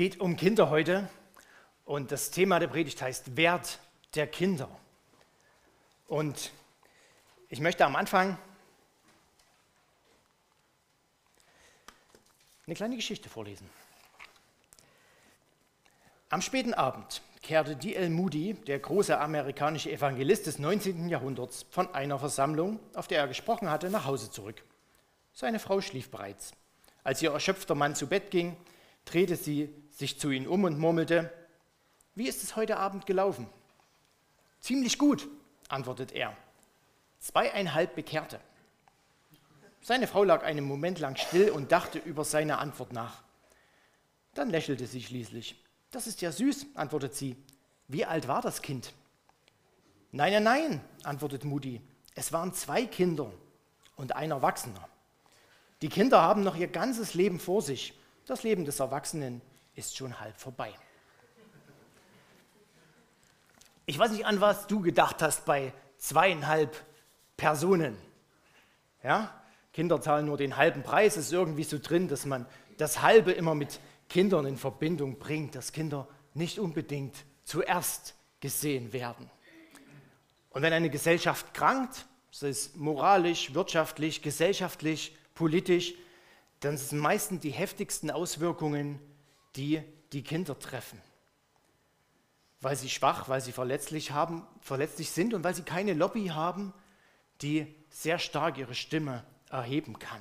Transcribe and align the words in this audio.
geht 0.00 0.18
um 0.18 0.34
Kinder 0.34 0.70
heute 0.70 1.10
und 1.84 2.10
das 2.10 2.30
Thema 2.30 2.58
der 2.58 2.68
Predigt 2.68 3.02
heißt 3.02 3.36
Wert 3.36 3.80
der 4.14 4.26
Kinder. 4.26 4.70
Und 6.08 6.52
ich 7.50 7.60
möchte 7.60 7.84
am 7.84 7.94
Anfang 7.96 8.38
eine 12.64 12.74
kleine 12.74 12.96
Geschichte 12.96 13.28
vorlesen. 13.28 13.68
Am 16.30 16.40
späten 16.40 16.72
Abend 16.72 17.20
kehrte 17.42 17.76
D.L. 17.76 18.08
Moody, 18.08 18.54
der 18.54 18.78
große 18.78 19.20
amerikanische 19.20 19.92
Evangelist 19.92 20.46
des 20.46 20.58
19. 20.58 21.10
Jahrhunderts, 21.10 21.66
von 21.68 21.94
einer 21.94 22.18
Versammlung, 22.18 22.80
auf 22.94 23.06
der 23.06 23.18
er 23.18 23.28
gesprochen 23.28 23.68
hatte, 23.68 23.90
nach 23.90 24.06
Hause 24.06 24.30
zurück. 24.30 24.64
Seine 25.34 25.58
Frau 25.58 25.82
schlief 25.82 26.10
bereits. 26.10 26.52
Als 27.04 27.20
ihr 27.20 27.32
erschöpfter 27.32 27.74
Mann 27.74 27.94
zu 27.94 28.06
Bett 28.06 28.30
ging, 28.30 28.56
drehte 29.04 29.36
sie 29.36 29.74
sich 30.00 30.18
zu 30.18 30.30
ihm 30.30 30.46
um 30.46 30.64
und 30.64 30.78
murmelte, 30.78 31.32
wie 32.16 32.26
ist 32.26 32.42
es 32.42 32.56
heute 32.56 32.78
Abend 32.78 33.06
gelaufen? 33.06 33.46
Ziemlich 34.60 34.98
gut, 34.98 35.28
antwortet 35.68 36.10
er. 36.12 36.36
Zweieinhalb 37.20 37.94
Bekehrte. 37.94 38.40
Seine 39.82 40.06
Frau 40.06 40.24
lag 40.24 40.42
einen 40.42 40.64
Moment 40.64 40.98
lang 40.98 41.16
still 41.16 41.50
und 41.50 41.70
dachte 41.70 41.98
über 41.98 42.24
seine 42.24 42.58
Antwort 42.58 42.92
nach. 42.92 43.22
Dann 44.34 44.50
lächelte 44.50 44.86
sie 44.86 45.02
schließlich. 45.02 45.62
Das 45.90 46.06
ist 46.06 46.20
ja 46.20 46.32
süß, 46.32 46.66
antwortet 46.74 47.14
sie. 47.14 47.36
Wie 47.88 48.04
alt 48.04 48.26
war 48.28 48.42
das 48.42 48.62
Kind? 48.62 48.92
Nein, 50.12 50.32
nein, 50.32 50.42
nein, 50.42 50.80
antwortet 51.04 51.44
Moody. 51.44 51.80
Es 52.14 52.32
waren 52.32 52.52
zwei 52.52 52.84
Kinder 52.84 53.32
und 53.96 54.16
ein 54.16 54.30
Erwachsener. 54.30 54.88
Die 55.82 55.88
Kinder 55.88 56.20
haben 56.20 56.42
noch 56.42 56.56
ihr 56.56 56.68
ganzes 56.68 57.14
Leben 57.14 57.38
vor 57.38 57.62
sich. 57.62 57.94
Das 58.26 58.42
Leben 58.42 58.64
des 58.64 58.80
Erwachsenen 58.80 59.40
ist 59.74 59.96
schon 59.96 60.18
halb 60.20 60.38
vorbei. 60.38 60.74
Ich 63.86 63.98
weiß 63.98 64.12
nicht, 64.12 64.26
an 64.26 64.40
was 64.40 64.66
du 64.66 64.80
gedacht 64.80 65.22
hast 65.22 65.44
bei 65.44 65.72
zweieinhalb 65.98 66.84
Personen. 67.36 67.96
Ja? 69.02 69.34
Kinder 69.72 70.00
zahlen 70.00 70.26
nur 70.26 70.36
den 70.36 70.56
halben 70.56 70.82
Preis, 70.82 71.16
ist 71.16 71.32
irgendwie 71.32 71.64
so 71.64 71.78
drin, 71.78 72.08
dass 72.08 72.26
man 72.26 72.46
das 72.76 73.02
Halbe 73.02 73.32
immer 73.32 73.54
mit 73.54 73.80
Kindern 74.08 74.46
in 74.46 74.56
Verbindung 74.56 75.18
bringt, 75.18 75.54
dass 75.54 75.72
Kinder 75.72 76.08
nicht 76.34 76.58
unbedingt 76.58 77.24
zuerst 77.44 78.14
gesehen 78.40 78.92
werden. 78.92 79.30
Und 80.50 80.62
wenn 80.62 80.72
eine 80.72 80.90
Gesellschaft 80.90 81.54
krankt, 81.54 82.06
sei 82.30 82.48
es 82.48 82.74
moralisch, 82.76 83.54
wirtschaftlich, 83.54 84.22
gesellschaftlich, 84.22 85.16
politisch, 85.34 85.94
dann 86.60 86.76
sind 86.76 86.98
meistens 86.98 87.40
die 87.40 87.50
heftigsten 87.50 88.10
Auswirkungen, 88.10 89.00
die 89.56 89.82
die 90.12 90.22
Kinder 90.22 90.58
treffen. 90.58 91.00
Weil 92.60 92.76
sie 92.76 92.90
schwach, 92.90 93.28
weil 93.28 93.40
sie 93.40 93.52
verletzlich, 93.52 94.10
haben, 94.10 94.46
verletzlich 94.60 95.10
sind 95.10 95.34
und 95.34 95.44
weil 95.44 95.54
sie 95.54 95.62
keine 95.62 95.94
Lobby 95.94 96.28
haben, 96.28 96.72
die 97.42 97.74
sehr 97.88 98.18
stark 98.18 98.58
ihre 98.58 98.74
Stimme 98.74 99.24
erheben 99.48 99.98
kann. 99.98 100.20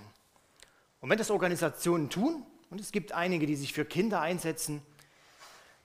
Und 1.01 1.09
wenn 1.09 1.17
das 1.17 1.31
Organisationen 1.31 2.09
tun, 2.09 2.45
und 2.69 2.79
es 2.79 2.91
gibt 2.91 3.13
einige, 3.13 3.45
die 3.45 3.55
sich 3.55 3.73
für 3.73 3.85
Kinder 3.85 4.21
einsetzen, 4.21 4.81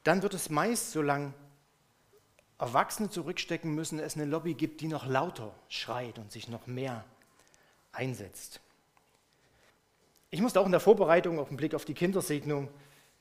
dann 0.02 0.22
wird 0.22 0.34
es 0.34 0.50
meist, 0.50 0.92
solange 0.92 1.32
Erwachsene 2.58 3.10
zurückstecken 3.10 3.74
müssen, 3.74 3.98
es 3.98 4.14
eine 4.14 4.26
Lobby 4.26 4.54
gibt, 4.54 4.80
die 4.80 4.88
noch 4.88 5.06
lauter 5.06 5.54
schreit 5.68 6.18
und 6.18 6.30
sich 6.30 6.48
noch 6.48 6.66
mehr 6.66 7.04
einsetzt. 7.92 8.60
Ich 10.30 10.40
musste 10.40 10.60
auch 10.60 10.66
in 10.66 10.72
der 10.72 10.80
Vorbereitung 10.80 11.38
auf 11.38 11.48
den 11.48 11.56
Blick 11.56 11.74
auf 11.74 11.84
die 11.84 11.94
Kindersegnung 11.94 12.68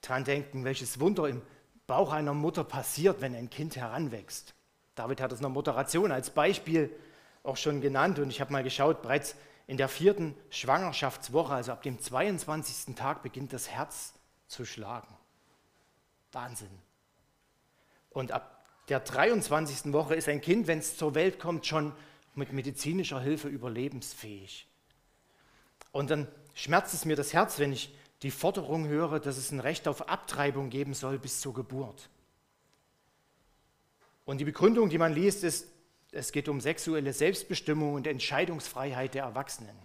dran 0.03 0.23
denken, 0.23 0.63
welches 0.63 0.99
Wunder 0.99 1.27
im 1.27 1.41
Bauch 1.87 2.13
einer 2.13 2.33
Mutter 2.33 2.63
passiert, 2.63 3.21
wenn 3.21 3.35
ein 3.35 3.49
Kind 3.49 3.75
heranwächst. 3.75 4.53
David 4.95 5.21
hat 5.21 5.31
es 5.31 5.39
in 5.39 5.43
der 5.43 5.49
Moderation 5.49 6.11
als 6.11 6.29
Beispiel 6.29 6.91
auch 7.41 7.57
schon 7.57 7.81
genannt 7.81 8.19
und 8.19 8.29
ich 8.29 8.39
habe 8.39 8.53
mal 8.53 8.63
geschaut, 8.63 9.01
bereits 9.01 9.35
in 9.65 9.77
der 9.77 9.89
vierten 9.89 10.35
Schwangerschaftswoche, 10.49 11.53
also 11.53 11.71
ab 11.71 11.81
dem 11.81 11.99
22. 11.99 12.95
Tag, 12.95 13.23
beginnt 13.23 13.53
das 13.53 13.69
Herz 13.69 14.13
zu 14.47 14.65
schlagen. 14.65 15.13
Wahnsinn. 16.31 16.69
Und 18.09 18.31
ab 18.31 18.65
der 18.89 18.99
23. 18.99 19.93
Woche 19.93 20.15
ist 20.15 20.27
ein 20.27 20.41
Kind, 20.41 20.67
wenn 20.67 20.79
es 20.79 20.97
zur 20.97 21.15
Welt 21.15 21.39
kommt, 21.39 21.65
schon 21.65 21.93
mit 22.35 22.51
medizinischer 22.51 23.19
Hilfe 23.19 23.47
überlebensfähig. 23.47 24.67
Und 25.91 26.09
dann 26.09 26.27
schmerzt 26.53 26.93
es 26.93 27.05
mir 27.05 27.15
das 27.15 27.33
Herz, 27.33 27.59
wenn 27.59 27.71
ich 27.71 27.93
die 28.23 28.31
Forderung 28.31 28.87
höre, 28.87 29.19
dass 29.19 29.37
es 29.37 29.51
ein 29.51 29.59
Recht 29.59 29.87
auf 29.87 30.07
Abtreibung 30.07 30.69
geben 30.69 30.93
soll 30.93 31.19
bis 31.19 31.41
zur 31.41 31.53
Geburt. 31.53 32.09
Und 34.25 34.37
die 34.37 34.45
Begründung, 34.45 34.89
die 34.89 34.97
man 34.97 35.13
liest, 35.13 35.43
ist, 35.43 35.67
es 36.11 36.31
geht 36.31 36.47
um 36.47 36.61
sexuelle 36.61 37.11
Selbstbestimmung 37.11 37.95
und 37.95 38.07
Entscheidungsfreiheit 38.07 39.13
der 39.13 39.23
Erwachsenen. 39.23 39.75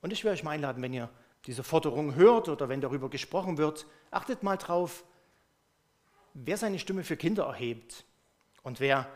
Und 0.00 0.12
ich 0.12 0.24
will 0.24 0.32
euch 0.32 0.42
mal 0.42 0.52
einladen, 0.52 0.82
wenn 0.82 0.94
ihr 0.94 1.10
diese 1.44 1.62
Forderung 1.62 2.14
hört 2.14 2.48
oder 2.48 2.68
wenn 2.68 2.80
darüber 2.80 3.10
gesprochen 3.10 3.58
wird, 3.58 3.86
achtet 4.10 4.42
mal 4.42 4.56
drauf, 4.56 5.04
wer 6.32 6.56
seine 6.56 6.78
Stimme 6.78 7.04
für 7.04 7.16
Kinder 7.16 7.44
erhebt 7.44 8.04
und 8.62 8.80
wer 8.80 9.08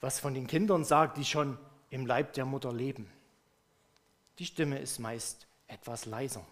was 0.00 0.20
von 0.20 0.34
den 0.34 0.46
Kindern 0.46 0.84
sagt, 0.84 1.16
die 1.16 1.24
schon 1.24 1.56
im 1.88 2.04
Leib 2.04 2.34
der 2.34 2.44
Mutter 2.44 2.72
leben. 2.72 3.10
Die 4.38 4.46
Stimme 4.46 4.78
ist 4.78 4.98
meist 4.98 5.46
etwas 5.68 6.04
leiser. 6.04 6.44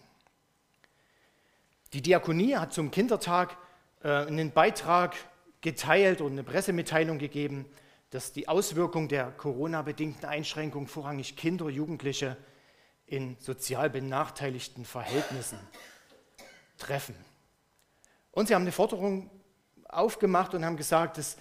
Die 1.93 2.01
Diakonie 2.01 2.57
hat 2.57 2.73
zum 2.73 2.91
Kindertag 2.91 3.57
äh, 4.03 4.09
einen 4.09 4.53
Beitrag 4.53 5.15
geteilt 5.61 6.21
und 6.21 6.33
eine 6.33 6.43
Pressemitteilung 6.43 7.19
gegeben, 7.19 7.67
dass 8.11 8.33
die 8.33 8.49
Auswirkungen 8.49 9.09
der 9.09 9.31
Corona-bedingten 9.31 10.27
Einschränkungen 10.27 10.89
vorrangig 10.89 11.37
Kinder, 11.37 11.69
Jugendliche 11.69 12.37
in 13.07 13.37
sozial 13.39 13.91
benachteiligten 13.91 14.85
Verhältnissen 14.85 15.59
treffen. 16.79 17.15
Und 18.31 18.49
sie 18.49 18.55
haben 18.55 18.63
eine 18.63 18.73
Forderung 18.73 19.31
aufgemacht 19.89 20.55
und 20.55 20.65
haben 20.65 20.77
gesagt, 20.77 21.19
dass 21.19 21.37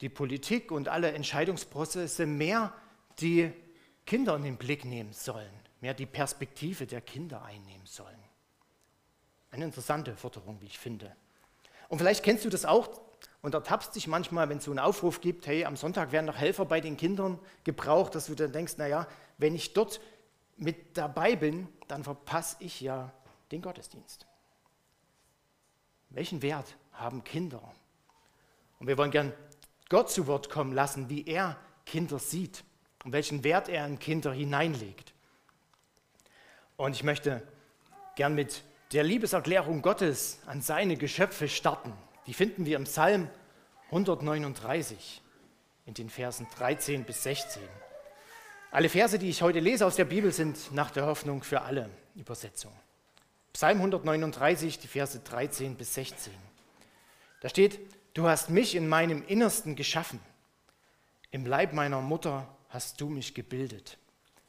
die 0.00 0.08
Politik 0.08 0.72
und 0.72 0.88
alle 0.88 1.12
Entscheidungsprozesse 1.12 2.26
mehr 2.26 2.72
die 3.20 3.52
Kinder 4.06 4.36
in 4.36 4.42
den 4.42 4.56
Blick 4.56 4.84
nehmen 4.84 5.12
sollen, 5.12 5.52
mehr 5.80 5.94
die 5.94 6.06
Perspektive 6.06 6.86
der 6.86 7.00
Kinder 7.00 7.42
einnehmen 7.44 7.86
sollen. 7.86 8.19
Eine 9.50 9.64
interessante 9.64 10.16
Forderung, 10.16 10.60
wie 10.60 10.66
ich 10.66 10.78
finde. 10.78 11.14
Und 11.88 11.98
vielleicht 11.98 12.22
kennst 12.22 12.44
du 12.44 12.48
das 12.48 12.64
auch 12.64 13.00
und 13.42 13.54
ertappst 13.54 13.94
dich 13.96 14.06
manchmal, 14.06 14.48
wenn 14.48 14.58
es 14.58 14.64
so 14.64 14.70
einen 14.70 14.78
Aufruf 14.78 15.20
gibt, 15.20 15.46
hey, 15.46 15.64
am 15.64 15.76
Sonntag 15.76 16.12
werden 16.12 16.26
noch 16.26 16.36
Helfer 16.36 16.64
bei 16.64 16.80
den 16.80 16.96
Kindern 16.96 17.38
gebraucht, 17.64 18.14
dass 18.14 18.26
du 18.26 18.34
dann 18.34 18.52
denkst, 18.52 18.76
naja, 18.76 19.06
wenn 19.38 19.54
ich 19.54 19.72
dort 19.72 20.00
mit 20.56 20.96
dabei 20.96 21.36
bin, 21.36 21.68
dann 21.88 22.04
verpasse 22.04 22.56
ich 22.60 22.80
ja 22.80 23.12
den 23.50 23.62
Gottesdienst. 23.62 24.26
Welchen 26.10 26.42
Wert 26.42 26.76
haben 26.92 27.24
Kinder? 27.24 27.62
Und 28.78 28.86
wir 28.86 28.98
wollen 28.98 29.10
gern 29.10 29.32
Gott 29.88 30.10
zu 30.10 30.26
Wort 30.26 30.50
kommen 30.50 30.72
lassen, 30.72 31.08
wie 31.08 31.26
er 31.26 31.56
Kinder 31.86 32.18
sieht 32.18 32.62
und 33.04 33.12
welchen 33.12 33.42
Wert 33.42 33.68
er 33.68 33.86
in 33.86 33.98
Kinder 33.98 34.32
hineinlegt. 34.32 35.12
Und 36.76 36.94
ich 36.94 37.02
möchte 37.02 37.46
gern 38.16 38.34
mit 38.34 38.62
der 38.92 39.04
Liebeserklärung 39.04 39.82
Gottes 39.82 40.40
an 40.46 40.62
seine 40.62 40.96
Geschöpfe 40.96 41.48
starten. 41.48 41.92
Die 42.26 42.34
finden 42.34 42.66
wir 42.66 42.76
im 42.76 42.84
Psalm 42.84 43.28
139 43.86 45.22
in 45.86 45.94
den 45.94 46.10
Versen 46.10 46.46
13 46.56 47.04
bis 47.04 47.22
16. 47.22 47.62
Alle 48.72 48.88
Verse, 48.88 49.18
die 49.18 49.28
ich 49.28 49.42
heute 49.42 49.60
lese 49.60 49.86
aus 49.86 49.96
der 49.96 50.04
Bibel, 50.04 50.32
sind 50.32 50.72
nach 50.72 50.90
der 50.90 51.06
Hoffnung 51.06 51.42
für 51.42 51.62
alle 51.62 51.90
Übersetzung. 52.14 52.72
Psalm 53.52 53.78
139, 53.78 54.78
die 54.78 54.86
Verse 54.86 55.18
13 55.18 55.76
bis 55.76 55.94
16. 55.94 56.32
Da 57.40 57.48
steht, 57.48 57.80
du 58.14 58.28
hast 58.28 58.50
mich 58.50 58.74
in 58.74 58.88
meinem 58.88 59.24
Innersten 59.26 59.74
geschaffen. 59.74 60.20
Im 61.30 61.46
Leib 61.46 61.72
meiner 61.72 62.00
Mutter 62.00 62.46
hast 62.68 63.00
du 63.00 63.08
mich 63.08 63.34
gebildet. 63.34 63.98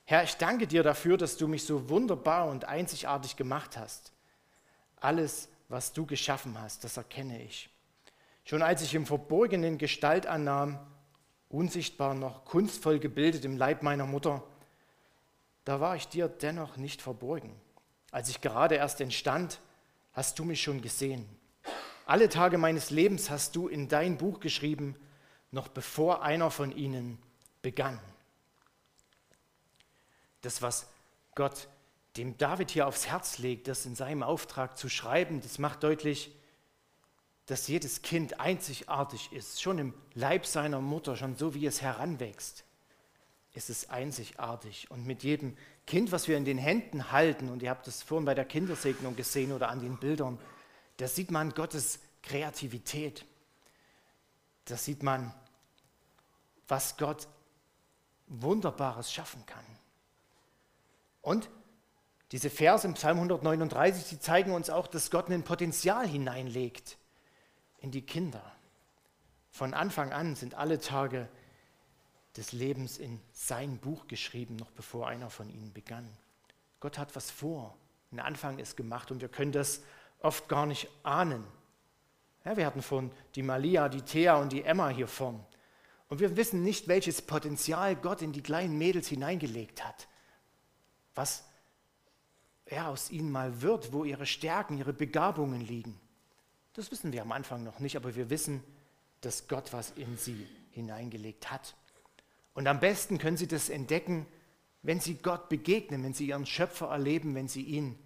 Herr, 0.05 0.23
ich 0.23 0.35
danke 0.37 0.67
dir 0.67 0.83
dafür, 0.83 1.17
dass 1.17 1.37
du 1.37 1.47
mich 1.47 1.63
so 1.63 1.89
wunderbar 1.89 2.47
und 2.47 2.65
einzigartig 2.65 3.35
gemacht 3.37 3.77
hast. 3.77 4.10
Alles, 5.01 5.49
was 5.67 5.91
du 5.91 6.05
geschaffen 6.05 6.59
hast, 6.61 6.85
das 6.85 6.95
erkenne 6.95 7.43
ich. 7.43 7.69
Schon 8.45 8.61
als 8.61 8.81
ich 8.81 8.95
im 8.95 9.05
Verborgenen 9.05 9.77
Gestalt 9.77 10.25
annahm, 10.27 10.79
unsichtbar 11.49 12.13
noch 12.13 12.45
kunstvoll 12.45 12.99
gebildet 12.99 13.43
im 13.43 13.57
Leib 13.57 13.83
meiner 13.83 14.05
Mutter, 14.05 14.43
da 15.65 15.79
war 15.79 15.95
ich 15.95 16.07
dir 16.07 16.27
dennoch 16.27 16.77
nicht 16.77 17.01
verborgen. 17.01 17.53
Als 18.11 18.29
ich 18.29 18.41
gerade 18.41 18.75
erst 18.75 19.01
entstand, 19.01 19.59
hast 20.13 20.39
du 20.39 20.45
mich 20.45 20.61
schon 20.61 20.81
gesehen. 20.81 21.27
Alle 22.05 22.29
Tage 22.29 22.57
meines 22.57 22.89
Lebens 22.89 23.29
hast 23.29 23.55
du 23.55 23.67
in 23.67 23.87
dein 23.87 24.17
Buch 24.17 24.39
geschrieben, 24.39 24.95
noch 25.51 25.67
bevor 25.67 26.23
einer 26.23 26.51
von 26.51 26.75
ihnen 26.75 27.17
begann. 27.61 27.99
Das, 30.41 30.61
was 30.61 30.87
Gott 31.35 31.67
dem 32.17 32.37
David 32.37 32.71
hier 32.71 32.87
aufs 32.87 33.07
Herz 33.07 33.37
legt, 33.37 33.67
das 33.67 33.85
in 33.85 33.95
seinem 33.95 34.23
Auftrag 34.23 34.77
zu 34.77 34.89
schreiben, 34.89 35.41
das 35.41 35.59
macht 35.59 35.83
deutlich, 35.83 36.35
dass 37.45 37.67
jedes 37.67 38.01
Kind 38.01 38.39
einzigartig 38.39 39.31
ist, 39.33 39.61
schon 39.61 39.77
im 39.77 39.93
Leib 40.13 40.45
seiner 40.45 40.81
Mutter, 40.81 41.15
schon 41.15 41.35
so 41.35 41.53
wie 41.53 41.65
es 41.65 41.81
heranwächst, 41.81 42.63
ist 43.53 43.69
es 43.69 43.89
einzigartig. 43.89 44.89
Und 44.91 45.05
mit 45.05 45.23
jedem 45.23 45.57
Kind, 45.87 46.11
was 46.11 46.27
wir 46.27 46.37
in 46.37 46.45
den 46.45 46.57
Händen 46.57 47.11
halten, 47.11 47.49
und 47.49 47.61
ihr 47.61 47.69
habt 47.69 47.87
es 47.87 48.03
vorhin 48.03 48.25
bei 48.25 48.35
der 48.35 48.45
Kindersegnung 48.45 49.15
gesehen 49.15 49.51
oder 49.51 49.69
an 49.69 49.81
den 49.81 49.97
Bildern, 49.97 50.39
da 50.97 51.07
sieht 51.07 51.31
man 51.31 51.51
Gottes 51.51 51.99
Kreativität. 52.21 53.25
Da 54.65 54.77
sieht 54.77 55.03
man, 55.03 55.33
was 56.67 56.95
Gott 56.97 57.27
Wunderbares 58.27 59.11
schaffen 59.11 59.45
kann. 59.45 59.65
Und 61.21 61.49
diese 62.31 62.49
Verse 62.49 62.87
im 62.87 62.93
Psalm 62.93 63.17
139, 63.17 64.09
die 64.09 64.19
zeigen 64.19 64.53
uns 64.53 64.69
auch, 64.69 64.87
dass 64.87 65.11
Gott 65.11 65.29
ein 65.29 65.43
Potenzial 65.43 66.07
hineinlegt 66.07 66.97
in 67.79 67.91
die 67.91 68.05
Kinder. 68.05 68.43
Von 69.49 69.73
Anfang 69.73 70.13
an 70.13 70.35
sind 70.35 70.55
alle 70.55 70.79
Tage 70.79 71.27
des 72.37 72.53
Lebens 72.53 72.97
in 72.97 73.19
sein 73.33 73.77
Buch 73.79 74.07
geschrieben, 74.07 74.55
noch 74.55 74.71
bevor 74.71 75.07
einer 75.07 75.29
von 75.29 75.49
ihnen 75.49 75.73
begann. 75.73 76.07
Gott 76.79 76.97
hat 76.97 77.15
was 77.15 77.29
vor. 77.29 77.77
Ein 78.11 78.21
Anfang 78.21 78.59
ist 78.59 78.77
gemacht 78.77 79.11
und 79.11 79.21
wir 79.21 79.29
können 79.29 79.51
das 79.51 79.81
oft 80.19 80.47
gar 80.47 80.65
nicht 80.65 80.87
ahnen. 81.03 81.43
Ja, 82.45 82.55
wir 82.55 82.65
hatten 82.65 82.81
von 82.81 83.11
die 83.35 83.43
Malia, 83.43 83.89
die 83.89 84.01
Thea 84.01 84.37
und 84.37 84.53
die 84.53 84.63
Emma 84.63 84.89
hier 84.89 85.07
vorn. 85.07 85.45
Und 86.07 86.19
wir 86.19 86.35
wissen 86.37 86.63
nicht, 86.63 86.87
welches 86.87 87.21
Potenzial 87.21 87.95
Gott 87.95 88.21
in 88.21 88.31
die 88.31 88.41
kleinen 88.41 88.77
Mädels 88.77 89.07
hineingelegt 89.07 89.85
hat. 89.85 90.07
Was 91.13 91.43
er 92.71 92.87
aus 92.87 93.11
ihnen 93.11 93.31
mal 93.31 93.61
wird, 93.61 93.93
wo 93.93 94.05
ihre 94.05 94.25
Stärken, 94.25 94.77
ihre 94.77 94.93
Begabungen 94.93 95.61
liegen. 95.61 95.99
Das 96.73 96.89
wissen 96.89 97.11
wir 97.11 97.21
am 97.21 97.31
Anfang 97.31 97.63
noch 97.63 97.79
nicht, 97.79 97.97
aber 97.97 98.15
wir 98.15 98.29
wissen, 98.29 98.63
dass 99.19 99.47
Gott 99.47 99.73
was 99.73 99.91
in 99.91 100.17
sie 100.17 100.47
hineingelegt 100.71 101.51
hat. 101.51 101.75
Und 102.53 102.67
am 102.67 102.79
besten 102.79 103.17
können 103.17 103.37
sie 103.37 103.47
das 103.47 103.69
entdecken, 103.69 104.25
wenn 104.83 104.99
sie 104.99 105.15
Gott 105.15 105.49
begegnen, 105.49 106.03
wenn 106.03 106.13
sie 106.13 106.27
ihren 106.27 106.45
Schöpfer 106.45 106.87
erleben, 106.87 107.35
wenn 107.35 107.47
sie 107.47 107.61
ihn 107.61 107.99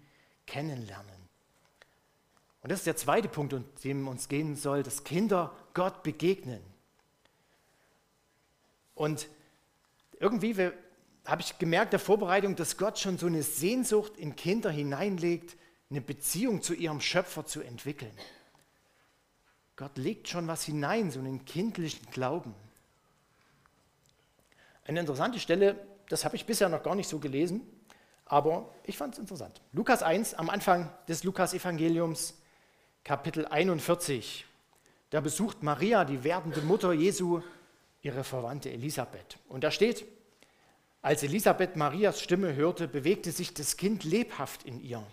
kennenlernen. 0.46 1.14
Und 2.62 2.70
das 2.70 2.80
ist 2.80 2.86
der 2.86 2.96
zweite 2.96 3.28
Punkt, 3.28 3.54
um 3.54 3.64
dem 3.84 4.08
uns 4.08 4.28
gehen 4.28 4.56
soll, 4.56 4.82
dass 4.82 5.04
Kinder 5.04 5.54
Gott 5.74 6.02
begegnen. 6.02 6.60
Und 8.94 9.28
irgendwie 10.18 10.56
habe 11.26 11.42
ich 11.42 11.58
gemerkt 11.58 11.92
der 11.92 12.00
Vorbereitung, 12.00 12.56
dass 12.56 12.76
Gott 12.76 12.98
schon 12.98 13.18
so 13.18 13.26
eine 13.26 13.42
Sehnsucht 13.42 14.16
in 14.16 14.36
Kinder 14.36 14.70
hineinlegt, 14.70 15.56
eine 15.90 16.00
Beziehung 16.00 16.62
zu 16.62 16.74
ihrem 16.74 17.00
Schöpfer 17.00 17.46
zu 17.46 17.60
entwickeln. 17.60 18.12
Gott 19.76 19.98
legt 19.98 20.28
schon 20.28 20.48
was 20.48 20.64
hinein, 20.64 21.10
so 21.10 21.18
einen 21.18 21.44
kindlichen 21.44 22.10
Glauben. 22.10 22.54
Eine 24.84 25.00
interessante 25.00 25.38
Stelle, 25.38 25.76
das 26.08 26.24
habe 26.24 26.36
ich 26.36 26.46
bisher 26.46 26.68
noch 26.68 26.82
gar 26.82 26.94
nicht 26.94 27.08
so 27.08 27.18
gelesen, 27.18 27.60
aber 28.24 28.72
ich 28.84 28.96
fand 28.96 29.14
es 29.14 29.18
interessant. 29.18 29.60
Lukas 29.72 30.02
1 30.02 30.34
am 30.34 30.48
Anfang 30.48 30.90
des 31.08 31.24
Lukas-Evangeliums, 31.24 32.34
Kapitel 33.04 33.46
41. 33.46 34.46
Da 35.10 35.20
besucht 35.20 35.62
Maria, 35.62 36.04
die 36.04 36.24
werdende 36.24 36.62
Mutter 36.62 36.92
Jesu, 36.92 37.42
ihre 38.02 38.24
Verwandte 38.24 38.70
Elisabeth. 38.70 39.38
Und 39.48 39.62
da 39.62 39.70
steht, 39.70 40.04
als 41.06 41.22
Elisabeth 41.22 41.76
Marias 41.76 42.20
Stimme 42.20 42.56
hörte, 42.56 42.88
bewegte 42.88 43.30
sich 43.30 43.54
das 43.54 43.76
Kind 43.76 44.02
lebhaft 44.02 44.64
in 44.64 44.80
ihr. 44.80 45.06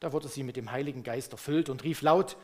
Da 0.00 0.14
wurde 0.14 0.28
sie 0.28 0.42
mit 0.42 0.56
dem 0.56 0.70
Heiligen 0.70 1.02
Geist 1.02 1.32
erfüllt 1.32 1.68
und 1.68 1.84
rief 1.84 2.00
laut, 2.00 2.38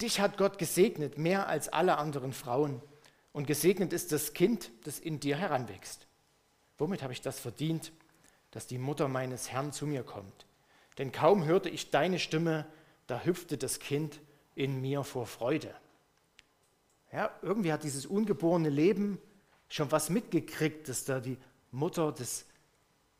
Dich 0.00 0.18
hat 0.18 0.38
Gott 0.38 0.56
gesegnet 0.56 1.18
mehr 1.18 1.48
als 1.48 1.68
alle 1.68 1.98
anderen 1.98 2.32
Frauen 2.32 2.80
und 3.32 3.46
gesegnet 3.46 3.92
ist 3.92 4.10
das 4.10 4.32
Kind, 4.32 4.70
das 4.84 4.98
in 4.98 5.20
dir 5.20 5.36
heranwächst. 5.36 6.06
Womit 6.78 7.02
habe 7.02 7.12
ich 7.12 7.20
das 7.20 7.40
verdient, 7.40 7.92
dass 8.52 8.66
die 8.66 8.78
Mutter 8.78 9.06
meines 9.08 9.52
Herrn 9.52 9.70
zu 9.74 9.86
mir 9.86 10.02
kommt? 10.02 10.46
Denn 10.96 11.12
kaum 11.12 11.44
hörte 11.44 11.68
ich 11.68 11.90
deine 11.90 12.18
Stimme, 12.18 12.64
da 13.06 13.20
hüpfte 13.20 13.58
das 13.58 13.80
Kind 13.80 14.18
in 14.54 14.80
mir 14.80 15.04
vor 15.04 15.26
Freude. 15.26 15.74
Ja, 17.12 17.30
irgendwie 17.42 17.70
hat 17.70 17.84
dieses 17.84 18.06
ungeborene 18.06 18.70
Leben 18.70 19.20
schon 19.68 19.92
was 19.92 20.08
mitgekriegt, 20.08 20.88
dass 20.88 21.04
da 21.04 21.20
die 21.20 21.36
Mutter 21.70 22.12
des 22.12 22.46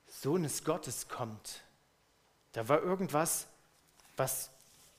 Sohnes 0.06 0.64
Gottes 0.64 1.08
kommt. 1.08 1.62
Da 2.52 2.68
war 2.68 2.82
irgendwas, 2.82 3.46
was 4.16 4.50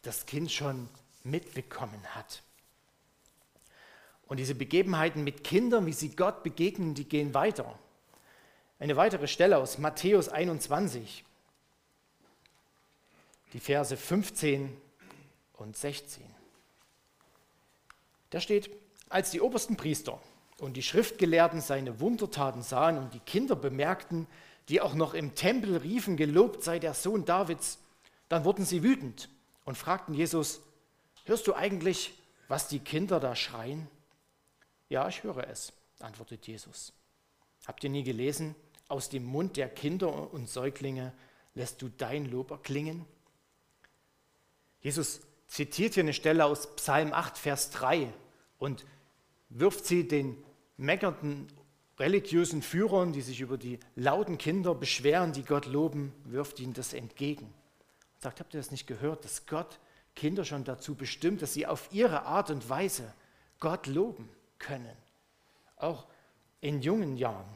das 0.02 0.26
Kind 0.26 0.52
schon 0.52 0.88
mitbekommen 1.24 2.04
hat. 2.16 2.42
Und 4.28 4.38
diese 4.38 4.56
Begebenheiten 4.56 5.24
mit 5.24 5.44
Kindern, 5.44 5.86
wie 5.88 5.94
sie 5.94 6.16
Gott 6.16 6.44
begegnen, 6.44 6.94
die 6.94 7.06
gehen 7.06 7.34
weiter. 7.34 7.78
Eine 8.78 8.96
weitere 8.96 9.28
Stelle 9.28 9.58
aus 9.58 9.78
Matthäus 9.80 10.30
21, 10.30 11.26
die 13.54 13.60
Verse 13.60 13.98
15 13.98 14.80
und 15.54 15.76
16. 15.76 16.24
Da 18.30 18.40
steht, 18.40 18.70
als 19.10 19.32
die 19.32 19.42
obersten 19.42 19.76
Priester 19.76 20.22
und 20.60 20.76
die 20.76 20.84
Schriftgelehrten 20.84 21.62
seine 21.62 22.00
Wundertaten 22.00 22.62
sahen 22.62 22.98
und 22.98 23.14
die 23.14 23.20
Kinder 23.20 23.56
bemerkten, 23.56 24.28
die 24.68 24.82
auch 24.82 24.94
noch 24.94 25.14
im 25.14 25.36
Tempel 25.36 25.78
riefen, 25.78 26.18
gelobt 26.18 26.64
sei 26.64 26.80
der 26.80 26.94
Sohn 26.94 27.26
Davids, 27.26 27.80
dann 28.28 28.46
wurden 28.46 28.66
sie 28.66 28.84
wütend 28.84 29.30
und 29.66 29.78
fragten 29.78 30.14
Jesus, 30.14 30.62
hörst 31.26 31.48
du 31.48 31.56
eigentlich, 31.56 32.14
was 32.48 32.68
die 32.68 32.80
Kinder 32.80 33.20
da 33.20 33.36
schreien? 33.36 33.88
Ja, 34.90 35.08
ich 35.08 35.24
höre 35.24 35.48
es, 35.48 35.74
antwortet 36.00 36.48
Jesus. 36.48 36.94
Habt 37.66 37.84
ihr 37.84 37.90
nie 37.90 38.04
gelesen, 38.04 38.56
aus 38.88 39.10
dem 39.10 39.24
Mund 39.24 39.58
der 39.58 39.70
Kinder 39.70 40.34
und 40.34 40.50
Säuglinge 40.50 41.14
lässt 41.54 41.82
du 41.82 41.90
dein 41.90 42.26
Lob 42.26 42.52
erklingen? 42.52 43.06
Jesus 44.82 45.22
zitiert 45.48 45.96
hier 45.96 46.04
eine 46.04 46.14
Stelle 46.14 46.46
aus 46.46 46.76
Psalm 46.76 47.14
8, 47.14 47.38
Vers 47.38 47.70
3 47.72 48.12
und 48.60 48.86
wirft 49.50 49.86
sie 49.86 50.08
den 50.08 50.38
meckernden 50.80 51.48
religiösen 52.00 52.62
Führern, 52.62 53.12
die 53.12 53.22
sich 53.22 53.42
über 53.42 53.58
die 53.58 53.80
lauten 53.96 54.38
Kinder 54.38 54.74
beschweren, 54.74 55.34
die 55.34 55.44
Gott 55.44 55.66
loben, 55.66 56.14
wirft 56.24 56.60
ihnen 56.60 56.74
das 56.74 56.94
entgegen. 56.94 57.54
Sagt, 58.20 58.40
habt 58.40 58.54
ihr 58.54 58.60
das 58.60 58.72
nicht 58.72 58.88
gehört, 58.88 59.26
dass 59.26 59.46
Gott 59.46 59.80
Kinder 60.16 60.46
schon 60.46 60.64
dazu 60.64 60.96
bestimmt, 60.96 61.42
dass 61.42 61.54
sie 61.54 61.68
auf 61.68 61.90
ihre 61.92 62.24
Art 62.24 62.50
und 62.50 62.70
Weise 62.70 63.14
Gott 63.60 63.88
loben 63.88 64.30
können? 64.58 64.96
Auch 65.76 66.08
in 66.62 66.82
jungen 66.82 67.18
Jahren. 67.18 67.48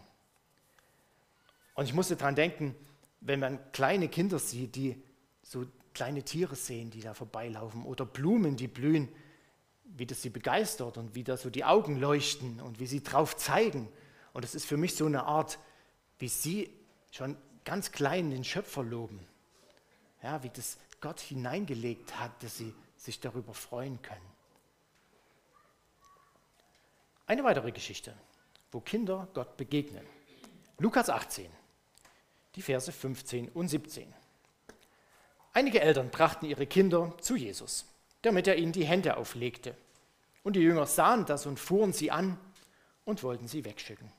Und 1.76 1.86
ich 1.86 1.94
musste 1.94 2.16
daran 2.16 2.36
denken, 2.36 2.76
wenn 3.22 3.40
man 3.40 3.60
kleine 3.72 4.10
Kinder 4.10 4.40
sieht, 4.40 4.76
die 4.76 5.02
so 5.42 5.66
kleine 5.94 6.24
Tiere 6.24 6.56
sehen, 6.56 6.90
die 6.90 7.02
da 7.02 7.14
vorbeilaufen 7.14 7.86
oder 7.86 8.06
Blumen, 8.06 8.58
die 8.58 8.68
blühen, 8.68 9.10
wie 9.96 10.06
das 10.06 10.22
sie 10.22 10.30
begeistert 10.30 10.98
und 10.98 11.16
wie 11.16 11.24
da 11.24 11.38
so 11.38 11.50
die 11.50 11.64
Augen 11.64 12.00
leuchten 12.00 12.60
und 12.60 12.80
wie 12.80 12.88
sie 12.88 13.04
drauf 13.04 13.36
zeigen. 13.36 13.88
Und 14.34 14.44
es 14.44 14.56
ist 14.56 14.66
für 14.66 14.78
mich 14.78 14.96
so 14.96 15.06
eine 15.06 15.26
Art, 15.26 15.60
wie 16.20 16.28
sie 16.28 16.70
schon 17.12 17.38
ganz 17.64 17.92
klein 17.92 18.32
den 18.32 18.44
Schöpfer 18.44 18.84
loben. 18.84 19.20
Ja, 20.24 20.42
wie 20.42 20.50
das 20.50 20.78
Gott 21.00 21.20
hineingelegt 21.20 22.20
hat, 22.20 22.42
dass 22.42 22.58
sie 22.58 22.74
sich 22.98 23.20
darüber 23.20 23.54
freuen 23.54 24.02
können. 24.02 24.34
Eine 27.28 27.44
weitere 27.44 27.72
Geschichte, 27.72 28.16
wo 28.72 28.80
Kinder 28.80 29.28
Gott 29.34 29.58
begegnen. 29.58 30.06
Lukas 30.80 31.10
18, 31.10 31.50
die 32.56 32.62
Verse 32.62 32.92
15 32.92 33.50
und 33.50 33.68
17. 33.68 34.14
Einige 35.54 35.82
Eltern 35.82 36.10
brachten 36.10 36.46
ihre 36.46 36.66
Kinder 36.66 37.16
zu 37.22 37.36
Jesus, 37.36 37.86
damit 38.24 38.48
er 38.48 38.58
ihnen 38.58 38.72
die 38.72 38.86
Hände 38.86 39.18
auflegte. 39.18 39.78
Und 40.42 40.56
die 40.56 40.62
Jünger 40.62 40.88
sahen 40.88 41.26
das 41.26 41.46
und 41.46 41.60
fuhren 41.60 41.94
sie 41.94 42.10
an 42.10 42.38
und 43.06 43.22
wollten 43.22 43.48
sie 43.48 43.64
wegschicken. 43.64 44.12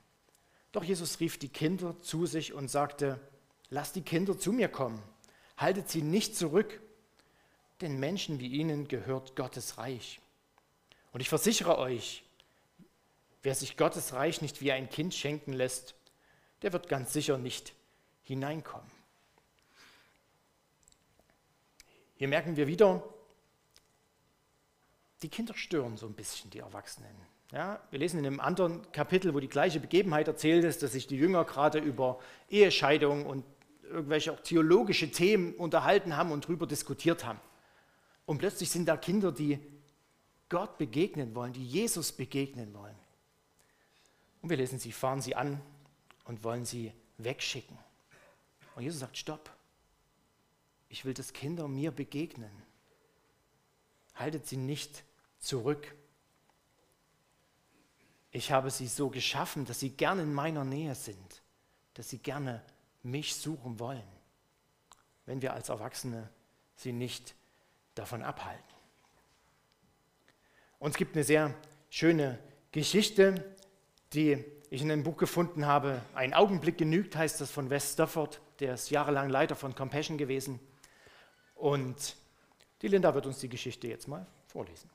Doch 0.72 0.84
Jesus 0.84 1.20
rief 1.20 1.38
die 1.38 1.48
Kinder 1.48 2.00
zu 2.00 2.26
sich 2.26 2.52
und 2.52 2.68
sagte, 2.68 3.20
lasst 3.70 3.96
die 3.96 4.02
Kinder 4.02 4.38
zu 4.38 4.52
mir 4.52 4.68
kommen, 4.68 5.02
haltet 5.56 5.88
sie 5.88 6.02
nicht 6.02 6.36
zurück, 6.36 6.80
denn 7.80 7.98
Menschen 7.98 8.40
wie 8.40 8.48
ihnen 8.48 8.88
gehört 8.88 9.36
Gottes 9.36 9.78
Reich. 9.78 10.20
Und 11.12 11.20
ich 11.20 11.28
versichere 11.28 11.78
euch, 11.78 12.24
wer 13.42 13.54
sich 13.54 13.76
Gottes 13.76 14.12
Reich 14.12 14.42
nicht 14.42 14.60
wie 14.60 14.72
ein 14.72 14.90
Kind 14.90 15.14
schenken 15.14 15.52
lässt, 15.52 15.94
der 16.62 16.72
wird 16.72 16.88
ganz 16.88 17.12
sicher 17.12 17.38
nicht 17.38 17.74
hineinkommen. 18.22 18.90
Hier 22.16 22.28
merken 22.28 22.56
wir 22.56 22.66
wieder, 22.66 23.02
die 25.24 25.30
Kinder 25.30 25.54
stören 25.54 25.96
so 25.96 26.04
ein 26.04 26.12
bisschen 26.12 26.50
die 26.50 26.58
Erwachsenen. 26.58 27.16
Ja, 27.50 27.80
wir 27.88 27.98
lesen 27.98 28.18
in 28.18 28.26
einem 28.26 28.40
anderen 28.40 28.92
Kapitel, 28.92 29.32
wo 29.32 29.40
die 29.40 29.48
gleiche 29.48 29.80
Begebenheit 29.80 30.28
erzählt 30.28 30.64
ist, 30.64 30.82
dass 30.82 30.92
sich 30.92 31.06
die 31.06 31.16
Jünger 31.16 31.46
gerade 31.46 31.78
über 31.78 32.20
Ehescheidung 32.50 33.24
und 33.24 33.42
irgendwelche 33.84 34.32
auch 34.32 34.40
theologische 34.40 35.10
Themen 35.10 35.54
unterhalten 35.54 36.14
haben 36.18 36.30
und 36.30 36.44
darüber 36.44 36.66
diskutiert 36.66 37.24
haben. 37.24 37.40
Und 38.26 38.36
plötzlich 38.36 38.70
sind 38.70 38.86
da 38.86 38.98
Kinder, 38.98 39.32
die 39.32 39.58
Gott 40.50 40.76
begegnen 40.76 41.34
wollen, 41.34 41.54
die 41.54 41.64
Jesus 41.64 42.12
begegnen 42.12 42.74
wollen. 42.74 42.98
Und 44.42 44.50
wir 44.50 44.58
lesen, 44.58 44.78
sie 44.78 44.92
fahren 44.92 45.22
sie 45.22 45.34
an 45.34 45.58
und 46.26 46.44
wollen 46.44 46.66
sie 46.66 46.92
wegschicken. 47.16 47.78
Und 48.76 48.82
Jesus 48.82 49.00
sagt, 49.00 49.16
stopp. 49.16 49.50
Ich 50.90 51.06
will, 51.06 51.14
dass 51.14 51.32
Kinder 51.32 51.66
mir 51.66 51.92
begegnen. 51.92 52.50
Haltet 54.14 54.46
sie 54.46 54.58
nicht 54.58 55.02
zurück. 55.44 55.94
Ich 58.30 58.50
habe 58.50 58.70
sie 58.70 58.88
so 58.88 59.10
geschaffen, 59.10 59.64
dass 59.64 59.80
sie 59.80 59.90
gerne 59.90 60.22
in 60.22 60.34
meiner 60.34 60.64
Nähe 60.64 60.94
sind, 60.94 61.42
dass 61.94 62.10
sie 62.10 62.18
gerne 62.18 62.62
mich 63.02 63.36
suchen 63.36 63.78
wollen, 63.78 64.02
wenn 65.26 65.42
wir 65.42 65.52
als 65.52 65.68
Erwachsene 65.68 66.28
sie 66.74 66.92
nicht 66.92 67.34
davon 67.94 68.22
abhalten. 68.22 68.62
Und 70.78 70.90
es 70.90 70.96
gibt 70.96 71.14
eine 71.14 71.24
sehr 71.24 71.54
schöne 71.90 72.38
Geschichte, 72.72 73.54
die 74.12 74.44
ich 74.70 74.82
in 74.82 74.90
einem 74.90 75.04
Buch 75.04 75.16
gefunden 75.16 75.66
habe. 75.66 76.02
Ein 76.14 76.34
Augenblick 76.34 76.76
genügt, 76.76 77.14
heißt 77.14 77.40
das 77.40 77.50
von 77.50 77.70
Wes 77.70 77.92
Stafford, 77.92 78.40
der 78.58 78.74
ist 78.74 78.90
jahrelang 78.90 79.30
Leiter 79.30 79.54
von 79.54 79.74
Compassion 79.74 80.18
gewesen. 80.18 80.58
Und 81.54 82.16
die 82.82 82.88
Linda 82.88 83.14
wird 83.14 83.26
uns 83.26 83.38
die 83.38 83.48
Geschichte 83.48 83.86
jetzt 83.86 84.08
mal 84.08 84.26
vorlesen. 84.48 84.90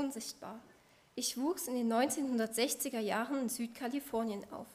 Unsichtbar. 0.00 0.58
Ich 1.14 1.36
wuchs 1.36 1.68
in 1.68 1.74
den 1.74 1.92
1960er 1.92 3.00
Jahren 3.00 3.42
in 3.42 3.48
Südkalifornien 3.50 4.50
auf. 4.50 4.66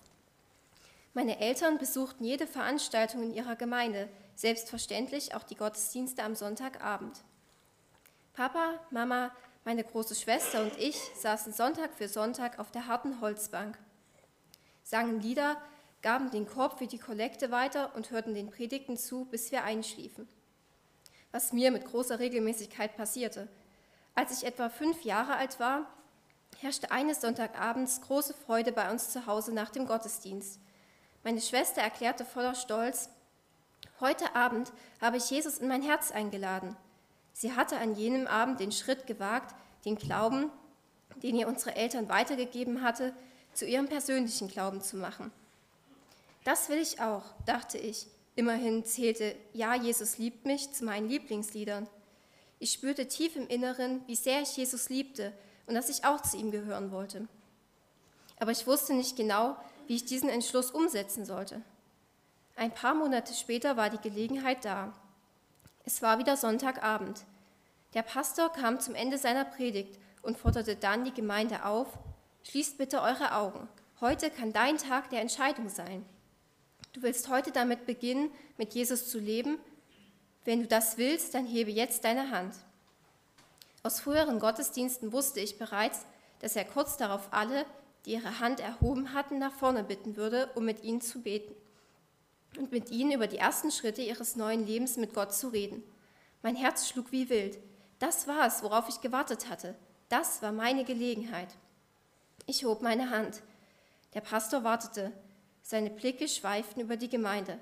Meine 1.15 1.39
Eltern 1.39 1.79
besuchten 1.79 2.23
jede 2.23 2.45
Veranstaltung 2.45 3.23
in 3.23 3.33
ihrer 3.33 3.55
Gemeinde, 3.55 4.07
selbstverständlich 4.35 5.33
auch 5.33 5.41
die 5.41 5.55
Gottesdienste 5.55 6.21
am 6.21 6.35
Sonntagabend. 6.35 7.23
Papa, 8.33 8.79
Mama, 8.91 9.31
meine 9.63 9.83
große 9.83 10.13
Schwester 10.13 10.61
und 10.61 10.77
ich 10.77 10.95
saßen 11.15 11.53
Sonntag 11.53 11.95
für 11.95 12.07
Sonntag 12.07 12.59
auf 12.59 12.69
der 12.69 12.85
harten 12.85 13.19
Holzbank, 13.19 13.79
sangen 14.83 15.21
Lieder, 15.21 15.59
gaben 16.03 16.29
den 16.29 16.45
Korb 16.47 16.77
für 16.77 16.85
die 16.85 16.99
Kollekte 16.99 17.49
weiter 17.49 17.95
und 17.95 18.11
hörten 18.11 18.35
den 18.35 18.51
Predigten 18.51 18.95
zu, 18.95 19.25
bis 19.25 19.51
wir 19.51 19.63
einschliefen. 19.63 20.27
Was 21.31 21.51
mir 21.51 21.71
mit 21.71 21.85
großer 21.85 22.19
Regelmäßigkeit 22.19 22.95
passierte. 22.95 23.47
Als 24.15 24.31
ich 24.31 24.47
etwa 24.47 24.69
fünf 24.69 25.03
Jahre 25.03 25.35
alt 25.35 25.59
war, 25.59 25.85
herrschte 26.59 26.89
eines 26.89 27.19
Sonntagabends 27.19 28.01
große 28.01 28.33
Freude 28.33 28.71
bei 28.71 28.89
uns 28.89 29.09
zu 29.09 29.27
Hause 29.27 29.53
nach 29.53 29.69
dem 29.69 29.85
Gottesdienst. 29.85 30.59
Meine 31.23 31.41
Schwester 31.41 31.81
erklärte 31.81 32.23
voller 32.23 32.55
Stolz, 32.55 33.09
heute 33.99 34.33
Abend 34.35 34.71
habe 35.01 35.17
ich 35.17 35.29
Jesus 35.29 35.57
in 35.57 35.67
mein 35.67 35.81
Herz 35.81 36.11
eingeladen. 36.11 36.77
Sie 37.33 37.53
hatte 37.53 37.77
an 37.77 37.95
jenem 37.95 38.25
Abend 38.27 38.61
den 38.61 38.71
Schritt 38.71 39.05
gewagt, 39.05 39.53
den 39.83 39.97
Glauben, 39.97 40.49
den 41.21 41.35
ihr 41.35 41.49
unsere 41.49 41.75
Eltern 41.75 42.07
weitergegeben 42.07 42.81
hatte, 42.81 43.13
zu 43.53 43.65
ihrem 43.65 43.87
persönlichen 43.87 44.47
Glauben 44.47 44.81
zu 44.81 44.95
machen. 44.95 45.31
Das 46.45 46.69
will 46.69 46.77
ich 46.77 47.01
auch, 47.01 47.23
dachte 47.45 47.77
ich. 47.77 48.07
Immerhin 48.35 48.85
zählte 48.85 49.35
Ja, 49.53 49.75
Jesus 49.75 50.17
liebt 50.17 50.45
mich 50.45 50.71
zu 50.71 50.85
meinen 50.85 51.09
Lieblingsliedern. 51.09 51.87
Ich 52.59 52.71
spürte 52.71 53.07
tief 53.07 53.35
im 53.35 53.47
Inneren, 53.47 54.01
wie 54.07 54.15
sehr 54.15 54.41
ich 54.41 54.55
Jesus 54.55 54.89
liebte 54.89 55.33
und 55.67 55.75
dass 55.75 55.89
ich 55.89 56.05
auch 56.05 56.21
zu 56.21 56.37
ihm 56.37 56.51
gehören 56.51 56.91
wollte. 56.91 57.27
Aber 58.39 58.51
ich 58.51 58.67
wusste 58.67 58.93
nicht 58.93 59.15
genau, 59.15 59.55
wie 59.87 59.95
ich 59.95 60.05
diesen 60.05 60.29
Entschluss 60.29 60.71
umsetzen 60.71 61.25
sollte. 61.25 61.61
Ein 62.55 62.71
paar 62.71 62.93
Monate 62.93 63.33
später 63.33 63.77
war 63.77 63.89
die 63.89 63.97
Gelegenheit 63.97 64.63
da. 64.63 64.93
Es 65.83 66.01
war 66.01 66.19
wieder 66.19 66.37
Sonntagabend. 66.37 67.25
Der 67.93 68.01
Pastor 68.01 68.51
kam 68.51 68.79
zum 68.79 68.95
Ende 68.95 69.17
seiner 69.17 69.45
Predigt 69.45 69.99
und 70.21 70.37
forderte 70.37 70.75
dann 70.75 71.05
die 71.05 71.13
Gemeinde 71.13 71.65
auf, 71.65 71.87
schließt 72.43 72.77
bitte 72.77 73.01
eure 73.01 73.33
Augen. 73.35 73.67
Heute 74.01 74.29
kann 74.29 74.51
dein 74.51 74.77
Tag 74.77 75.09
der 75.09 75.21
Entscheidung 75.21 75.69
sein. 75.69 76.05
Du 76.93 77.01
willst 77.01 77.29
heute 77.29 77.51
damit 77.51 77.85
beginnen, 77.85 78.31
mit 78.57 78.73
Jesus 78.73 79.09
zu 79.09 79.19
leben. 79.19 79.57
Wenn 80.45 80.61
du 80.61 80.67
das 80.67 80.97
willst, 80.97 81.33
dann 81.33 81.45
hebe 81.45 81.71
jetzt 81.71 82.03
deine 82.05 82.31
Hand. 82.31 82.53
Aus 83.83 83.99
früheren 83.99 84.39
Gottesdiensten 84.39 85.11
wusste 85.11 85.39
ich 85.39 85.57
bereits, 85.57 86.05
dass 86.39 86.55
er 86.55 86.65
kurz 86.65 86.97
darauf 86.97 87.27
alle, 87.31 87.65
die 88.05 88.13
ihre 88.13 88.39
Hand 88.39 88.59
erhoben 88.59 89.13
hatten, 89.13 89.39
nach 89.39 89.53
vorne 89.53 89.83
bitten 89.83 90.15
würde, 90.15 90.49
um 90.55 90.65
mit 90.65 90.83
ihnen 90.83 91.01
zu 91.01 91.21
beten 91.21 91.53
und 92.57 92.71
mit 92.71 92.91
ihnen 92.91 93.11
über 93.11 93.27
die 93.27 93.37
ersten 93.37 93.71
Schritte 93.71 94.01
ihres 94.01 94.35
neuen 94.35 94.65
Lebens 94.65 94.97
mit 94.97 95.13
Gott 95.13 95.33
zu 95.33 95.49
reden. 95.49 95.83
Mein 96.43 96.55
Herz 96.55 96.87
schlug 96.87 97.11
wie 97.11 97.29
wild. 97.29 97.57
Das 97.99 98.27
war 98.27 98.45
es, 98.45 98.61
worauf 98.61 98.87
ich 98.87 99.01
gewartet 99.01 99.49
hatte. 99.49 99.75
Das 100.09 100.41
war 100.41 100.51
meine 100.51 100.83
Gelegenheit. 100.83 101.49
Ich 102.45 102.65
hob 102.65 102.81
meine 102.81 103.09
Hand. 103.09 103.41
Der 104.13 104.21
Pastor 104.21 104.63
wartete. 104.63 105.11
Seine 105.63 105.89
Blicke 105.89 106.27
schweiften 106.27 106.81
über 106.81 106.97
die 106.97 107.09
Gemeinde. 107.09 107.57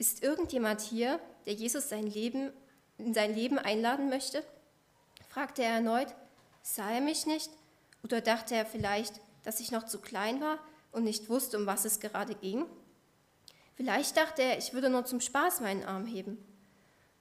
Ist 0.00 0.22
irgendjemand 0.22 0.80
hier, 0.80 1.20
der 1.44 1.52
Jesus 1.52 1.90
sein 1.90 2.06
Leben, 2.06 2.50
in 2.96 3.12
sein 3.12 3.34
Leben 3.34 3.58
einladen 3.58 4.08
möchte? 4.08 4.42
fragte 5.28 5.62
er 5.62 5.74
erneut. 5.74 6.08
Sah 6.62 6.90
er 6.90 7.02
mich 7.02 7.26
nicht? 7.26 7.50
Oder 8.02 8.22
dachte 8.22 8.54
er 8.54 8.64
vielleicht, 8.64 9.20
dass 9.42 9.60
ich 9.60 9.72
noch 9.72 9.84
zu 9.84 10.00
klein 10.00 10.40
war 10.40 10.58
und 10.90 11.04
nicht 11.04 11.28
wusste, 11.28 11.58
um 11.58 11.66
was 11.66 11.84
es 11.84 12.00
gerade 12.00 12.34
ging? 12.34 12.64
Vielleicht 13.74 14.16
dachte 14.16 14.40
er, 14.40 14.56
ich 14.56 14.72
würde 14.72 14.88
nur 14.88 15.04
zum 15.04 15.20
Spaß 15.20 15.60
meinen 15.60 15.84
Arm 15.84 16.06
heben. 16.06 16.38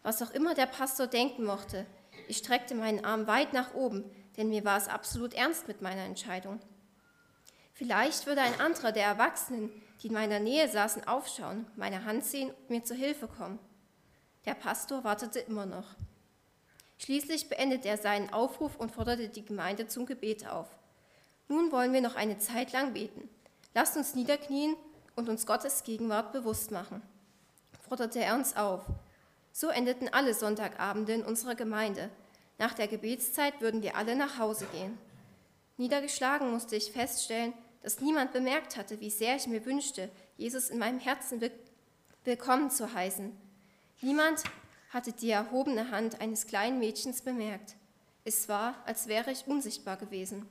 Was 0.01 0.21
auch 0.21 0.31
immer 0.31 0.53
der 0.53 0.65
Pastor 0.65 1.07
denken 1.07 1.43
mochte, 1.43 1.85
ich 2.29 2.37
streckte 2.37 2.75
meinen 2.75 3.03
Arm 3.03 3.27
weit 3.27 3.51
nach 3.51 3.73
oben, 3.73 4.09
denn 4.37 4.47
mir 4.47 4.63
war 4.63 4.77
es 4.77 4.87
absolut 4.87 5.33
ernst 5.33 5.67
mit 5.67 5.81
meiner 5.81 6.05
Entscheidung. 6.05 6.61
Vielleicht 7.73 8.25
würde 8.25 8.39
ein 8.39 8.61
anderer 8.61 8.93
der 8.93 9.03
Erwachsenen, 9.03 9.69
die 10.01 10.07
in 10.07 10.13
meiner 10.13 10.39
Nähe 10.39 10.67
saßen, 10.69 11.07
aufschauen, 11.07 11.67
meine 11.75 12.05
Hand 12.05 12.23
sehen 12.23 12.51
und 12.51 12.69
mir 12.69 12.83
zu 12.83 12.95
Hilfe 12.95 13.27
kommen. 13.27 13.59
Der 14.45 14.53
Pastor 14.53 15.03
wartete 15.03 15.39
immer 15.39 15.65
noch. 15.65 15.95
Schließlich 16.97 17.49
beendete 17.49 17.87
er 17.87 17.97
seinen 17.97 18.31
Aufruf 18.31 18.75
und 18.75 18.91
forderte 18.91 19.29
die 19.29 19.45
Gemeinde 19.45 19.87
zum 19.87 20.05
Gebet 20.05 20.47
auf. 20.47 20.67
Nun 21.47 21.71
wollen 21.71 21.93
wir 21.93 22.01
noch 22.01 22.15
eine 22.15 22.37
Zeit 22.37 22.71
lang 22.73 22.93
beten. 22.93 23.29
Lasst 23.73 23.97
uns 23.97 24.15
niederknien 24.15 24.75
und 25.15 25.29
uns 25.29 25.45
Gottes 25.45 25.83
Gegenwart 25.83 26.31
bewusst 26.31 26.71
machen, 26.71 27.01
forderte 27.87 28.19
er 28.19 28.35
uns 28.35 28.55
auf. 28.55 28.85
So 29.51 29.69
endeten 29.69 30.09
alle 30.13 30.33
Sonntagabende 30.33 31.13
in 31.13 31.23
unserer 31.23 31.55
Gemeinde. 31.55 32.09
Nach 32.57 32.73
der 32.73 32.87
Gebetszeit 32.87 33.61
würden 33.61 33.81
wir 33.81 33.95
alle 33.95 34.15
nach 34.15 34.37
Hause 34.37 34.65
gehen. 34.71 34.97
Niedergeschlagen 35.77 36.51
musste 36.51 36.75
ich 36.75 36.91
feststellen, 36.91 37.53
dass 37.81 38.01
niemand 38.01 38.33
bemerkt 38.33 38.77
hatte, 38.77 38.99
wie 38.99 39.09
sehr 39.09 39.35
ich 39.35 39.47
mir 39.47 39.65
wünschte, 39.65 40.09
Jesus 40.37 40.69
in 40.69 40.79
meinem 40.79 40.99
Herzen 40.99 41.41
willkommen 42.23 42.69
zu 42.69 42.93
heißen. 42.93 43.35
Niemand 44.01 44.43
hatte 44.89 45.11
die 45.11 45.29
erhobene 45.29 45.91
Hand 45.91 46.21
eines 46.21 46.47
kleinen 46.47 46.79
Mädchens 46.79 47.21
bemerkt. 47.21 47.75
Es 48.25 48.49
war, 48.49 48.75
als 48.85 49.07
wäre 49.07 49.31
ich 49.31 49.47
unsichtbar 49.47 49.97
gewesen. 49.97 50.47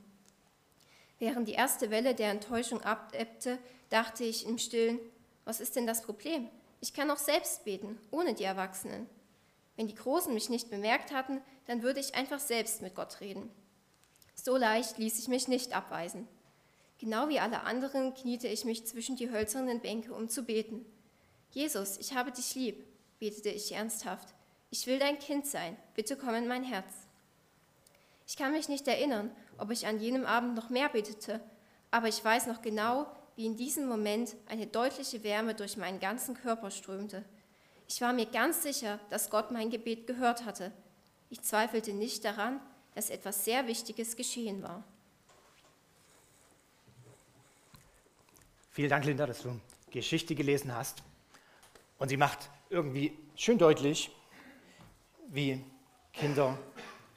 Während 1.19 1.47
die 1.47 1.53
erste 1.53 1.91
Welle 1.91 2.15
der 2.15 2.31
Enttäuschung 2.31 2.81
abebbte, 2.81 3.59
dachte 3.89 4.23
ich 4.23 4.45
im 4.47 4.57
Stillen, 4.57 4.99
was 5.45 5.59
ist 5.59 5.75
denn 5.75 5.85
das 5.85 6.01
Problem? 6.01 6.49
Ich 6.81 6.93
kann 6.93 7.11
auch 7.11 7.17
selbst 7.17 7.65
beten, 7.65 7.99
ohne 8.11 8.33
die 8.33 8.45
Erwachsenen. 8.45 9.07
Wenn 9.75 9.87
die 9.87 9.95
Großen 9.95 10.33
mich 10.33 10.49
nicht 10.49 10.69
bemerkt 10.69 11.13
hatten, 11.13 11.41
dann 11.67 11.83
würde 11.83 11.99
ich 11.99 12.15
einfach 12.15 12.39
selbst 12.39 12.81
mit 12.81 12.95
Gott 12.95 13.19
reden. 13.19 13.49
So 14.33 14.55
leicht 14.55 14.97
ließ 14.97 15.19
ich 15.19 15.27
mich 15.27 15.47
nicht 15.47 15.73
abweisen. 15.73 16.27
Genau 16.99 17.29
wie 17.29 17.39
alle 17.39 17.63
anderen 17.63 18.13
kniete 18.13 18.47
ich 18.49 18.65
mich 18.65 18.85
zwischen 18.85 19.15
die 19.15 19.31
hölzernen 19.31 19.79
Bänke, 19.79 20.13
um 20.13 20.27
zu 20.27 20.43
beten. 20.43 20.85
Jesus, 21.51 21.97
ich 21.97 22.13
habe 22.13 22.31
dich 22.31 22.55
lieb, 22.55 22.85
betete 23.19 23.49
ich 23.49 23.71
ernsthaft. 23.71 24.27
Ich 24.69 24.85
will 24.85 24.99
dein 24.99 25.17
Kind 25.17 25.47
sein, 25.47 25.77
bitte 25.95 26.17
komm 26.17 26.35
in 26.35 26.47
mein 26.47 26.63
Herz. 26.63 26.93
Ich 28.27 28.35
kann 28.35 28.51
mich 28.51 28.69
nicht 28.69 28.87
erinnern, 28.87 29.31
ob 29.57 29.71
ich 29.71 29.87
an 29.87 29.99
jenem 29.99 30.25
Abend 30.25 30.55
noch 30.55 30.69
mehr 30.69 30.89
betete, 30.89 31.39
aber 31.89 32.07
ich 32.09 32.23
weiß 32.23 32.47
noch 32.47 32.61
genau, 32.61 33.07
wie 33.35 33.45
in 33.45 33.55
diesem 33.55 33.87
Moment 33.87 34.35
eine 34.47 34.67
deutliche 34.67 35.23
Wärme 35.23 35.55
durch 35.55 35.77
meinen 35.77 36.01
ganzen 36.01 36.35
Körper 36.35 36.69
strömte. 36.69 37.23
Ich 37.87 38.01
war 38.01 38.11
mir 38.11 38.25
ganz 38.25 38.61
sicher, 38.61 38.99
dass 39.09 39.29
Gott 39.29 39.51
mein 39.51 39.69
Gebet 39.69 40.05
gehört 40.05 40.45
hatte. 40.45 40.71
Ich 41.29 41.41
zweifelte 41.41 41.93
nicht 41.93 42.25
daran, 42.25 42.59
dass 42.93 43.09
etwas 43.09 43.45
sehr 43.45 43.65
Wichtiges 43.67 44.15
geschehen 44.15 44.61
war. 44.61 44.83
Vielen 48.71 48.89
Dank, 48.89 49.05
Linda, 49.05 49.25
dass 49.25 49.41
du 49.41 49.59
Geschichte 49.91 50.35
gelesen 50.35 50.75
hast. 50.75 51.03
Und 51.97 52.09
sie 52.09 52.17
macht 52.17 52.49
irgendwie 52.69 53.17
schön 53.35 53.57
deutlich, 53.57 54.11
wie 55.27 55.63
Kinder 56.13 56.57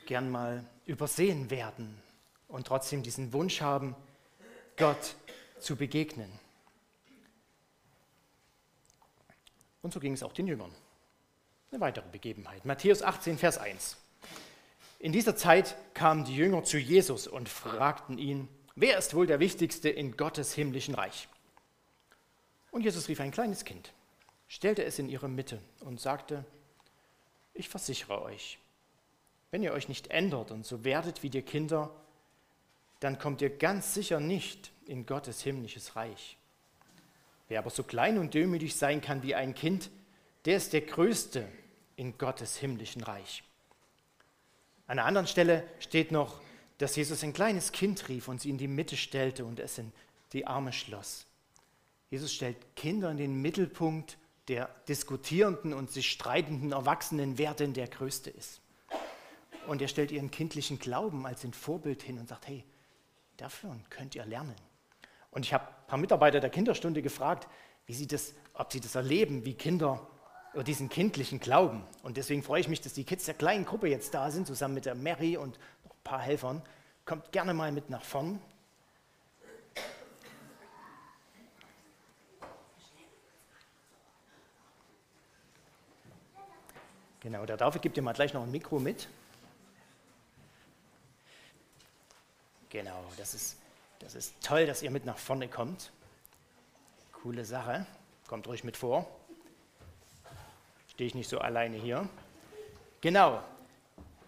gern 0.06 0.30
mal 0.30 0.64
übersehen 0.86 1.50
werden 1.50 2.02
und 2.48 2.66
trotzdem 2.66 3.02
diesen 3.02 3.32
Wunsch 3.32 3.60
haben, 3.60 3.94
Gott 4.76 5.14
zu 5.60 5.76
begegnen. 5.76 6.30
Und 9.82 9.92
so 9.92 10.00
ging 10.00 10.12
es 10.12 10.22
auch 10.22 10.32
den 10.32 10.46
Jüngern. 10.46 10.72
Eine 11.70 11.80
weitere 11.80 12.08
Begebenheit. 12.08 12.64
Matthäus 12.64 13.02
18, 13.02 13.38
Vers 13.38 13.58
1. 13.58 13.96
In 14.98 15.12
dieser 15.12 15.36
Zeit 15.36 15.76
kamen 15.94 16.24
die 16.24 16.36
Jünger 16.36 16.64
zu 16.64 16.78
Jesus 16.78 17.26
und 17.26 17.48
fragten 17.48 18.18
ihn, 18.18 18.48
wer 18.76 18.98
ist 18.98 19.14
wohl 19.14 19.26
der 19.26 19.40
Wichtigste 19.40 19.88
in 19.88 20.16
Gottes 20.16 20.54
himmlischen 20.54 20.94
Reich? 20.94 21.28
Und 22.72 22.82
Jesus 22.82 23.06
rief 23.06 23.20
ein 23.20 23.30
kleines 23.30 23.64
Kind, 23.64 23.92
stellte 24.48 24.82
es 24.82 24.98
in 24.98 25.08
ihre 25.08 25.28
Mitte 25.28 25.60
und 25.80 26.00
sagte, 26.00 26.44
ich 27.54 27.68
versichere 27.68 28.22
euch, 28.22 28.58
wenn 29.50 29.62
ihr 29.62 29.72
euch 29.72 29.88
nicht 29.88 30.08
ändert 30.08 30.50
und 30.50 30.66
so 30.66 30.82
werdet 30.82 31.22
wie 31.22 31.30
die 31.30 31.42
Kinder, 31.42 31.90
dann 32.98 33.18
kommt 33.18 33.42
ihr 33.42 33.50
ganz 33.50 33.92
sicher 33.94 34.18
nicht 34.18 34.72
in 34.86 35.04
Gottes 35.04 35.42
himmlisches 35.42 35.96
Reich. 35.96 36.38
Wer 37.48 37.58
aber 37.58 37.70
so 37.70 37.82
klein 37.82 38.16
und 38.16 38.32
demütig 38.32 38.74
sein 38.74 39.02
kann 39.02 39.22
wie 39.22 39.34
ein 39.34 39.54
Kind, 39.54 39.90
der 40.46 40.56
ist 40.56 40.72
der 40.72 40.80
Größte 40.80 41.46
in 41.96 42.16
Gottes 42.16 42.56
himmlischen 42.56 43.02
Reich. 43.02 43.44
An 44.86 44.98
einer 44.98 45.06
anderen 45.06 45.26
Stelle 45.26 45.68
steht 45.78 46.10
noch, 46.10 46.40
dass 46.78 46.96
Jesus 46.96 47.22
ein 47.22 47.34
kleines 47.34 47.70
Kind 47.70 48.08
rief 48.08 48.28
und 48.28 48.40
sie 48.40 48.48
in 48.48 48.58
die 48.58 48.66
Mitte 48.66 48.96
stellte 48.96 49.44
und 49.44 49.60
es 49.60 49.76
in 49.76 49.92
die 50.32 50.46
Arme 50.46 50.72
schloss. 50.72 51.26
Jesus 52.12 52.34
stellt 52.34 52.76
Kinder 52.76 53.10
in 53.10 53.16
den 53.16 53.40
Mittelpunkt 53.40 54.18
der 54.48 54.68
diskutierenden 54.86 55.72
und 55.72 55.90
sich 55.90 56.10
streitenden 56.10 56.72
Erwachsenen, 56.72 57.38
wer 57.38 57.54
denn 57.54 57.72
der 57.72 57.88
Größte 57.88 58.28
ist. 58.28 58.60
Und 59.66 59.80
er 59.80 59.88
stellt 59.88 60.10
ihren 60.12 60.30
kindlichen 60.30 60.78
Glauben 60.78 61.24
als 61.24 61.42
ein 61.42 61.54
Vorbild 61.54 62.02
hin 62.02 62.18
und 62.18 62.28
sagt, 62.28 62.48
hey, 62.48 62.64
davon 63.38 63.82
könnt 63.88 64.14
ihr 64.14 64.26
lernen. 64.26 64.54
Und 65.30 65.46
ich 65.46 65.54
habe 65.54 65.66
ein 65.66 65.86
paar 65.86 65.98
Mitarbeiter 65.98 66.38
der 66.40 66.50
Kinderstunde 66.50 67.00
gefragt, 67.00 67.48
wie 67.86 67.94
sie 67.94 68.06
das, 68.06 68.34
ob 68.52 68.72
sie 68.72 68.80
das 68.80 68.94
erleben, 68.94 69.46
wie 69.46 69.54
Kinder 69.54 70.06
über 70.52 70.64
diesen 70.64 70.90
kindlichen 70.90 71.40
Glauben. 71.40 71.82
Und 72.02 72.18
deswegen 72.18 72.42
freue 72.42 72.60
ich 72.60 72.68
mich, 72.68 72.82
dass 72.82 72.92
die 72.92 73.04
Kids 73.04 73.24
der 73.24 73.32
kleinen 73.32 73.64
Gruppe 73.64 73.88
jetzt 73.88 74.12
da 74.12 74.30
sind, 74.30 74.46
zusammen 74.46 74.74
mit 74.74 74.84
der 74.84 74.96
Mary 74.96 75.38
und 75.38 75.58
ein 75.84 75.90
paar 76.04 76.20
Helfern. 76.20 76.60
Kommt 77.06 77.32
gerne 77.32 77.54
mal 77.54 77.72
mit 77.72 77.88
nach 77.88 78.04
vorn. 78.04 78.38
Genau, 87.22 87.46
der 87.46 87.56
David 87.56 87.82
gibt 87.82 87.96
dir 87.96 88.02
mal 88.02 88.14
gleich 88.14 88.34
noch 88.34 88.42
ein 88.42 88.50
Mikro 88.50 88.80
mit. 88.80 89.06
Genau, 92.68 93.04
das 93.16 93.32
ist, 93.32 93.58
das 94.00 94.16
ist 94.16 94.34
toll, 94.42 94.66
dass 94.66 94.82
ihr 94.82 94.90
mit 94.90 95.06
nach 95.06 95.18
vorne 95.18 95.46
kommt. 95.46 95.92
Coole 97.12 97.44
Sache. 97.44 97.86
Kommt 98.26 98.48
ruhig 98.48 98.64
mit 98.64 98.76
vor. 98.76 99.06
Stehe 100.88 101.06
ich 101.06 101.14
nicht 101.14 101.28
so 101.28 101.38
alleine 101.38 101.76
hier. 101.76 102.08
Genau. 103.00 103.40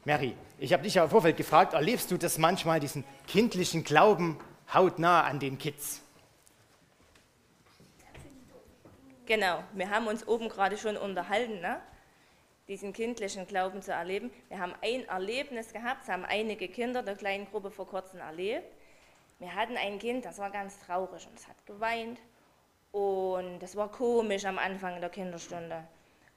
Mary, 0.05 0.37
ich 0.59 0.73
habe 0.73 0.85
dich 0.85 0.95
ja 0.95 1.03
im 1.03 1.11
Vorfeld 1.11 1.37
gefragt, 1.37 1.73
erlebst 1.73 2.13
du 2.13 2.17
das 2.17 2.39
manchmal, 2.39 2.79
diesen 2.79 3.03
kindlichen 3.27 3.83
Glauben 3.83 4.39
hautnah 4.73 5.25
an 5.25 5.41
den 5.41 5.59
Kids? 5.59 6.01
Genau, 9.27 9.65
wir 9.73 9.91
haben 9.91 10.07
uns 10.07 10.29
oben 10.29 10.49
gerade 10.49 10.79
schon 10.79 10.97
unterhalten, 10.97 11.61
ne? 11.61 11.81
Diesen 12.69 12.93
kindlichen 12.93 13.47
Glauben 13.47 13.83
zu 13.83 13.93
erleben. 13.93 14.31
Wir 14.49 14.59
haben 14.59 14.75
ein 14.81 15.07
Erlebnis 15.09 15.73
gehabt, 15.73 16.03
das 16.03 16.09
haben 16.09 16.25
einige 16.25 16.69
Kinder 16.69 17.03
der 17.03 17.17
kleinen 17.17 17.47
Gruppe 17.47 17.71
vor 17.71 17.87
kurzem 17.87 18.21
erlebt. 18.21 18.75
Wir 19.39 19.55
hatten 19.55 19.77
ein 19.77 19.99
Kind, 19.99 20.25
das 20.25 20.39
war 20.39 20.51
ganz 20.51 20.79
traurig 20.81 21.27
und 21.27 21.39
es 21.39 21.47
hat 21.49 21.67
geweint 21.67 22.21
und 22.93 23.59
das 23.59 23.77
war 23.77 23.91
komisch 23.91 24.45
am 24.45 24.59
Anfang 24.59 25.01
der 25.01 25.11
Kinderstunde. 25.11 25.85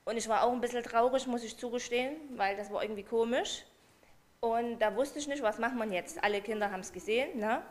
Und 0.05 0.17
ich 0.17 0.27
war 0.27 0.43
auch 0.43 0.51
ein 0.51 0.61
bisschen 0.61 0.83
traurig, 0.83 1.27
muss 1.27 1.43
ich 1.43 1.57
zugestehen, 1.57 2.15
weil 2.35 2.55
das 2.55 2.71
war 2.71 2.81
irgendwie 2.81 3.03
komisch. 3.03 3.65
Und 4.39 4.79
da 4.79 4.95
wusste 4.95 5.19
ich 5.19 5.27
nicht, 5.27 5.43
was 5.43 5.59
macht 5.59 5.75
man 5.75 5.91
jetzt. 5.91 6.23
Alle 6.23 6.41
Kinder 6.41 6.71
haben 6.71 6.79
es 6.79 6.93
gesehen. 6.93 7.39
Ne? 7.39 7.61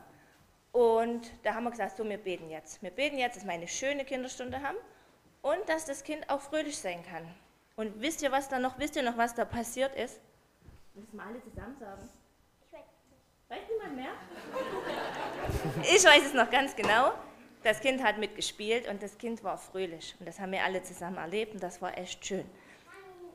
Und 0.73 1.31
da 1.43 1.55
haben 1.55 1.65
wir 1.65 1.71
gesagt, 1.71 1.97
so, 1.97 2.07
wir 2.07 2.19
beten 2.19 2.51
jetzt. 2.51 2.83
Wir 2.83 2.91
beten 2.91 3.19
jetzt, 3.19 3.37
dass 3.37 3.45
wir 3.45 3.53
eine 3.53 3.67
schöne 3.67 4.05
Kinderstunde 4.05 4.61
haben 4.61 4.77
und 5.43 5.69
dass 5.69 5.87
das 5.87 6.05
Kind 6.05 6.29
auch 6.29 6.41
fröhlich 6.41 6.77
sein 6.77 7.03
kann. 7.11 7.27
Und 7.77 8.01
wisst 8.01 8.23
ihr, 8.23 8.33
was 8.33 8.49
da 8.49 8.59
noch, 8.59 8.79
wisst 8.79 8.97
ihr 8.97 9.03
noch, 9.03 9.19
was 9.19 9.35
da 9.35 9.45
passiert 9.45 9.95
ist? 9.95 10.19
Müssen 10.95 11.17
wir 11.17 11.23
alle 11.23 11.43
zusammen 11.43 11.77
sagen. 11.79 12.09
Ich 12.67 12.73
weiß 12.73 12.85
nicht. 13.11 13.51
Weiß 13.51 13.69
niemand 13.71 13.97
mehr? 13.97 14.13
ich 15.83 16.05
weiß 16.05 16.27
es 16.27 16.35
noch 16.35 16.51
ganz 16.51 16.75
genau. 16.75 17.13
Das 17.63 17.81
Kind 17.81 18.03
hat 18.03 18.17
mitgespielt 18.17 18.89
und 18.89 19.03
das 19.03 19.19
Kind 19.19 19.45
war 19.45 19.59
fröhlich. 19.59 20.15
Und 20.19 20.27
das 20.27 20.41
haben 20.41 20.53
wir 20.53 20.65
alle 20.65 20.83
zusammen 20.83 21.19
erlebt 21.19 21.53
und 21.53 21.63
das 21.63 21.83
war 21.83 21.99
echt 21.99 22.25
schön. 22.25 22.47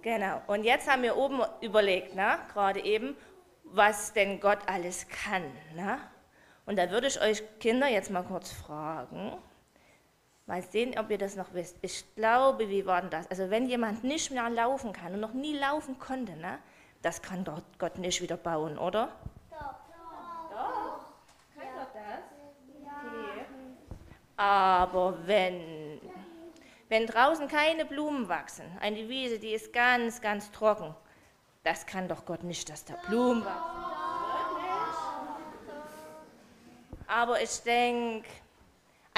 Genau. 0.01 0.41
Und 0.47 0.63
jetzt 0.63 0.89
haben 0.89 1.03
wir 1.03 1.17
oben 1.17 1.41
überlegt, 1.61 2.15
ne, 2.15 2.39
gerade 2.51 2.83
eben, 2.83 3.15
was 3.63 4.13
denn 4.13 4.39
Gott 4.39 4.59
alles 4.65 5.07
kann. 5.07 5.43
Ne? 5.75 5.99
Und 6.65 6.77
da 6.77 6.89
würde 6.89 7.07
ich 7.07 7.21
euch 7.21 7.43
Kinder 7.59 7.87
jetzt 7.87 8.09
mal 8.09 8.23
kurz 8.23 8.51
fragen, 8.51 9.33
Mal 10.51 10.63
sehen, 10.63 10.99
ob 10.99 11.09
ihr 11.09 11.17
das 11.17 11.37
noch 11.37 11.53
wisst. 11.53 11.77
Ich 11.81 12.03
glaube, 12.13 12.67
wie 12.67 12.85
war 12.85 12.99
denn 12.99 13.09
das? 13.09 13.25
Also 13.31 13.49
wenn 13.49 13.69
jemand 13.69 14.03
nicht 14.03 14.31
mehr 14.31 14.49
laufen 14.49 14.91
kann 14.91 15.13
und 15.13 15.21
noch 15.21 15.31
nie 15.31 15.57
laufen 15.57 15.97
konnte, 15.97 16.33
ne, 16.35 16.59
das 17.01 17.21
kann 17.21 17.45
doch 17.45 17.61
Gott 17.79 17.97
nicht 17.97 18.21
wieder 18.21 18.35
bauen, 18.35 18.77
oder? 18.77 19.07
Doch. 19.49 19.75
Doch. 20.49 21.05
Kann 21.55 21.67
ja. 21.67 21.71
Gott 21.73 21.87
das? 21.93 22.23
Okay. 22.83 23.45
Aber 24.35 25.17
wenn, 25.25 26.01
wenn 26.89 27.07
draußen 27.07 27.47
keine 27.47 27.85
Blumen 27.85 28.27
wachsen, 28.27 28.65
eine 28.81 29.07
Wiese, 29.07 29.39
die 29.39 29.53
ist 29.53 29.71
ganz, 29.71 30.19
ganz 30.19 30.51
trocken, 30.51 30.93
das 31.63 31.85
kann 31.85 32.09
doch 32.09 32.25
Gott 32.25 32.43
nicht, 32.43 32.69
dass 32.69 32.83
da 32.83 32.95
Blumen 33.07 33.45
wachsen. 33.45 33.85
Aber 37.07 37.41
ich 37.41 37.57
denke, 37.63 38.27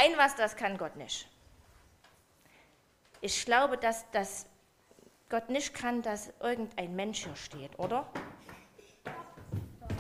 ein 0.04 0.18
was, 0.18 0.36
das 0.36 0.56
kann 0.56 0.78
Gott 0.78 0.96
nicht. 0.96 1.28
Ich 3.22 3.46
glaube, 3.46 3.78
dass 3.78 4.10
das 4.12 4.46
Gott 5.30 5.50
nicht 5.50 5.74
kann, 5.74 6.02
dass 6.02 6.34
irgendein 6.42 6.96
Mensch 6.96 7.24
hier 7.24 7.36
steht, 7.36 7.78
oder? 7.80 8.08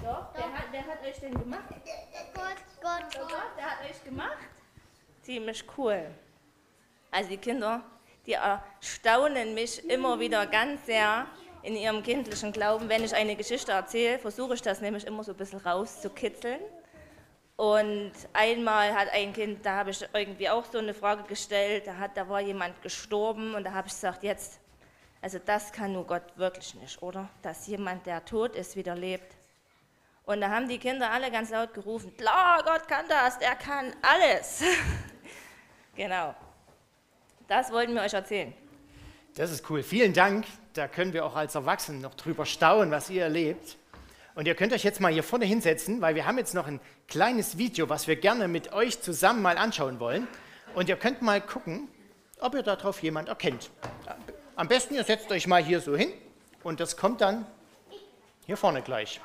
Doch, 0.03 0.27
wer 0.33 0.53
hat, 0.53 0.65
wer 0.71 0.85
hat 0.85 1.01
euch 1.05 1.19
denn 1.19 1.33
gemacht? 1.33 1.63
Gott, 2.33 2.57
Gott, 2.81 3.29
Gott. 3.29 3.57
Der 3.57 3.65
hat 3.65 3.89
euch 3.89 4.03
gemacht? 4.03 4.37
Ziemlich 5.21 5.63
cool. 5.77 6.11
Also 7.09 7.29
die 7.29 7.37
Kinder, 7.37 7.81
die 8.25 8.33
erstaunen 8.33 9.53
mich 9.53 9.89
immer 9.89 10.19
wieder 10.19 10.45
ganz 10.47 10.85
sehr 10.85 11.25
in 11.61 11.77
ihrem 11.77 12.03
kindlichen 12.03 12.51
Glauben. 12.51 12.89
Wenn 12.89 13.05
ich 13.05 13.15
eine 13.15 13.37
Geschichte 13.37 13.71
erzähle, 13.71 14.19
versuche 14.19 14.55
ich 14.55 14.61
das 14.61 14.81
nämlich 14.81 15.07
immer 15.07 15.23
so 15.23 15.31
ein 15.31 15.37
bisschen 15.37 15.59
rauszukitzeln. 15.59 16.59
Und 17.55 18.11
einmal 18.33 18.93
hat 18.93 19.09
ein 19.11 19.31
Kind, 19.31 19.65
da 19.65 19.75
habe 19.77 19.91
ich 19.91 20.03
irgendwie 20.13 20.49
auch 20.49 20.65
so 20.71 20.79
eine 20.79 20.93
Frage 20.93 21.23
gestellt, 21.23 21.85
da, 21.85 21.97
hat, 21.97 22.17
da 22.17 22.27
war 22.27 22.41
jemand 22.41 22.81
gestorben 22.81 23.53
und 23.53 23.63
da 23.63 23.73
habe 23.73 23.87
ich 23.87 23.93
gesagt, 23.93 24.23
jetzt, 24.23 24.59
also 25.21 25.39
das 25.43 25.71
kann 25.71 25.93
nur 25.93 26.05
Gott 26.05 26.23
wirklich 26.35 26.73
nicht, 26.75 27.01
oder? 27.03 27.29
Dass 27.43 27.67
jemand, 27.67 28.05
der 28.07 28.25
tot 28.25 28.55
ist, 28.55 28.75
wieder 28.75 28.95
lebt. 28.95 29.35
Und 30.25 30.41
da 30.41 30.49
haben 30.49 30.67
die 30.67 30.79
Kinder 30.79 31.11
alle 31.11 31.29
ganz 31.29 31.51
laut 31.51 31.73
gerufen, 31.73 32.15
klar, 32.17 32.63
Gott 32.63 32.87
kann 32.87 33.05
das, 33.07 33.37
der 33.37 33.55
kann 33.55 33.93
alles. 34.01 34.63
genau. 35.95 36.33
Das 37.47 37.71
wollten 37.71 37.93
wir 37.93 38.01
euch 38.01 38.13
erzählen. 38.13 38.53
Das 39.35 39.51
ist 39.51 39.69
cool. 39.69 39.83
Vielen 39.83 40.13
Dank. 40.13 40.45
Da 40.73 40.87
können 40.87 41.13
wir 41.13 41.25
auch 41.25 41.35
als 41.35 41.55
Erwachsene 41.55 41.99
noch 41.99 42.15
drüber 42.15 42.45
staunen, 42.45 42.89
was 42.89 43.09
ihr 43.09 43.23
erlebt. 43.23 43.77
Und 44.35 44.47
ihr 44.47 44.55
könnt 44.55 44.73
euch 44.73 44.83
jetzt 44.83 44.99
mal 44.99 45.11
hier 45.11 45.23
vorne 45.23 45.45
hinsetzen, 45.45 46.01
weil 46.01 46.15
wir 46.15 46.25
haben 46.25 46.37
jetzt 46.37 46.55
noch 46.55 46.67
ein 46.67 46.79
kleines 47.07 47.57
Video, 47.57 47.89
was 47.89 48.07
wir 48.07 48.15
gerne 48.15 48.47
mit 48.47 48.73
euch 48.73 49.01
zusammen 49.01 49.41
mal 49.41 49.57
anschauen 49.57 49.99
wollen. 49.99 50.27
Und 50.75 50.89
ihr 50.89 50.95
könnt 50.95 51.21
mal 51.21 51.41
gucken, 51.41 51.87
ob 52.39 52.55
ihr 52.55 52.63
darauf 52.63 53.01
jemand 53.03 53.29
erkennt. 53.29 53.69
Am 54.55 54.67
besten 54.67 54.95
ihr 54.95 55.03
setzt 55.03 55.31
euch 55.31 55.47
mal 55.47 55.63
hier 55.63 55.79
so 55.81 55.95
hin 55.95 56.11
und 56.63 56.79
das 56.79 56.97
kommt 56.97 57.21
dann 57.21 57.45
hier 58.45 58.57
vorne 58.57 58.81
gleich. 58.81 59.19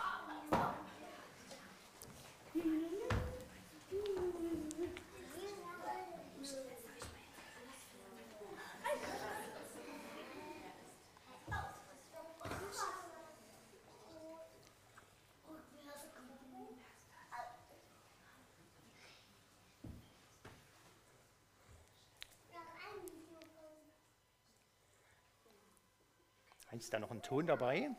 Ist 26.72 26.92
da 26.92 26.98
noch 26.98 27.10
ein 27.10 27.22
Ton 27.22 27.46
dabei? 27.46 27.90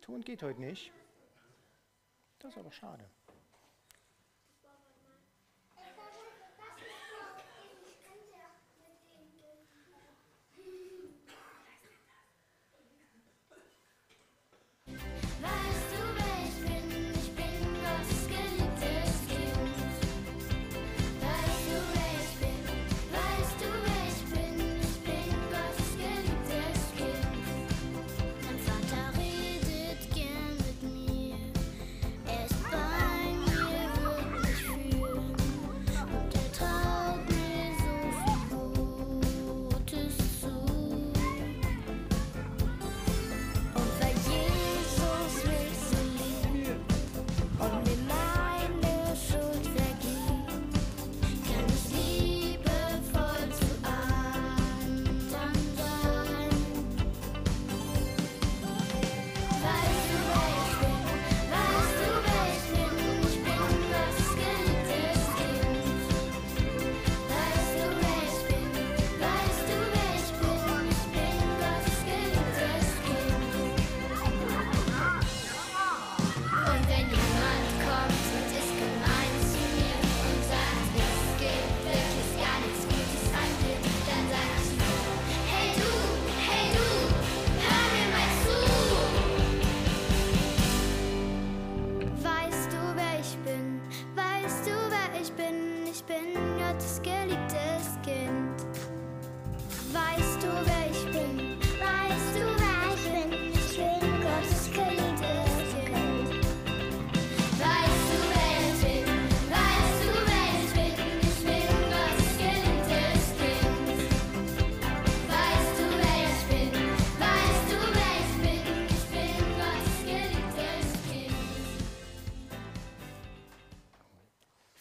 Ton 0.00 0.22
geht 0.22 0.42
heute 0.42 0.60
nicht. 0.60 0.92
Das 2.38 2.52
ist 2.52 2.58
aber 2.58 2.72
schade. 2.72 3.04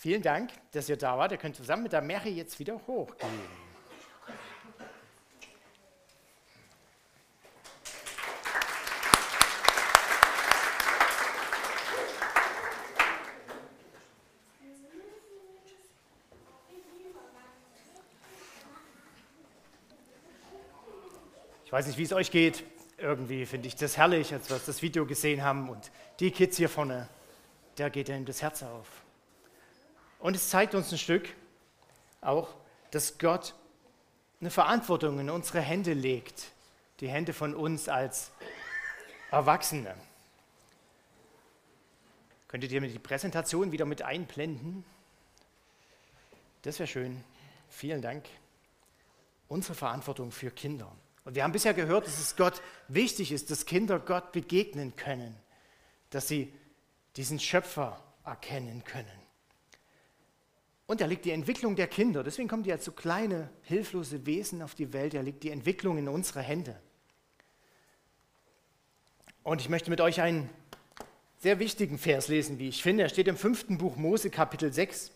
Vielen 0.09 0.23
Dank, 0.23 0.49
dass 0.71 0.89
ihr 0.89 0.97
da 0.97 1.19
wart. 1.19 1.33
Ihr 1.33 1.37
könnt 1.37 1.55
zusammen 1.55 1.83
mit 1.83 1.93
der 1.93 2.01
Mary 2.01 2.31
jetzt 2.31 2.57
wieder 2.57 2.81
hochgehen. 2.87 3.29
Ich 21.65 21.71
weiß 21.71 21.85
nicht, 21.85 21.99
wie 21.99 22.01
es 22.01 22.13
euch 22.13 22.31
geht. 22.31 22.63
Irgendwie 22.97 23.45
finde 23.45 23.67
ich 23.67 23.75
das 23.75 23.95
herrlich, 23.95 24.33
als 24.33 24.49
wir 24.49 24.57
das 24.57 24.81
Video 24.81 25.05
gesehen 25.05 25.43
haben. 25.43 25.69
Und 25.69 25.91
die 26.19 26.31
Kids 26.31 26.57
hier 26.57 26.67
vorne, 26.67 27.07
der 27.77 27.91
geht 27.91 28.09
einem 28.09 28.25
das 28.25 28.41
Herz 28.41 28.63
auf. 28.63 28.87
Und 30.19 30.35
es 30.35 30.49
zeigt 30.49 30.75
uns 30.75 30.91
ein 30.91 30.97
Stück 30.97 31.29
auch, 32.21 32.53
dass 32.91 33.17
Gott 33.17 33.55
eine 34.41 34.51
Verantwortung 34.51 35.19
in 35.19 35.29
unsere 35.29 35.61
Hände 35.61 35.93
legt, 35.93 36.51
die 36.99 37.09
Hände 37.09 37.33
von 37.33 37.55
uns 37.55 37.89
als 37.89 38.31
Erwachsene. 39.31 39.95
Könntet 42.47 42.71
ihr 42.71 42.81
mir 42.81 42.89
die 42.89 42.99
Präsentation 42.99 43.71
wieder 43.71 43.85
mit 43.85 44.01
einblenden? 44.01 44.83
Das 46.63 46.79
wäre 46.79 46.87
schön. 46.87 47.23
Vielen 47.69 48.01
Dank. 48.01 48.25
Unsere 49.47 49.75
Verantwortung 49.75 50.31
für 50.31 50.51
Kinder. 50.51 50.91
Und 51.25 51.35
wir 51.35 51.43
haben 51.43 51.51
bisher 51.51 51.73
gehört, 51.73 52.07
dass 52.07 52.19
es 52.19 52.35
Gott 52.35 52.61
wichtig 52.87 53.31
ist, 53.31 53.51
dass 53.51 53.65
Kinder 53.65 53.99
Gott 53.99 54.31
begegnen 54.31 54.95
können, 54.95 55.35
dass 56.09 56.27
sie 56.27 56.51
diesen 57.15 57.39
Schöpfer 57.39 58.03
erkennen 58.25 58.83
können. 58.83 59.18
Und 60.89 61.01
da 61.01 61.05
liegt 61.05 61.25
die 61.25 61.31
Entwicklung 61.31 61.75
der 61.75 61.85
Kinder. 61.85 62.23
Deswegen 62.23 62.47
kommen 62.47 62.63
die 62.63 62.71
als 62.71 62.83
so 62.83 62.91
kleine, 62.91 63.51
hilflose 63.61 64.25
Wesen 64.25 64.63
auf 64.63 64.73
die 64.73 64.91
Welt. 64.91 65.13
Da 65.13 65.21
liegt 65.21 65.43
die 65.43 65.51
Entwicklung 65.51 65.99
in 65.99 66.07
unsere 66.07 66.41
Hände. 66.41 66.81
Und 69.43 69.61
ich 69.61 69.69
möchte 69.69 69.91
mit 69.91 70.01
euch 70.01 70.19
einen 70.19 70.49
sehr 71.37 71.59
wichtigen 71.59 71.99
Vers 71.99 72.27
lesen, 72.27 72.57
wie 72.57 72.69
ich 72.69 72.81
finde. 72.81 73.03
Er 73.03 73.09
steht 73.09 73.27
im 73.27 73.37
fünften 73.37 73.77
Buch 73.77 73.97
Mose, 73.97 74.31
Kapitel 74.31 74.73
6, 74.73 75.11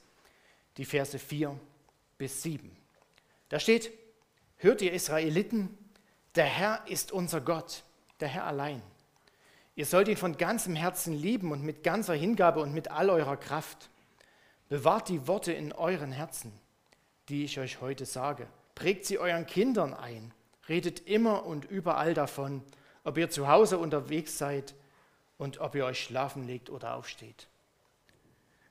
die 0.77 0.85
Verse 0.85 1.17
4 1.17 1.59
bis 2.19 2.43
7. 2.43 2.69
Da 3.49 3.59
steht, 3.59 3.91
hört 4.57 4.79
ihr 4.83 4.93
Israeliten, 4.93 5.75
der 6.35 6.45
Herr 6.45 6.85
ist 6.87 7.11
unser 7.11 7.41
Gott, 7.41 7.81
der 8.19 8.27
Herr 8.27 8.45
allein. 8.45 8.83
Ihr 9.73 9.87
sollt 9.87 10.07
ihn 10.07 10.17
von 10.17 10.37
ganzem 10.37 10.75
Herzen 10.75 11.15
lieben 11.15 11.51
und 11.51 11.63
mit 11.63 11.81
ganzer 11.81 12.13
Hingabe 12.13 12.59
und 12.59 12.75
mit 12.75 12.91
all 12.91 13.09
eurer 13.09 13.37
Kraft. 13.37 13.89
Bewahrt 14.73 15.07
die 15.09 15.27
Worte 15.27 15.53
in 15.53 15.71
euren 15.71 16.11
Herzen, 16.11 16.51
die 17.29 17.43
ich 17.43 17.59
euch 17.59 17.79
heute 17.79 18.07
sage. 18.07 18.47
Prägt 18.73 19.05
sie 19.05 19.19
euren 19.19 19.45
Kindern 19.45 19.93
ein. 19.93 20.33
Redet 20.67 21.01
immer 21.01 21.45
und 21.45 21.65
überall 21.65 22.15
davon, 22.15 22.63
ob 23.03 23.19
ihr 23.19 23.29
zu 23.29 23.47
Hause 23.47 23.77
unterwegs 23.77 24.39
seid 24.39 24.73
und 25.37 25.59
ob 25.59 25.75
ihr 25.75 25.85
euch 25.85 26.03
schlafen 26.03 26.47
legt 26.47 26.71
oder 26.71 26.95
aufsteht. 26.95 27.47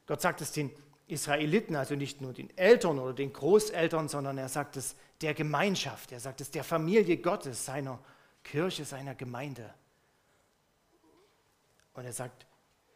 Gott 0.06 0.20
sagt 0.20 0.40
es 0.40 0.50
den 0.50 0.72
Israeliten, 1.06 1.76
also 1.76 1.94
nicht 1.94 2.20
nur 2.20 2.32
den 2.32 2.50
Eltern 2.58 2.98
oder 2.98 3.12
den 3.12 3.32
Großeltern, 3.32 4.08
sondern 4.08 4.38
er 4.38 4.48
sagt 4.48 4.76
es 4.76 4.96
der 5.20 5.34
Gemeinschaft, 5.34 6.10
er 6.10 6.18
sagt 6.18 6.40
es 6.40 6.50
der 6.50 6.64
Familie 6.64 7.18
Gottes, 7.18 7.64
seiner 7.64 8.00
Kirche, 8.42 8.84
seiner 8.84 9.14
Gemeinde. 9.14 9.72
Und 11.94 12.04
er 12.04 12.12
sagt, 12.12 12.44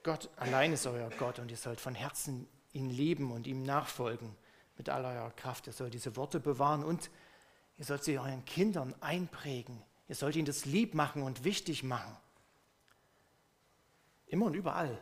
Gott 0.03 0.29
allein 0.35 0.73
ist 0.73 0.89
euer 0.89 1.09
Gott 1.21 1.39
und 1.39 1.53
ihr 1.53 1.57
sollt 1.57 1.81
von 1.81 1.95
Herzen 1.95 2.49
ihn 2.77 2.91
lieben 2.91 3.33
und 3.33 3.47
ihm 3.47 3.63
nachfolgen 3.63 4.37
mit 4.77 4.89
aller 4.89 5.09
eurer 5.09 5.31
Kraft. 5.31 5.67
Ihr 5.67 5.73
sollt 5.73 5.95
diese 5.95 6.15
Worte 6.17 6.39
bewahren 6.39 6.85
und 6.85 7.11
ihr 7.79 7.85
sollt 7.85 8.05
sie 8.05 8.19
euren 8.19 8.45
Kindern 8.45 8.95
einprägen. 9.01 9.83
Ihr 10.09 10.15
sollt 10.15 10.37
ihnen 10.37 10.47
das 10.47 10.67
lieb 10.67 10.95
machen 10.95 11.23
und 11.23 11.45
wichtig 11.45 11.83
machen. 11.83 12.17
Immer 14.27 14.47
und 14.47 14.55
überall, 14.55 14.99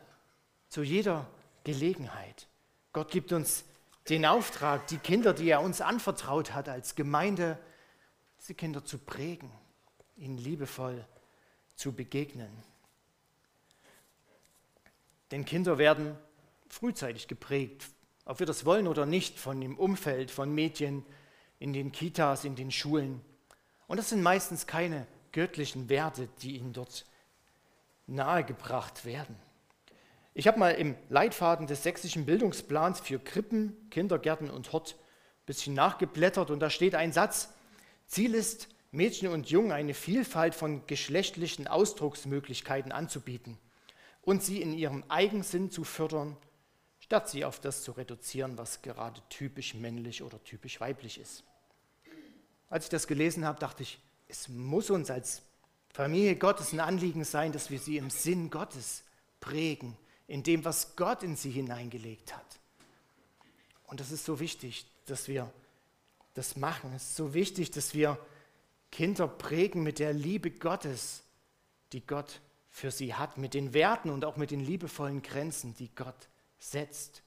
zu 0.69 0.83
jeder 0.83 1.27
Gelegenheit. 1.65 2.47
Gott 2.93 3.11
gibt 3.11 3.33
uns 3.33 3.65
den 4.09 4.27
Auftrag, 4.27 4.87
die 4.87 4.99
Kinder, 4.99 5.33
die 5.33 5.49
er 5.49 5.61
uns 5.61 5.81
anvertraut 5.81 6.53
hat 6.53 6.69
als 6.69 6.95
Gemeinde, 6.95 7.59
diese 8.39 8.55
Kinder 8.55 8.85
zu 8.85 8.99
prägen, 8.99 9.51
ihnen 10.17 10.37
liebevoll 10.37 11.07
zu 11.75 11.93
begegnen. 11.93 12.51
Denn 15.31 15.45
Kinder 15.45 15.79
werden 15.79 16.17
frühzeitig 16.75 17.29
geprägt, 17.29 17.85
ob 18.25 18.41
wir 18.41 18.47
das 18.47 18.65
wollen 18.65 18.89
oder 18.89 19.07
nicht, 19.07 19.39
von 19.39 19.61
dem 19.61 19.79
Umfeld, 19.79 20.31
von 20.31 20.53
Mädchen 20.53 21.05
in 21.59 21.73
den 21.73 21.93
Kitas, 21.93 22.45
in 22.45 22.57
den 22.57 22.71
Schulen. 22.71 23.21
Und 23.87 23.99
das 23.99 24.09
sind 24.09 24.23
meistens 24.23 24.67
keine 24.67 25.07
göttlichen 25.33 25.89
Werte, 25.89 26.29
die 26.43 26.57
ihnen 26.57 26.73
dort 26.73 27.07
nahegebracht 28.07 29.05
werden. 29.05 29.37
Ich 30.35 30.49
habe 30.49 30.59
mal 30.59 30.73
im 30.73 30.97
Leitfaden 31.11 31.69
des 31.69 31.85
sächsischen 31.85 32.27
Bildungsplans 32.27 33.01
für 33.01 33.21
Krippen, 33.21 33.89
Kindergärten 33.91 34.51
und 34.51 34.73
Hort 34.73 34.97
ein 34.97 35.47
bisschen 35.47 35.75
nachgeblättert 35.75 36.51
und 36.51 36.59
da 36.59 36.71
steht 36.71 36.97
ein 36.97 37.13
Satz, 37.13 37.51
Ziel 38.07 38.35
ist, 38.35 38.69
Mädchen 38.91 39.29
und 39.29 39.49
Jungen 39.49 39.73
eine 39.73 39.95
Vielfalt 39.95 40.55
von 40.55 40.87
geschlechtlichen 40.87 41.69
Ausdrucksmöglichkeiten 41.69 42.91
anzubieten 42.91 43.59
und 44.23 44.43
sie 44.43 44.61
in 44.61 44.73
ihrem 44.73 45.05
Eigensinn 45.09 45.71
zu 45.71 45.85
fördern 45.85 46.37
statt 47.05 47.29
sie 47.29 47.45
auf 47.45 47.61
das 47.61 47.83
zu 47.83 47.93
reduzieren, 47.93 48.57
was 48.57 48.81
gerade 48.81 49.21
typisch 49.29 49.75
männlich 49.75 50.23
oder 50.23 50.43
typisch 50.43 50.81
weiblich 50.81 51.21
ist. 51.21 51.45
Als 52.71 52.85
ich 52.85 52.91
das 52.91 53.07
gelesen 53.07 53.45
habe, 53.45 53.61
dachte 53.61 53.83
ich, 53.83 53.99
es 54.27 54.49
muss 54.49 54.89
uns 54.89 55.11
als 55.11 55.43
Familie 55.93 56.37
Gottes 56.37 56.73
ein 56.73 56.81
Anliegen 56.81 57.25
sein, 57.25 57.53
dass 57.53 57.69
wir 57.69 57.79
sie 57.79 57.99
im 57.99 58.09
Sinn 58.09 58.49
Gottes 58.49 59.05
prägen, 59.41 59.99
in 60.29 60.43
dem, 60.43 60.65
was 60.65 60.97
Gott 60.97 61.23
in 61.23 61.37
sie 61.37 61.51
hineingelegt 61.51 62.35
hat. 62.35 62.59
Und 63.85 64.01
das 64.01 64.11
ist 64.11 64.25
so 64.25 64.41
wichtig, 64.41 64.87
dass 65.05 65.29
wir 65.29 65.53
das 66.33 66.57
machen. 66.57 66.91
Es 66.97 67.11
ist 67.11 67.17
so 67.17 67.35
wichtig, 67.35 67.71
dass 67.71 67.93
wir 67.93 68.19
Kinder 68.91 69.29
prägen 69.29 69.83
mit 69.83 69.99
der 69.99 70.15
Liebe 70.15 70.51
Gottes, 70.51 71.23
die 71.93 72.05
Gott 72.05 72.41
für 72.71 72.91
sie 72.91 73.13
hat, 73.13 73.37
mit 73.37 73.53
den 73.53 73.75
Werten 73.75 74.09
und 74.09 74.25
auch 74.25 74.39
mit 74.39 74.51
den 74.51 74.61
liebevollen 74.61 75.21
Grenzen, 75.21 75.75
die 75.75 75.95
Gott 75.95 76.07
hat 76.07 76.29
setzt. 76.65 77.23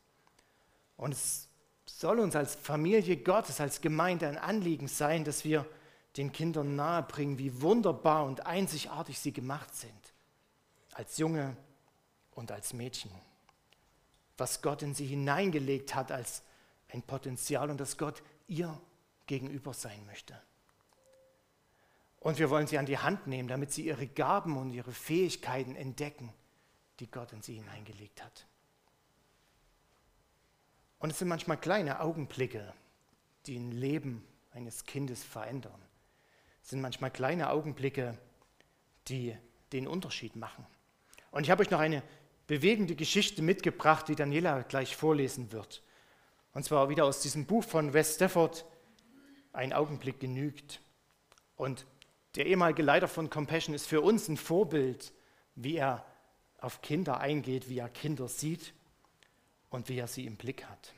Und 0.95 1.13
es 1.13 1.47
soll 1.86 2.19
uns 2.19 2.36
als 2.36 2.56
Familie 2.56 3.17
Gottes, 3.17 3.62
als 3.62 3.82
Gemeinde 3.82 4.28
ein 4.28 4.38
Anliegen 4.38 4.88
sein, 4.88 5.23
dass 5.23 5.43
wir 5.43 5.65
den 6.17 6.32
Kindern 6.32 6.76
nahebringen, 6.76 7.38
wie 7.38 7.62
wunderbar 7.62 8.26
und 8.26 8.45
einzigartig 8.45 9.19
sie 9.19 9.32
gemacht 9.32 9.73
sind, 9.76 10.13
als 10.93 11.17
Junge 11.17 11.56
und 12.32 12.52
als 12.52 12.73
Mädchen. 12.73 13.12
Was 14.38 14.62
Gott 14.62 14.82
in 14.82 14.95
sie 14.95 15.06
hineingelegt 15.06 15.95
hat 15.95 16.12
als 16.12 16.43
ein 16.89 17.02
Potenzial 17.02 17.69
und 17.69 17.80
dass 17.80 17.97
Gott 17.97 18.23
ihr 18.47 18.80
gegenüber 19.28 19.73
sein 19.73 20.06
möchte. 20.06 20.39
Und 22.19 22.39
wir 22.39 22.50
wollen 22.50 22.67
sie 22.67 22.78
an 22.78 22.86
die 22.86 22.97
Hand 22.97 23.28
nehmen, 23.28 23.47
damit 23.47 23.71
sie 23.71 23.86
ihre 23.86 24.08
Gaben 24.08 24.58
und 24.58 24.71
ihre 24.71 24.91
Fähigkeiten 24.91 25.76
entdecken, 25.76 26.34
die 27.00 27.10
Gott 27.10 27.32
in 27.34 27.41
sie 27.41 27.56
hineingelegt 27.56 28.23
hat. 28.23 28.46
Und 30.99 31.12
es 31.12 31.19
sind 31.19 31.27
manchmal 31.27 31.57
kleine 31.57 31.99
Augenblicke, 31.99 32.73
die 33.45 33.57
ein 33.57 33.71
Leben 33.71 34.25
eines 34.51 34.86
Kindes 34.86 35.23
verändern. 35.23 35.79
Es 36.63 36.71
sind 36.71 36.81
manchmal 36.81 37.12
kleine 37.12 37.49
Augenblicke, 37.49 38.17
die 39.07 39.38
den 39.71 39.88
Unterschied 39.88 40.36
machen. 40.36 40.65
Und 41.31 41.43
ich 41.43 41.51
habe 41.51 41.62
euch 41.62 41.69
noch 41.69 41.79
eine 41.79 42.01
bewegende 42.47 42.95
Geschichte 42.95 43.41
mitgebracht, 43.41 44.07
die 44.07 44.15
Daniela 44.15 44.63
gleich 44.63 44.95
vorlesen 44.95 45.51
wird. 45.51 45.83
Und 46.53 46.63
zwar 46.63 46.89
wieder 46.89 47.05
aus 47.05 47.21
diesem 47.21 47.45
Buch 47.45 47.63
von 47.63 47.93
Wes 47.93 48.15
Stafford, 48.15 48.65
Ein 49.53 49.73
Augenblick 49.73 50.19
genügt. 50.19 50.81
Und 51.55 51.86
der 52.36 52.45
ehemalige 52.45 52.83
Leiter 52.83 53.07
von 53.07 53.29
Compassion 53.29 53.73
ist 53.73 53.88
für 53.88 54.01
uns 54.01 54.27
ein 54.27 54.38
Vorbild, 54.38 55.13
wie 55.55 55.77
er 55.77 56.05
auf 56.60 56.81
Kinder 56.81 57.19
eingeht, 57.19 57.67
wie 57.67 57.79
er 57.79 57.89
Kinder 57.89 58.27
sieht 58.27 58.73
und 59.69 59.89
wie 59.89 59.99
er 59.99 60.08
sie 60.08 60.25
im 60.25 60.36
Blick 60.36 60.65
hat. 60.65 60.93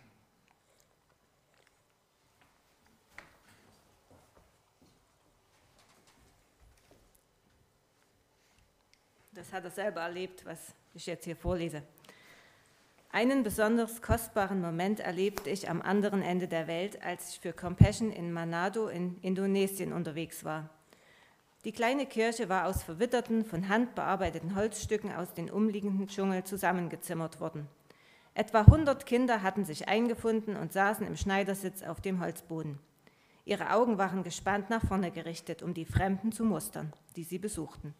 Das 9.33 9.53
hat 9.53 9.63
er 9.63 9.71
selber 9.71 10.01
erlebt, 10.01 10.45
was 10.45 10.73
ich 10.93 11.05
jetzt 11.05 11.23
hier 11.23 11.35
vorlese. 11.35 11.81
Einen 13.11 13.41
besonders 13.41 14.01
kostbaren 14.01 14.61
Moment 14.61 14.99
erlebte 14.99 15.49
ich 15.49 15.69
am 15.69 15.81
anderen 15.81 16.21
Ende 16.21 16.47
der 16.47 16.67
Welt, 16.67 17.01
als 17.01 17.29
ich 17.31 17.39
für 17.39 17.53
Compassion 17.53 18.11
in 18.11 18.31
Manado 18.31 18.87
in 18.87 19.17
Indonesien 19.21 19.93
unterwegs 19.93 20.43
war. 20.43 20.69
Die 21.65 21.71
kleine 21.71 22.05
Kirche 22.05 22.49
war 22.49 22.65
aus 22.65 22.83
verwitterten, 22.83 23.45
von 23.45 23.67
Hand 23.67 23.95
bearbeiteten 23.95 24.55
Holzstücken 24.55 25.11
aus 25.11 25.33
den 25.33 25.49
umliegenden 25.49 26.07
Dschungel 26.07 26.43
zusammengezimmert 26.43 27.39
worden. 27.39 27.67
Etwa 28.39 28.61
100 28.61 29.05
Kinder 29.05 29.43
hatten 29.43 29.65
sich 29.65 29.89
eingefunden 29.89 30.55
und 30.55 30.71
saßen 30.71 31.05
im 31.05 31.17
Schneidersitz 31.17 31.83
auf 31.83 31.99
dem 31.99 32.21
Holzboden. 32.21 32.79
Ihre 33.43 33.73
Augen 33.73 33.97
waren 33.97 34.23
gespannt 34.23 34.69
nach 34.69 34.87
vorne 34.87 35.11
gerichtet, 35.11 35.61
um 35.61 35.73
die 35.73 35.83
Fremden 35.83 36.31
zu 36.31 36.45
mustern, 36.45 36.93
die 37.17 37.25
sie 37.25 37.37
besuchten. 37.37 37.93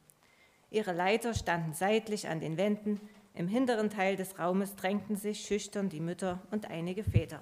Ihre 0.72 0.94
Leiter 0.94 1.34
standen 1.34 1.74
seitlich 1.74 2.30
an 2.30 2.40
den 2.40 2.56
Wänden, 2.56 3.02
im 3.34 3.50
hinteren 3.50 3.90
Teil 3.90 4.16
des 4.16 4.40
Raumes 4.40 4.78
drängten 4.78 5.18
sich 5.18 5.42
schüchtern 5.46 5.90
die 5.90 6.00
Mütter 6.00 6.40
und 6.52 6.70
einige 6.72 7.04
Väter. 7.04 7.42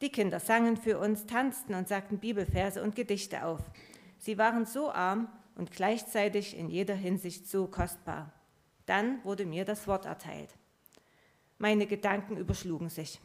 Die 0.00 0.10
Kinder 0.10 0.40
sangen 0.40 0.78
für 0.78 0.98
uns, 0.98 1.26
tanzten 1.26 1.74
und 1.74 1.88
sagten 1.88 2.20
Bibelverse 2.20 2.82
und 2.82 2.96
Gedichte 2.96 3.44
auf. 3.44 3.60
Sie 4.16 4.38
waren 4.38 4.64
so 4.64 4.90
arm 4.90 5.28
und 5.56 5.72
gleichzeitig 5.72 6.56
in 6.56 6.70
jeder 6.70 6.94
Hinsicht 6.94 7.46
so 7.46 7.66
kostbar. 7.66 8.32
Dann 8.86 9.22
wurde 9.24 9.44
mir 9.44 9.66
das 9.66 9.86
Wort 9.86 10.06
erteilt. 10.06 10.56
Meine 11.58 11.86
Gedanken 11.86 12.36
überschlugen 12.36 12.90
sich. 12.90 13.20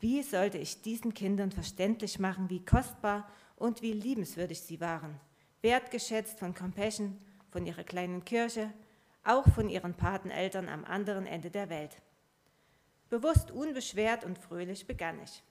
Wie 0.00 0.22
sollte 0.22 0.58
ich 0.58 0.82
diesen 0.82 1.14
Kindern 1.14 1.52
verständlich 1.52 2.18
machen, 2.18 2.50
wie 2.50 2.64
kostbar 2.64 3.30
und 3.56 3.80
wie 3.80 3.92
liebenswürdig 3.92 4.60
sie 4.60 4.80
waren, 4.80 5.18
wertgeschätzt 5.62 6.38
von 6.38 6.54
Compassion, 6.54 7.16
von 7.50 7.64
ihrer 7.64 7.84
kleinen 7.84 8.24
Kirche, 8.24 8.72
auch 9.24 9.48
von 9.54 9.70
ihren 9.70 9.94
Pateneltern 9.94 10.68
am 10.68 10.84
anderen 10.84 11.26
Ende 11.26 11.50
der 11.50 11.70
Welt. 11.70 11.96
Bewusst 13.08 13.50
unbeschwert 13.52 14.24
und 14.24 14.38
fröhlich 14.38 14.86
begann 14.86 15.22
ich. 15.22 15.42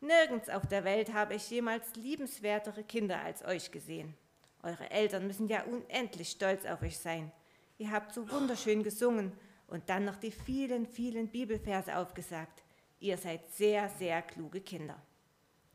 Nirgends 0.00 0.48
auf 0.48 0.66
der 0.66 0.84
Welt 0.84 1.12
habe 1.12 1.34
ich 1.34 1.48
jemals 1.50 1.94
liebenswertere 1.94 2.82
Kinder 2.82 3.20
als 3.20 3.44
euch 3.44 3.70
gesehen. 3.70 4.14
Eure 4.62 4.90
Eltern 4.90 5.26
müssen 5.26 5.48
ja 5.48 5.62
unendlich 5.64 6.30
stolz 6.30 6.64
auf 6.64 6.82
euch 6.82 6.98
sein. 6.98 7.30
Ihr 7.78 7.90
habt 7.90 8.12
so 8.12 8.28
wunderschön 8.30 8.82
gesungen 8.82 9.32
und 9.72 9.88
dann 9.88 10.04
noch 10.04 10.16
die 10.16 10.30
vielen, 10.30 10.86
vielen 10.86 11.28
Bibelverse 11.28 11.96
aufgesagt. 11.96 12.62
Ihr 13.00 13.16
seid 13.16 13.50
sehr, 13.52 13.88
sehr 13.88 14.20
kluge 14.20 14.60
Kinder. 14.60 15.00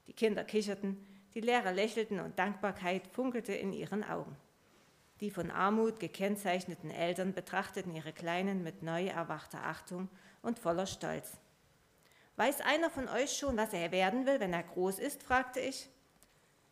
Die 0.05 0.13
Kinder 0.13 0.43
kicherten, 0.43 1.03
die 1.33 1.41
Lehrer 1.41 1.71
lächelten 1.71 2.19
und 2.19 2.37
Dankbarkeit 2.37 3.07
funkelte 3.07 3.53
in 3.53 3.73
ihren 3.73 4.03
Augen. 4.03 4.37
Die 5.19 5.31
von 5.31 5.49
Armut 5.49 5.99
gekennzeichneten 5.99 6.91
Eltern 6.91 7.33
betrachteten 7.33 7.95
ihre 7.95 8.13
Kleinen 8.13 8.61
mit 8.61 8.83
neu 8.83 9.07
erwachter 9.07 9.65
Achtung 9.65 10.09
und 10.43 10.59
voller 10.59 10.85
Stolz. 10.85 11.39
Weiß 12.35 12.61
einer 12.61 12.91
von 12.91 13.09
euch 13.09 13.35
schon, 13.35 13.57
was 13.57 13.73
er 13.73 13.91
werden 13.91 14.27
will, 14.27 14.39
wenn 14.39 14.53
er 14.53 14.61
groß 14.61 14.99
ist? 14.99 15.23
fragte 15.23 15.59
ich. 15.59 15.89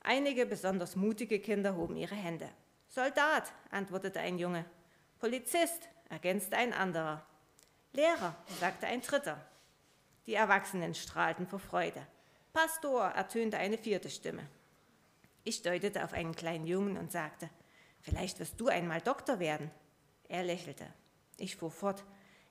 Einige 0.02 0.46
besonders 0.46 0.96
mutige 0.96 1.40
Kinder 1.40 1.76
hoben 1.76 1.98
ihre 1.98 2.14
Hände. 2.14 2.48
Soldat, 2.88 3.52
antwortete 3.72 4.20
ein 4.20 4.38
Junge. 4.38 4.64
Polizist, 5.18 5.90
ergänzte 6.10 6.58
ein 6.58 6.74
anderer. 6.74 7.26
Lehrer, 7.94 8.36
sagte 8.60 8.88
ein 8.88 9.02
dritter. 9.02 9.40
Die 10.26 10.34
Erwachsenen 10.34 10.96
strahlten 10.96 11.48
vor 11.48 11.60
Freude. 11.60 12.06
Pastor, 12.54 13.06
ertönte 13.06 13.58
eine 13.58 13.78
vierte 13.78 14.10
Stimme. 14.10 14.48
Ich 15.44 15.62
deutete 15.62 16.04
auf 16.04 16.14
einen 16.14 16.36
kleinen 16.36 16.66
Jungen 16.66 16.98
und 16.98 17.12
sagte, 17.12 17.50
vielleicht 18.02 18.40
wirst 18.40 18.60
du 18.60 18.68
einmal 18.68 19.02
Doktor 19.02 19.40
werden. 19.40 19.70
Er 20.28 20.44
lächelte. 20.44 20.86
Ich 21.38 21.56
fuhr 21.56 21.72
fort, 21.72 22.04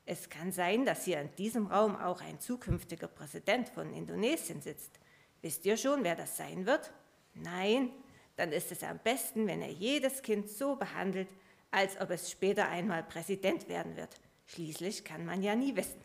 es 0.06 0.28
kann 0.28 0.52
sein, 0.52 0.84
dass 0.84 1.04
hier 1.04 1.20
in 1.20 1.34
diesem 1.36 1.66
Raum 1.66 1.96
auch 1.96 2.20
ein 2.20 2.38
zukünftiger 2.38 3.08
Präsident 3.08 3.68
von 3.70 3.92
Indonesien 3.92 4.60
sitzt. 4.60 5.00
Wisst 5.40 5.64
ihr 5.64 5.76
schon, 5.76 6.04
wer 6.04 6.14
das 6.14 6.36
sein 6.36 6.66
wird? 6.66 6.92
Nein, 7.34 7.90
dann 8.36 8.52
ist 8.52 8.70
es 8.70 8.82
am 8.82 8.98
besten, 8.98 9.46
wenn 9.46 9.62
er 9.62 9.72
jedes 9.72 10.22
Kind 10.22 10.48
so 10.48 10.76
behandelt, 10.76 11.28
als 11.74 12.00
ob 12.00 12.10
es 12.10 12.30
später 12.30 12.68
einmal 12.68 13.02
Präsident 13.02 13.68
werden 13.68 13.96
wird. 13.96 14.20
Schließlich 14.46 15.04
kann 15.04 15.24
man 15.26 15.42
ja 15.42 15.56
nie 15.56 15.74
wissen. 15.74 16.00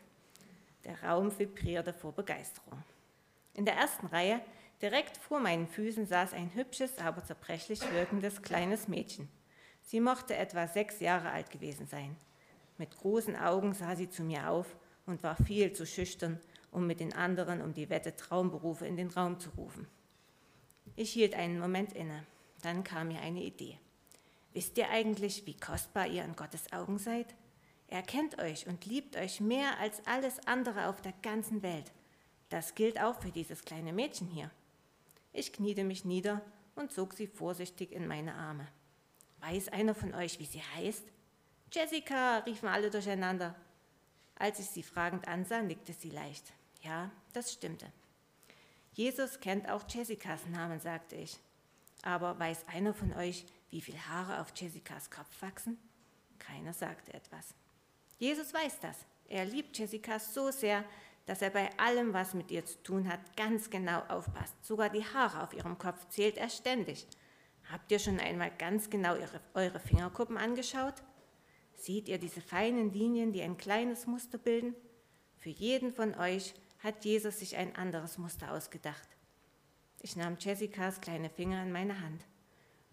Der 0.84 1.00
Raum 1.04 1.38
vibrierte 1.38 1.92
vor 1.92 2.12
Begeisterung. 2.12 2.82
In 3.54 3.64
der 3.64 3.74
ersten 3.74 4.06
Reihe, 4.06 4.40
direkt 4.82 5.16
vor 5.16 5.38
meinen 5.38 5.68
Füßen, 5.68 6.06
saß 6.06 6.32
ein 6.32 6.52
hübsches, 6.54 6.98
aber 6.98 7.24
zerbrechlich 7.24 7.80
wirkendes 7.92 8.42
kleines 8.42 8.88
Mädchen. 8.88 9.28
Sie 9.82 10.00
mochte 10.00 10.34
etwa 10.36 10.66
sechs 10.66 11.00
Jahre 11.00 11.30
alt 11.30 11.50
gewesen 11.50 11.86
sein. 11.86 12.16
Mit 12.76 12.96
großen 12.96 13.36
Augen 13.36 13.74
sah 13.74 13.94
sie 13.94 14.08
zu 14.08 14.22
mir 14.22 14.50
auf 14.50 14.74
und 15.06 15.22
war 15.22 15.36
viel 15.36 15.72
zu 15.72 15.86
schüchtern, 15.86 16.40
um 16.72 16.86
mit 16.86 16.98
den 16.98 17.12
anderen 17.12 17.60
um 17.60 17.74
die 17.74 17.90
Wette 17.90 18.16
Traumberufe 18.16 18.86
in 18.86 18.96
den 18.96 19.10
Raum 19.10 19.38
zu 19.38 19.50
rufen. 19.50 19.86
Ich 20.96 21.12
hielt 21.12 21.34
einen 21.34 21.60
Moment 21.60 21.92
inne. 21.92 22.24
Dann 22.62 22.82
kam 22.84 23.08
mir 23.08 23.20
eine 23.20 23.42
Idee. 23.42 23.78
Wisst 24.52 24.78
ihr 24.78 24.90
eigentlich, 24.90 25.46
wie 25.46 25.56
kostbar 25.56 26.06
ihr 26.06 26.24
in 26.24 26.34
Gottes 26.34 26.72
Augen 26.72 26.98
seid? 26.98 27.34
Er 27.88 28.02
kennt 28.02 28.38
euch 28.38 28.66
und 28.66 28.86
liebt 28.86 29.16
euch 29.16 29.40
mehr 29.40 29.78
als 29.78 30.06
alles 30.06 30.46
andere 30.46 30.88
auf 30.88 31.00
der 31.00 31.14
ganzen 31.22 31.62
Welt. 31.62 31.92
Das 32.48 32.74
gilt 32.74 33.00
auch 33.00 33.20
für 33.20 33.30
dieses 33.30 33.64
kleine 33.64 33.92
Mädchen 33.92 34.28
hier. 34.28 34.50
Ich 35.32 35.52
kniete 35.52 35.84
mich 35.84 36.04
nieder 36.04 36.42
und 36.74 36.92
zog 36.92 37.14
sie 37.14 37.26
vorsichtig 37.26 37.92
in 37.92 38.06
meine 38.06 38.34
Arme. 38.34 38.66
Weiß 39.40 39.68
einer 39.68 39.94
von 39.94 40.14
euch, 40.14 40.38
wie 40.38 40.46
sie 40.46 40.62
heißt? 40.76 41.04
Jessica, 41.72 42.38
riefen 42.38 42.68
alle 42.68 42.90
durcheinander. 42.90 43.54
Als 44.36 44.58
ich 44.58 44.66
sie 44.66 44.82
fragend 44.82 45.28
ansah, 45.28 45.62
nickte 45.62 45.92
sie 45.92 46.10
leicht. 46.10 46.52
Ja, 46.82 47.10
das 47.32 47.52
stimmte. 47.52 47.86
Jesus 48.92 49.38
kennt 49.40 49.68
auch 49.68 49.84
Jessicas 49.88 50.46
Namen, 50.46 50.80
sagte 50.80 51.16
ich. 51.16 51.38
Aber 52.02 52.38
weiß 52.38 52.66
einer 52.68 52.94
von 52.94 53.12
euch, 53.12 53.46
wie 53.70 53.80
viele 53.80 54.08
Haare 54.08 54.40
auf 54.40 54.52
Jessicas 54.54 55.10
Kopf 55.10 55.40
wachsen? 55.40 55.78
Keiner 56.38 56.72
sagte 56.72 57.14
etwas. 57.14 57.54
Jesus 58.18 58.52
weiß 58.52 58.80
das. 58.80 58.96
Er 59.28 59.44
liebt 59.44 59.78
Jessica 59.78 60.18
so 60.18 60.50
sehr, 60.50 60.84
dass 61.26 61.42
er 61.42 61.50
bei 61.50 61.70
allem, 61.78 62.12
was 62.12 62.34
mit 62.34 62.50
ihr 62.50 62.64
zu 62.66 62.82
tun 62.82 63.08
hat, 63.08 63.36
ganz 63.36 63.70
genau 63.70 64.00
aufpasst. 64.08 64.54
Sogar 64.64 64.90
die 64.90 65.04
Haare 65.04 65.42
auf 65.42 65.54
ihrem 65.54 65.78
Kopf 65.78 66.08
zählt 66.08 66.36
er 66.36 66.48
ständig. 66.48 67.06
Habt 67.70 67.92
ihr 67.92 68.00
schon 68.00 68.18
einmal 68.18 68.50
ganz 68.58 68.90
genau 68.90 69.14
ihre, 69.14 69.40
eure 69.54 69.78
Fingerkuppen 69.78 70.36
angeschaut? 70.36 70.94
Seht 71.76 72.08
ihr 72.08 72.18
diese 72.18 72.40
feinen 72.40 72.92
Linien, 72.92 73.32
die 73.32 73.42
ein 73.42 73.56
kleines 73.56 74.06
Muster 74.06 74.38
bilden? 74.38 74.74
Für 75.38 75.50
jeden 75.50 75.92
von 75.92 76.14
euch 76.16 76.54
hat 76.80 77.04
Jesus 77.04 77.38
sich 77.38 77.56
ein 77.56 77.76
anderes 77.76 78.18
Muster 78.18 78.52
ausgedacht. 78.52 79.08
Ich 80.02 80.16
nahm 80.16 80.36
Jessicas 80.40 81.00
kleine 81.00 81.30
Finger 81.30 81.62
in 81.62 81.72
meine 81.72 82.00
Hand. 82.00 82.26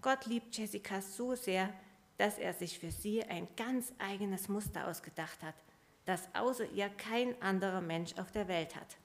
Gott 0.08 0.26
liebt 0.26 0.58
Jessica 0.58 1.02
so 1.02 1.36
sehr, 1.36 1.70
dass 2.16 2.38
er 2.38 2.54
sich 2.54 2.80
für 2.80 2.92
sie 2.92 3.26
ein 3.26 3.46
ganz 3.58 3.92
eigenes 3.98 4.48
Muster 4.48 4.88
ausgedacht 4.88 5.44
hat, 5.44 5.56
das 6.06 6.34
außer 6.34 6.72
ihr 6.72 6.88
kein 6.88 7.42
anderer 7.42 7.82
Mensch 7.82 8.14
auf 8.18 8.32
der 8.32 8.48
Welt 8.48 8.74
hat. 8.78 8.96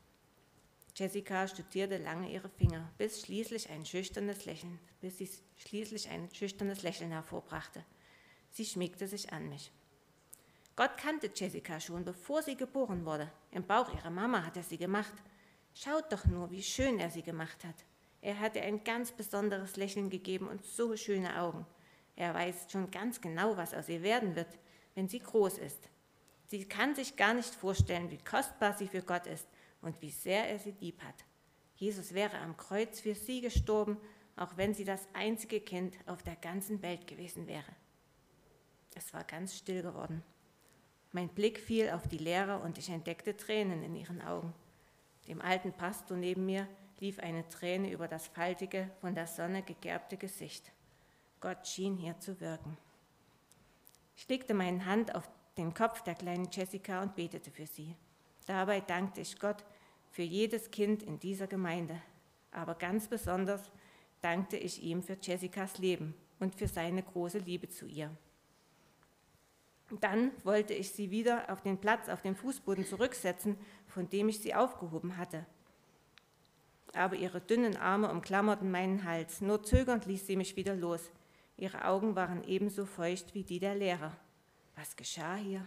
Jessica 0.95 1.49
studierte 1.49 1.99
lange 1.99 2.31
ihre 2.31 2.49
Finger, 2.49 2.89
bis 2.99 3.23
schließlich 3.23 3.69
ein 3.71 3.85
schüchternes 3.85 4.45
Lächeln, 4.45 4.79
bis 5.01 5.19
sie 5.19 5.29
schließlich 5.57 6.09
ein 6.09 6.33
schüchternes 6.33 6.85
Lächeln 6.85 7.11
hervorbrachte. 7.11 7.85
Sie 8.53 8.65
schmiegte 8.65 9.09
sich 9.09 9.33
an 9.33 9.49
mich. 9.49 9.73
Gott 10.77 10.97
kannte 10.99 11.33
Jessica 11.35 11.81
schon, 11.81 12.05
bevor 12.05 12.43
sie 12.43 12.55
geboren 12.55 13.05
wurde. 13.05 13.29
Im 13.51 13.67
Bauch 13.67 13.93
ihrer 13.93 14.11
Mama 14.11 14.47
hat 14.47 14.57
er 14.57 14.63
sie 14.63 14.79
gemacht. 14.79 15.15
Schaut 15.75 16.13
doch 16.13 16.27
nur, 16.27 16.53
wie 16.53 16.63
schön 16.63 17.01
er 17.01 17.11
sie 17.11 17.23
gemacht 17.23 17.65
hat. 17.65 17.85
Er 18.23 18.39
hat 18.39 18.55
ihr 18.57 18.63
ein 18.63 18.85
ganz 18.85 19.11
besonderes 19.11 19.77
Lächeln 19.77 20.09
gegeben 20.09 20.49
und 20.49 20.65
so 20.65 20.97
schöne 20.97 21.39
Augen. 21.41 21.67
Er 22.15 22.33
weiß 22.33 22.71
schon 22.71 22.91
ganz 22.91 23.21
genau, 23.21 23.57
was 23.57 23.75
aus 23.75 23.89
ihr 23.89 24.03
werden 24.03 24.37
wird, 24.37 24.59
wenn 24.95 25.09
sie 25.09 25.19
groß 25.19 25.59
ist. 25.59 25.89
Sie 26.47 26.65
kann 26.65 26.95
sich 26.95 27.17
gar 27.17 27.35
nicht 27.35 27.55
vorstellen, 27.55 28.11
wie 28.11 28.19
kostbar 28.19 28.75
sie 28.75 28.87
für 28.87 29.03
Gott 29.03 29.27
ist 29.27 29.49
und 29.81 30.01
wie 30.03 30.11
sehr 30.11 30.49
er 30.49 30.59
sie 30.59 30.75
lieb 30.81 31.03
hat. 31.03 31.25
Jesus 31.75 32.15
wäre 32.15 32.39
am 32.39 32.57
Kreuz 32.57 33.01
für 33.01 33.15
sie 33.15 33.41
gestorben, 33.41 33.97
auch 34.37 34.57
wenn 34.57 34.73
sie 34.73 34.85
das 34.85 35.09
einzige 35.15 35.61
Kind 35.61 35.97
auf 36.07 36.23
der 36.23 36.37
ganzen 36.37 36.81
Welt 36.81 37.09
gewesen 37.09 37.49
wäre. 37.49 37.75
Es 38.95 39.13
war 39.13 39.25
ganz 39.25 39.57
still 39.57 39.83
geworden. 39.83 40.23
Mein 41.11 41.29
Blick 41.29 41.59
fiel 41.59 41.91
auf 41.91 42.07
die 42.07 42.19
Lehrer 42.19 42.63
und 42.63 42.79
ich 42.79 42.89
entdeckte 42.89 43.37
Tränen 43.37 43.83
in 43.83 43.97
ihren 43.97 44.23
Augen. 44.23 44.55
Dem 45.27 45.41
alten 45.41 45.73
Pastor 45.73 46.17
neben 46.17 46.47
mir 46.47 46.69
lief 47.03 47.19
eine 47.19 47.49
Träne 47.49 47.91
über 47.91 48.07
das 48.07 48.29
faltige, 48.29 48.89
von 49.01 49.17
der 49.17 49.27
Sonne 49.27 49.65
gegerbte 49.65 50.17
Gesicht. 50.17 50.71
Gott 51.41 51.67
schien 51.67 51.97
hier 51.97 52.19
zu 52.21 52.41
wirken. 52.41 52.79
Ich 54.17 54.29
legte 54.29 54.55
meine 54.55 54.87
Hand 54.87 55.13
auf 55.17 55.29
den 55.57 55.75
Kopf 55.75 56.03
der 56.03 56.15
kleinen 56.15 56.49
Jessica 56.53 57.03
und 57.03 57.17
betete 57.17 57.51
für 57.51 57.67
sie. 57.67 57.97
Dabei 58.47 58.81
dankte 58.81 59.21
ich 59.21 59.41
Gott 59.41 59.65
für 60.13 60.23
jedes 60.23 60.71
Kind 60.71 61.03
in 61.03 61.19
dieser 61.19 61.49
Gemeinde, 61.49 62.01
aber 62.53 62.77
ganz 62.77 63.09
besonders 63.09 63.73
dankte 64.21 64.57
ich 64.57 64.81
ihm 64.81 65.03
für 65.03 65.19
Jessicas 65.21 65.79
Leben 65.79 66.15
und 66.39 66.55
für 66.55 66.69
seine 66.69 67.03
große 67.03 67.39
Liebe 67.39 67.69
zu 67.69 67.87
ihr. 67.87 68.17
Dann 69.99 70.31
wollte 70.45 70.73
ich 70.73 70.93
sie 70.93 71.11
wieder 71.11 71.53
auf 71.53 71.63
den 71.63 71.79
Platz 71.79 72.09
auf 72.09 72.23
dem 72.23 72.37
Fußboden 72.37 72.87
zurücksetzen, 72.87 73.59
von 73.89 74.09
dem 74.09 74.29
ich 74.29 74.39
sie 74.39 74.55
aufgehoben 74.55 75.17
hatte. 75.17 75.45
Aber 76.95 77.17
ihre 77.17 77.41
dünnen 77.41 77.77
Arme 77.77 78.11
umklammerten 78.11 78.71
meinen 78.71 79.05
Hals. 79.05 79.41
Nur 79.41 79.63
zögernd 79.63 80.07
ließ 80.07 80.27
sie 80.27 80.37
mich 80.37 80.57
wieder 80.57 80.77
los. 80.77 81.11
Ihre 81.57 81.87
Augen 81.87 82.17
waren 82.17 82.45
ebenso 82.45 82.87
feucht 82.87 83.35
wie 83.35 83.45
die 83.45 83.59
der 83.59 83.75
Lehrer. 83.75 84.17
Was 84.77 84.97
geschah 84.97 85.37
hier? 85.37 85.67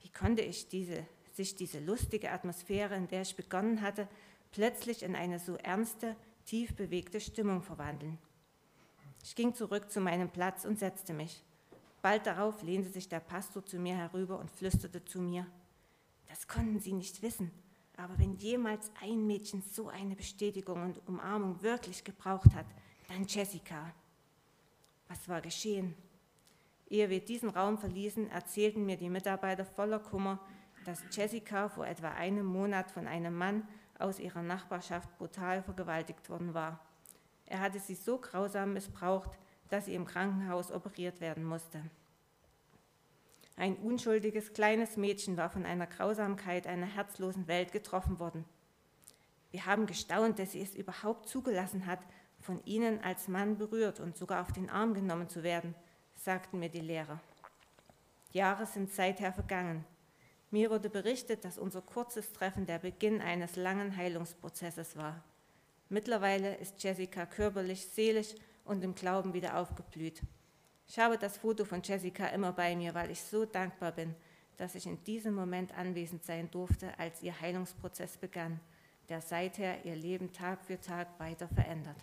Wie 0.00 0.10
konnte 0.10 0.42
ich 0.42 0.68
diese 0.68 1.06
sich 1.38 1.54
diese 1.54 1.78
lustige 1.78 2.32
Atmosphäre, 2.32 2.96
in 2.96 3.06
der 3.06 3.22
ich 3.22 3.36
begonnen 3.36 3.80
hatte, 3.80 4.08
plötzlich 4.50 5.04
in 5.04 5.14
eine 5.14 5.38
so 5.38 5.54
ernste, 5.54 6.16
tief 6.44 6.74
bewegte 6.74 7.20
Stimmung 7.20 7.62
verwandeln. 7.62 8.18
Ich 9.22 9.36
ging 9.36 9.54
zurück 9.54 9.88
zu 9.90 10.00
meinem 10.00 10.30
Platz 10.30 10.64
und 10.64 10.80
setzte 10.80 11.14
mich. 11.14 11.44
Bald 12.02 12.26
darauf 12.26 12.62
lehnte 12.62 12.90
sich 12.90 13.08
der 13.08 13.20
Pastor 13.20 13.64
zu 13.64 13.78
mir 13.78 13.96
herüber 13.96 14.38
und 14.38 14.50
flüsterte 14.50 15.04
zu 15.04 15.20
mir, 15.20 15.46
das 16.28 16.48
konnten 16.48 16.80
Sie 16.80 16.92
nicht 16.92 17.22
wissen, 17.22 17.52
aber 17.98 18.16
wenn 18.18 18.36
jemals 18.36 18.92
ein 19.02 19.26
Mädchen 19.26 19.60
so 19.60 19.88
eine 19.88 20.14
Bestätigung 20.14 20.82
und 20.82 21.08
Umarmung 21.08 21.60
wirklich 21.62 22.04
gebraucht 22.04 22.54
hat, 22.54 22.66
dann 23.08 23.26
Jessica. 23.26 23.92
Was 25.08 25.28
war 25.28 25.40
geschehen? 25.40 25.94
Ehe 26.88 27.10
wir 27.10 27.20
diesen 27.20 27.48
Raum 27.48 27.76
verließen, 27.76 28.30
erzählten 28.30 28.86
mir 28.86 28.96
die 28.96 29.10
Mitarbeiter 29.10 29.64
voller 29.64 29.98
Kummer, 29.98 30.38
dass 30.84 31.02
Jessica 31.10 31.68
vor 31.68 31.86
etwa 31.86 32.10
einem 32.10 32.46
Monat 32.46 32.90
von 32.90 33.08
einem 33.08 33.36
Mann 33.36 33.66
aus 33.98 34.20
ihrer 34.20 34.42
Nachbarschaft 34.42 35.18
brutal 35.18 35.62
vergewaltigt 35.62 36.30
worden 36.30 36.54
war. 36.54 36.80
Er 37.46 37.60
hatte 37.60 37.80
sie 37.80 37.96
so 37.96 38.18
grausam 38.18 38.74
missbraucht, 38.74 39.30
dass 39.68 39.86
sie 39.86 39.94
im 39.94 40.04
Krankenhaus 40.04 40.70
operiert 40.70 41.20
werden 41.20 41.44
musste. 41.44 41.82
Ein 43.58 43.74
unschuldiges 43.74 44.52
kleines 44.52 44.96
Mädchen 44.96 45.36
war 45.36 45.50
von 45.50 45.66
einer 45.66 45.88
Grausamkeit 45.88 46.68
einer 46.68 46.86
herzlosen 46.86 47.48
Welt 47.48 47.72
getroffen 47.72 48.20
worden. 48.20 48.44
Wir 49.50 49.66
haben 49.66 49.86
gestaunt, 49.86 50.38
dass 50.38 50.52
sie 50.52 50.62
es 50.62 50.76
überhaupt 50.76 51.28
zugelassen 51.28 51.86
hat, 51.86 51.98
von 52.38 52.64
ihnen 52.64 53.02
als 53.02 53.26
Mann 53.26 53.58
berührt 53.58 53.98
und 53.98 54.16
sogar 54.16 54.42
auf 54.42 54.52
den 54.52 54.70
Arm 54.70 54.94
genommen 54.94 55.28
zu 55.28 55.42
werden, 55.42 55.74
sagten 56.14 56.60
mir 56.60 56.68
die 56.68 56.78
Lehrer. 56.78 57.18
Jahre 58.30 58.64
sind 58.64 58.92
seither 58.92 59.32
vergangen. 59.32 59.84
Mir 60.52 60.70
wurde 60.70 60.88
berichtet, 60.88 61.44
dass 61.44 61.58
unser 61.58 61.82
kurzes 61.82 62.32
Treffen 62.32 62.64
der 62.64 62.78
Beginn 62.78 63.20
eines 63.20 63.56
langen 63.56 63.96
Heilungsprozesses 63.96 64.96
war. 64.96 65.24
Mittlerweile 65.88 66.54
ist 66.58 66.80
Jessica 66.80 67.26
körperlich, 67.26 67.86
seelisch 67.86 68.36
und 68.64 68.84
im 68.84 68.94
Glauben 68.94 69.34
wieder 69.34 69.58
aufgeblüht. 69.58 70.22
Ich 70.90 70.98
habe 70.98 71.18
das 71.18 71.36
Foto 71.36 71.66
von 71.66 71.82
Jessica 71.82 72.28
immer 72.28 72.52
bei 72.52 72.74
mir, 72.74 72.94
weil 72.94 73.10
ich 73.10 73.20
so 73.20 73.44
dankbar 73.44 73.92
bin, 73.92 74.14
dass 74.56 74.74
ich 74.74 74.86
in 74.86 75.02
diesem 75.04 75.34
Moment 75.34 75.76
anwesend 75.76 76.24
sein 76.24 76.50
durfte, 76.50 76.98
als 76.98 77.22
ihr 77.22 77.38
Heilungsprozess 77.38 78.16
begann, 78.16 78.58
der 79.10 79.20
seither 79.20 79.84
ihr 79.84 79.94
Leben 79.94 80.32
Tag 80.32 80.64
für 80.64 80.80
Tag 80.80 81.08
weiter 81.20 81.46
verändert. 81.48 81.96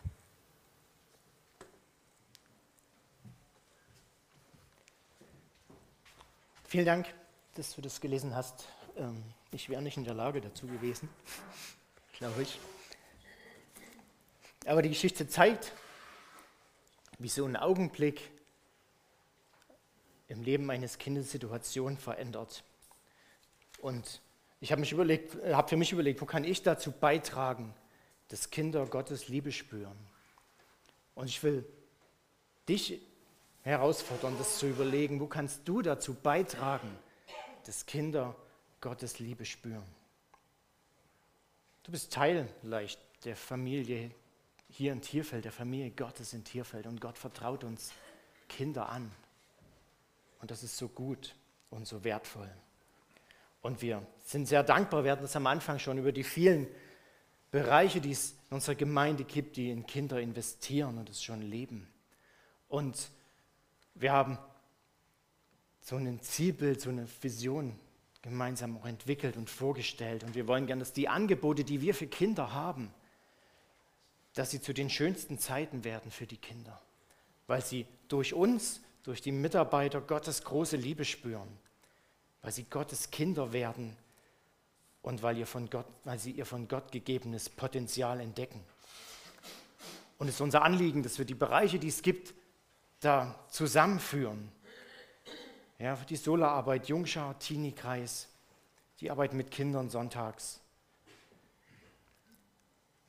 Vielen 6.63 6.85
Dank, 6.85 7.11
dass 7.55 7.75
du 7.75 7.81
das 7.81 7.99
gelesen 7.99 8.35
hast. 8.35 8.67
Ähm, 8.97 9.23
ich 9.51 9.67
wäre 9.67 9.81
nicht 9.81 9.97
in 9.97 10.03
der 10.03 10.13
Lage 10.13 10.41
dazu 10.41 10.67
gewesen, 10.67 11.09
glaube 12.13 12.43
ich. 12.43 12.59
Aber 14.67 14.83
die 14.83 14.89
Geschichte 14.89 15.27
zeigt, 15.27 15.71
wie 17.17 17.29
so 17.29 17.45
ein 17.45 17.55
Augenblick 17.55 18.34
im 20.35 20.43
Leben 20.43 20.69
eines 20.69 20.97
Kindes 20.97 21.31
Situationen 21.31 21.97
verändert. 21.97 22.63
Und 23.81 24.21
ich 24.59 24.71
habe 24.71 24.81
hab 24.83 25.69
für 25.69 25.77
mich 25.77 25.91
überlegt, 25.91 26.21
wo 26.21 26.25
kann 26.25 26.43
ich 26.43 26.63
dazu 26.63 26.91
beitragen, 26.91 27.73
dass 28.27 28.49
Kinder 28.49 28.85
Gottes 28.85 29.27
Liebe 29.27 29.51
spüren. 29.51 29.97
Und 31.13 31.27
ich 31.27 31.41
will 31.43 31.65
dich 32.67 33.01
herausfordern, 33.63 34.35
das 34.37 34.59
zu 34.59 34.67
überlegen, 34.67 35.19
wo 35.19 35.27
kannst 35.27 35.67
du 35.67 35.81
dazu 35.81 36.13
beitragen, 36.13 36.89
dass 37.65 37.85
Kinder 37.85 38.35
Gottes 38.81 39.19
Liebe 39.19 39.45
spüren. 39.45 39.85
Du 41.83 41.91
bist 41.91 42.11
Teil 42.11 42.47
leicht 42.63 42.99
der 43.23 43.35
Familie 43.35 44.11
hier 44.69 44.91
in 44.91 45.01
Tierfeld, 45.01 45.45
der 45.45 45.51
Familie 45.51 45.91
Gottes 45.91 46.33
in 46.33 46.43
Tierfeld 46.43 46.87
und 46.87 46.99
Gott 46.99 47.17
vertraut 47.17 47.63
uns 47.63 47.91
Kinder 48.49 48.89
an. 48.89 49.11
Und 50.45 50.51
das 50.51 50.61
ist 50.61 50.77
so 50.77 50.87
gut 50.87 51.33
und 51.71 51.87
so 51.87 52.03
wertvoll. 52.03 52.51
Und 53.63 53.81
wir 53.81 54.05
sind 54.25 54.45
sehr 54.45 54.61
dankbar, 54.61 55.03
wir 55.03 55.11
hatten 55.11 55.23
das 55.23 55.35
am 55.35 55.47
Anfang 55.47 55.79
schon 55.79 55.97
über 55.97 56.11
die 56.11 56.23
vielen 56.23 56.67
Bereiche, 57.49 57.99
die 57.99 58.11
es 58.11 58.33
in 58.51 58.57
unserer 58.57 58.75
Gemeinde 58.75 59.23
gibt, 59.23 59.57
die 59.57 59.71
in 59.71 59.87
Kinder 59.87 60.21
investieren 60.21 60.99
und 60.99 61.09
es 61.09 61.23
schon 61.23 61.41
leben. 61.41 61.91
Und 62.69 63.09
wir 63.95 64.11
haben 64.11 64.37
so 65.81 65.95
ein 65.95 66.21
Zielbild, 66.21 66.79
so 66.79 66.91
eine 66.91 67.07
Vision 67.23 67.79
gemeinsam 68.21 68.77
auch 68.77 68.85
entwickelt 68.85 69.35
und 69.35 69.49
vorgestellt. 69.49 70.23
Und 70.23 70.35
wir 70.35 70.47
wollen 70.47 70.67
gerne, 70.67 70.81
dass 70.81 70.93
die 70.93 71.07
Angebote, 71.07 71.63
die 71.63 71.81
wir 71.81 71.95
für 71.95 72.05
Kinder 72.05 72.53
haben, 72.53 72.93
dass 74.35 74.51
sie 74.51 74.61
zu 74.61 74.75
den 74.75 74.91
schönsten 74.91 75.39
Zeiten 75.39 75.83
werden 75.83 76.11
für 76.11 76.27
die 76.27 76.37
Kinder, 76.37 76.79
weil 77.47 77.65
sie 77.65 77.87
durch 78.09 78.35
uns 78.35 78.81
durch 79.05 79.21
die 79.21 79.31
Mitarbeiter 79.31 80.01
Gottes 80.01 80.43
große 80.43 80.77
Liebe 80.77 81.05
spüren, 81.05 81.47
weil 82.41 82.51
sie 82.51 82.63
Gottes 82.63 83.11
Kinder 83.11 83.53
werden 83.53 83.95
und 85.03 85.21
weil, 85.21 85.37
ihr 85.37 85.45
von 85.45 85.69
Gott, 85.69 85.85
weil 86.03 86.17
sie 86.17 86.31
ihr 86.31 86.45
von 86.45 86.67
Gott 86.67 86.91
gegebenes 86.91 87.47
Potenzial 87.47 88.19
entdecken. 88.19 88.63
Und 90.17 90.27
es 90.27 90.35
ist 90.35 90.41
unser 90.41 90.63
Anliegen, 90.63 91.03
dass 91.03 91.19
wir 91.19 91.25
die 91.25 91.35
Bereiche, 91.35 91.77
die 91.77 91.89
es 91.89 92.01
gibt, 92.01 92.33
da 92.99 93.35
zusammenführen. 93.49 94.51
Ja, 95.77 95.95
die 96.09 96.15
Solararbeit, 96.15 96.87
Jungschar, 96.87 97.37
Teenie-Kreis, 97.37 98.27
die 99.01 99.11
Arbeit 99.11 99.33
mit 99.33 99.51
Kindern 99.51 99.89
sonntags. 99.89 100.61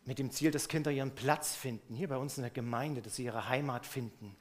Mit 0.05 0.18
dem 0.18 0.30
Ziel, 0.30 0.51
dass 0.51 0.68
Kinder 0.68 0.90
ihren 0.90 1.14
Platz 1.14 1.57
finden, 1.57 1.94
hier 1.94 2.09
bei 2.09 2.16
uns 2.18 2.36
in 2.36 2.42
der 2.42 2.51
Gemeinde, 2.51 3.01
dass 3.01 3.16
sie 3.16 3.24
ihre 3.24 3.49
Heimat 3.49 3.86
finden 3.86 4.36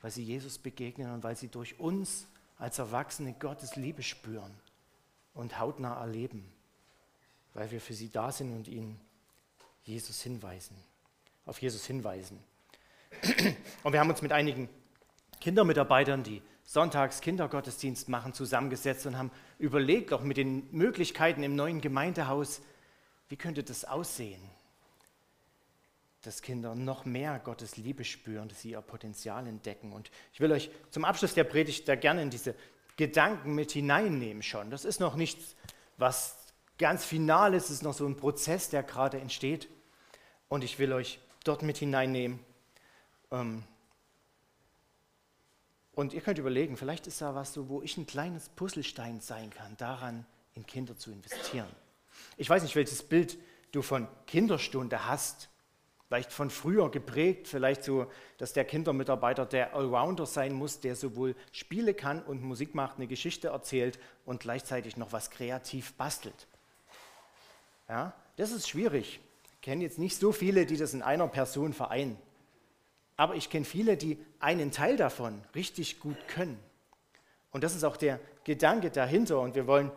weil 0.00 0.10
sie 0.10 0.22
Jesus 0.22 0.58
begegnen 0.58 1.12
und 1.12 1.22
weil 1.22 1.36
sie 1.36 1.48
durch 1.48 1.78
uns 1.78 2.26
als 2.58 2.78
Erwachsene 2.78 3.34
Gottes 3.38 3.76
Liebe 3.76 4.02
spüren 4.02 4.52
und 5.34 5.58
hautnah 5.58 6.00
erleben, 6.00 6.50
weil 7.54 7.70
wir 7.70 7.80
für 7.80 7.94
sie 7.94 8.10
da 8.10 8.32
sind 8.32 8.54
und 8.54 8.68
ihnen 8.68 9.00
Jesus 9.84 10.20
hinweisen, 10.22 10.76
auf 11.46 11.60
Jesus 11.62 11.86
hinweisen. 11.86 12.38
Und 13.84 13.94
wir 13.94 14.00
haben 14.00 14.10
uns 14.10 14.20
mit 14.20 14.32
einigen 14.32 14.68
Kindermitarbeitern, 15.40 16.22
die 16.22 16.42
sonntags 16.64 17.22
Kindergottesdienst 17.22 18.10
machen, 18.10 18.34
zusammengesetzt 18.34 19.06
und 19.06 19.16
haben 19.16 19.30
überlegt, 19.58 20.12
auch 20.12 20.20
mit 20.20 20.36
den 20.36 20.68
Möglichkeiten 20.72 21.42
im 21.42 21.56
neuen 21.56 21.80
Gemeindehaus, 21.80 22.60
wie 23.30 23.36
könnte 23.36 23.62
das 23.62 23.86
aussehen? 23.86 24.42
Dass 26.22 26.42
Kinder 26.42 26.74
noch 26.74 27.04
mehr 27.04 27.38
Gottes 27.38 27.76
Liebe 27.76 28.04
spüren, 28.04 28.48
dass 28.48 28.62
sie 28.62 28.70
ihr 28.70 28.80
Potenzial 28.80 29.46
entdecken. 29.46 29.92
Und 29.92 30.10
ich 30.32 30.40
will 30.40 30.50
euch 30.52 30.70
zum 30.90 31.04
Abschluss 31.04 31.34
der 31.34 31.44
Predigt 31.44 31.88
da 31.88 31.94
gerne 31.94 32.22
in 32.22 32.30
diese 32.30 32.54
Gedanken 32.96 33.54
mit 33.54 33.70
hineinnehmen 33.72 34.42
schon. 34.42 34.70
Das 34.70 34.84
ist 34.84 34.98
noch 34.98 35.14
nichts, 35.14 35.54
was 35.96 36.36
ganz 36.78 37.04
final 37.04 37.54
ist, 37.54 37.66
es 37.66 37.70
ist 37.70 37.82
noch 37.82 37.94
so 37.94 38.06
ein 38.06 38.16
Prozess, 38.16 38.68
der 38.68 38.82
gerade 38.82 39.20
entsteht. 39.20 39.68
Und 40.48 40.64
ich 40.64 40.78
will 40.78 40.92
euch 40.92 41.20
dort 41.44 41.62
mit 41.62 41.78
hineinnehmen. 41.78 42.40
Ähm, 43.30 43.62
und 45.92 46.12
ihr 46.12 46.20
könnt 46.20 46.38
überlegen, 46.38 46.76
vielleicht 46.76 47.06
ist 47.06 47.20
da 47.20 47.34
was 47.34 47.52
so, 47.52 47.68
wo 47.68 47.82
ich 47.82 47.96
ein 47.96 48.06
kleines 48.06 48.48
Puzzlestein 48.50 49.20
sein 49.20 49.50
kann, 49.50 49.76
daran 49.76 50.26
in 50.54 50.66
Kinder 50.66 50.96
zu 50.96 51.10
investieren. 51.10 51.68
Ich 52.36 52.48
weiß 52.48 52.62
nicht, 52.62 52.76
welches 52.76 53.02
Bild 53.02 53.38
du 53.72 53.82
von 53.82 54.08
Kinderstunde 54.26 55.06
hast 55.06 55.48
vielleicht 56.08 56.32
von 56.32 56.48
früher 56.48 56.90
geprägt, 56.90 57.48
vielleicht 57.48 57.84
so, 57.84 58.06
dass 58.38 58.54
der 58.54 58.64
Kindermitarbeiter 58.64 59.44
der 59.44 59.74
Allrounder 59.74 60.24
sein 60.24 60.54
muss, 60.54 60.80
der 60.80 60.96
sowohl 60.96 61.36
Spiele 61.52 61.92
kann 61.92 62.22
und 62.22 62.42
Musik 62.42 62.74
macht, 62.74 62.96
eine 62.96 63.06
Geschichte 63.06 63.48
erzählt 63.48 63.98
und 64.24 64.40
gleichzeitig 64.40 64.96
noch 64.96 65.12
was 65.12 65.30
kreativ 65.30 65.92
bastelt. 65.94 66.46
Ja, 67.90 68.14
das 68.36 68.52
ist 68.52 68.70
schwierig. 68.70 69.20
Ich 69.52 69.60
kenne 69.60 69.84
jetzt 69.84 69.98
nicht 69.98 70.16
so 70.16 70.32
viele, 70.32 70.64
die 70.64 70.78
das 70.78 70.94
in 70.94 71.02
einer 71.02 71.28
Person 71.28 71.74
vereinen. 71.74 72.16
Aber 73.18 73.34
ich 73.34 73.50
kenne 73.50 73.66
viele, 73.66 73.98
die 73.98 74.18
einen 74.40 74.70
Teil 74.70 74.96
davon 74.96 75.42
richtig 75.54 76.00
gut 76.00 76.16
können. 76.26 76.58
Und 77.50 77.64
das 77.64 77.74
ist 77.74 77.84
auch 77.84 77.98
der 77.98 78.18
Gedanke 78.44 78.90
dahinter. 78.90 79.40
Und 79.40 79.54
wir 79.54 79.66
wollen 79.66 79.90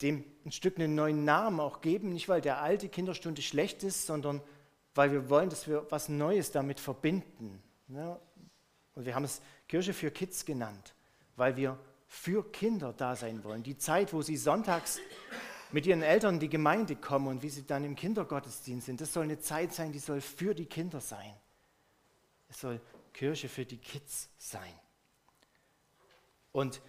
dem 0.00 0.24
ein 0.46 0.52
Stück 0.52 0.78
einen 0.78 0.94
neuen 0.94 1.24
Namen 1.24 1.60
auch 1.60 1.82
geben, 1.82 2.12
nicht 2.12 2.28
weil 2.28 2.40
der 2.40 2.62
alte 2.62 2.88
Kinderstunde 2.88 3.42
schlecht 3.42 3.82
ist, 3.82 4.06
sondern 4.06 4.40
weil 4.94 5.12
wir 5.12 5.28
wollen, 5.28 5.50
dass 5.50 5.66
wir 5.66 5.86
was 5.90 6.08
Neues 6.08 6.50
damit 6.50 6.80
verbinden. 6.80 7.62
Ne? 7.88 8.18
Und 8.94 9.04
wir 9.06 9.14
haben 9.14 9.24
es 9.24 9.40
Kirche 9.68 9.92
für 9.92 10.10
Kids 10.10 10.44
genannt, 10.44 10.94
weil 11.36 11.56
wir 11.56 11.78
für 12.06 12.50
Kinder 12.52 12.92
da 12.92 13.16
sein 13.16 13.42
wollen. 13.42 13.62
Die 13.62 13.76
Zeit, 13.76 14.12
wo 14.12 14.22
sie 14.22 14.36
sonntags 14.36 15.00
mit 15.72 15.86
ihren 15.86 16.02
Eltern 16.02 16.34
in 16.34 16.40
die 16.40 16.48
Gemeinde 16.48 16.94
kommen 16.94 17.26
und 17.26 17.42
wie 17.42 17.50
sie 17.50 17.66
dann 17.66 17.84
im 17.84 17.96
Kindergottesdienst 17.96 18.86
sind, 18.86 19.00
das 19.00 19.12
soll 19.12 19.24
eine 19.24 19.40
Zeit 19.40 19.72
sein, 19.72 19.90
die 19.90 19.98
soll 19.98 20.20
für 20.20 20.54
die 20.54 20.66
Kinder 20.66 21.00
sein. 21.00 21.34
Es 22.48 22.60
soll 22.60 22.80
Kirche 23.12 23.48
für 23.48 23.64
die 23.64 23.78
Kids 23.78 24.28
sein. 24.38 24.72
Und 26.52 26.80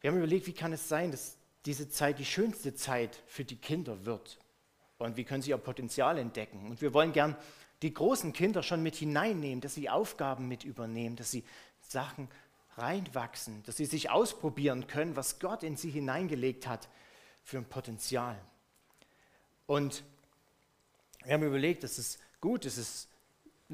wir 0.00 0.10
haben 0.10 0.18
überlegt, 0.18 0.48
wie 0.48 0.52
kann 0.52 0.72
es 0.72 0.88
sein, 0.88 1.12
dass 1.12 1.36
diese 1.64 1.88
Zeit 1.88 2.18
die 2.18 2.24
schönste 2.24 2.74
Zeit 2.74 3.22
für 3.26 3.44
die 3.44 3.56
Kinder 3.56 4.04
wird. 4.04 4.38
Und 5.04 5.16
wie 5.16 5.24
können 5.24 5.42
sie 5.42 5.50
ihr 5.50 5.58
Potenzial 5.58 6.18
entdecken? 6.18 6.70
Und 6.70 6.80
wir 6.80 6.94
wollen 6.94 7.12
gern 7.12 7.36
die 7.82 7.92
großen 7.92 8.32
Kinder 8.32 8.62
schon 8.62 8.82
mit 8.82 8.94
hineinnehmen, 8.94 9.60
dass 9.60 9.74
sie 9.74 9.90
Aufgaben 9.90 10.48
mit 10.48 10.64
übernehmen, 10.64 11.16
dass 11.16 11.30
sie 11.30 11.44
Sachen 11.80 12.28
reinwachsen, 12.76 13.62
dass 13.64 13.76
sie 13.76 13.84
sich 13.84 14.10
ausprobieren 14.10 14.86
können, 14.86 15.16
was 15.16 15.38
Gott 15.38 15.62
in 15.62 15.76
sie 15.76 15.90
hineingelegt 15.90 16.66
hat 16.66 16.88
für 17.42 17.58
ein 17.58 17.64
Potenzial. 17.64 18.38
Und 19.66 20.04
wir 21.24 21.34
haben 21.34 21.42
überlegt, 21.42 21.84
es 21.84 22.18
gut 22.40 22.64
ist, 22.64 22.78
dass 22.78 22.84
es 22.84 23.08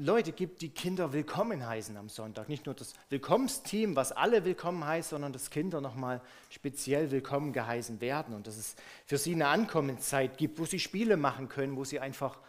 Leute 0.01 0.31
gibt, 0.31 0.61
die 0.61 0.69
Kinder 0.69 1.11
willkommen 1.11 1.67
heißen 1.67 1.97
am 1.97 2.07
Sonntag. 2.07 2.47
Nicht 2.47 2.65
nur 2.65 2.73
das 2.73 2.93
Willkommensteam, 3.09 3.97
was 3.97 4.13
alle 4.13 4.45
willkommen 4.45 4.85
heißt, 4.85 5.09
sondern 5.09 5.33
dass 5.33 5.49
Kinder 5.49 5.81
nochmal 5.81 6.21
speziell 6.49 7.11
willkommen 7.11 7.51
geheißen 7.51 7.99
werden 7.99 8.33
und 8.33 8.47
dass 8.47 8.55
es 8.55 8.77
für 9.05 9.17
sie 9.17 9.33
eine 9.33 9.47
Ankommenszeit 9.47 10.37
gibt, 10.37 10.57
wo 10.57 10.63
sie 10.63 10.79
Spiele 10.79 11.17
machen 11.17 11.49
können, 11.49 11.75
wo 11.75 11.83
sie 11.83 11.99
einfach 11.99 12.39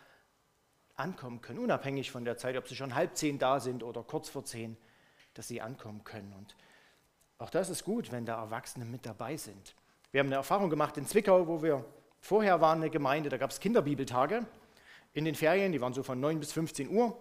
ankommen 0.94 1.40
können, 1.40 1.59
unabhängig 1.59 2.12
von 2.12 2.24
der 2.24 2.36
Zeit, 2.36 2.57
ob 2.57 2.68
sie 2.68 2.76
schon 2.76 2.94
halb 2.94 3.16
zehn 3.16 3.40
da 3.40 3.59
sind 3.59 3.82
oder 3.82 4.05
kurz 4.05 4.28
vor 4.28 4.44
zehn, 4.44 4.76
dass 5.34 5.48
sie 5.48 5.61
ankommen 5.61 6.05
können. 6.05 6.32
Und 6.38 6.55
auch 7.38 7.51
das 7.51 7.68
ist 7.68 7.84
gut, 7.84 8.12
wenn 8.12 8.26
da 8.26 8.40
Erwachsene 8.40 8.84
mit 8.84 9.05
dabei 9.07 9.36
sind. 9.36 9.74
Wir 10.12 10.20
haben 10.20 10.28
eine 10.28 10.36
Erfahrung 10.36 10.70
gemacht 10.70 10.96
in 10.98 11.07
Zwickau, 11.07 11.48
wo 11.48 11.62
wir 11.64 11.84
vorher 12.20 12.61
waren, 12.61 12.78
eine 12.78 12.90
Gemeinde, 12.90 13.28
da 13.28 13.38
gab 13.38 13.51
es 13.51 13.59
Kinderbibeltage 13.59 14.46
in 15.14 15.24
den 15.24 15.34
Ferien, 15.34 15.72
die 15.72 15.80
waren 15.80 15.94
so 15.94 16.05
von 16.05 16.20
9 16.20 16.38
bis 16.38 16.53
15 16.53 16.88
Uhr. 16.90 17.18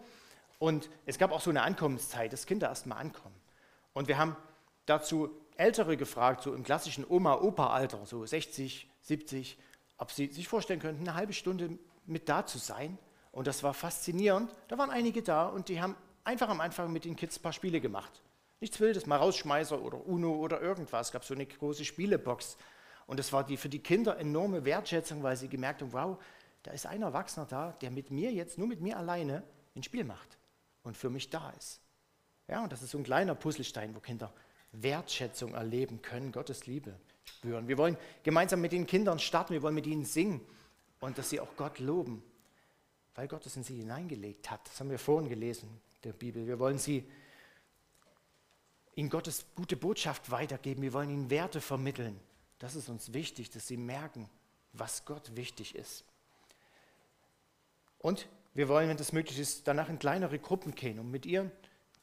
Und 0.60 0.90
es 1.06 1.18
gab 1.18 1.32
auch 1.32 1.40
so 1.40 1.50
eine 1.50 1.64
Ankommenszeit, 1.64 2.34
dass 2.34 2.46
Kinder 2.46 2.68
erstmal 2.68 3.00
ankommen. 3.00 3.36
Und 3.94 4.08
wir 4.08 4.18
haben 4.18 4.36
dazu 4.86 5.30
Ältere 5.56 5.98
gefragt, 5.98 6.44
so 6.44 6.54
im 6.54 6.64
klassischen 6.64 7.06
Oma-Opa-Alter, 7.08 8.06
so 8.06 8.26
60, 8.26 8.90
70, 9.02 9.58
ob 9.98 10.12
sie 10.12 10.28
sich 10.28 10.48
vorstellen 10.48 10.80
könnten, 10.80 11.08
eine 11.08 11.16
halbe 11.16 11.34
Stunde 11.34 11.80
mit 12.06 12.30
da 12.30 12.46
zu 12.46 12.58
sein. 12.58 12.98
Und 13.32 13.48
das 13.48 13.64
war 13.64 13.74
faszinierend. 13.74 14.52
Da 14.68 14.78
waren 14.78 14.90
einige 14.90 15.22
da 15.22 15.48
und 15.48 15.70
die 15.70 15.82
haben 15.82 15.96
einfach 16.24 16.50
am 16.50 16.62
Anfang 16.62 16.92
mit 16.92 17.06
den 17.06 17.16
Kids 17.16 17.40
ein 17.40 17.42
paar 17.42 17.54
Spiele 17.54 17.80
gemacht. 17.80 18.22
Nichts 18.60 18.80
Wildes, 18.80 19.06
mal 19.06 19.18
Rausschmeißer 19.18 19.82
oder 19.82 20.06
Uno 20.06 20.34
oder 20.36 20.62
irgendwas. 20.62 21.08
Es 21.08 21.14
gab 21.14 21.24
so 21.24 21.34
eine 21.34 21.46
große 21.46 21.86
Spielebox. 21.86 22.58
Und 23.08 23.20
das 23.20 23.32
war 23.32 23.46
die, 23.46 23.58
für 23.58 23.70
die 23.70 23.80
Kinder 23.80 24.18
enorme 24.18 24.66
Wertschätzung, 24.66 25.24
weil 25.24 25.38
sie 25.38 25.48
gemerkt 25.48 25.82
haben, 25.82 25.94
wow, 25.94 26.18
da 26.64 26.72
ist 26.72 26.86
ein 26.86 27.02
Erwachsener 27.02 27.46
da, 27.46 27.72
der 27.82 27.92
mit 27.92 28.12
mir 28.12 28.32
jetzt, 28.32 28.58
nur 28.58 28.68
mit 28.68 28.82
mir 28.82 28.98
alleine, 28.98 29.44
ein 29.76 29.84
Spiel 29.84 30.04
macht 30.04 30.40
und 30.84 30.98
für 30.98 31.10
mich 31.10 31.30
da 31.30 31.50
ist. 31.52 31.82
Ja, 32.48 32.64
und 32.64 32.72
das 32.72 32.82
ist 32.82 32.92
so 32.92 32.98
ein 32.98 33.04
kleiner 33.04 33.36
Puzzlestein, 33.36 33.96
wo 33.96 34.00
Kinder 34.00 34.34
Wertschätzung 34.72 35.54
erleben 35.54 36.02
können, 36.02 36.32
Gottes 36.32 36.66
Liebe 36.66 36.96
spüren. 37.24 37.68
Wir 37.68 37.78
wollen 37.78 37.98
gemeinsam 38.24 38.62
mit 38.62 38.72
den 38.72 38.86
Kindern 38.86 39.20
starten, 39.20 39.54
wir 39.54 39.62
wollen 39.62 39.76
mit 39.76 39.88
ihnen 39.88 40.06
singen 40.06 40.42
und 41.00 41.18
dass 41.18 41.30
sie 41.30 41.40
auch 41.40 41.56
Gott 41.56 41.80
loben, 41.80 42.24
weil 43.16 43.28
Gott 43.28 43.46
es 43.46 43.56
in 43.56 43.64
sie 43.64 43.78
hineingelegt 43.78 44.50
hat. 44.52 44.68
Das 44.68 44.80
haben 44.80 44.90
wir 44.90 45.00
vorhin 45.00 45.30
gelesen, 45.30 45.70
der 46.04 46.14
Bibel. 46.14 46.46
Wir 46.48 46.60
wollen 46.60 46.78
sie 46.78 47.10
ihnen 48.96 49.10
Gottes 49.10 49.46
gute 49.56 49.78
Botschaft 49.78 50.30
weitergeben, 50.30 50.82
wir 50.82 50.94
wollen 50.94 51.10
ihnen 51.10 51.30
Werte 51.30 51.62
vermitteln. 51.62 52.20
Das 52.60 52.76
ist 52.76 52.90
uns 52.90 53.14
wichtig, 53.14 53.50
dass 53.50 53.68
sie 53.68 53.78
merken, 53.78 54.30
was 54.74 55.06
Gott 55.06 55.36
wichtig 55.36 55.76
ist. 55.76 56.04
Und 58.00 58.28
wir 58.60 58.68
wollen, 58.68 58.90
wenn 58.90 58.98
das 58.98 59.14
möglich 59.14 59.40
ist, 59.40 59.70
danach 59.70 59.88
in 59.88 60.00
kleinere 60.00 60.38
Gruppen 60.38 60.76
gehen, 60.76 61.00
um 61.00 61.10
mit 61.10 61.26
ihr 61.26 61.50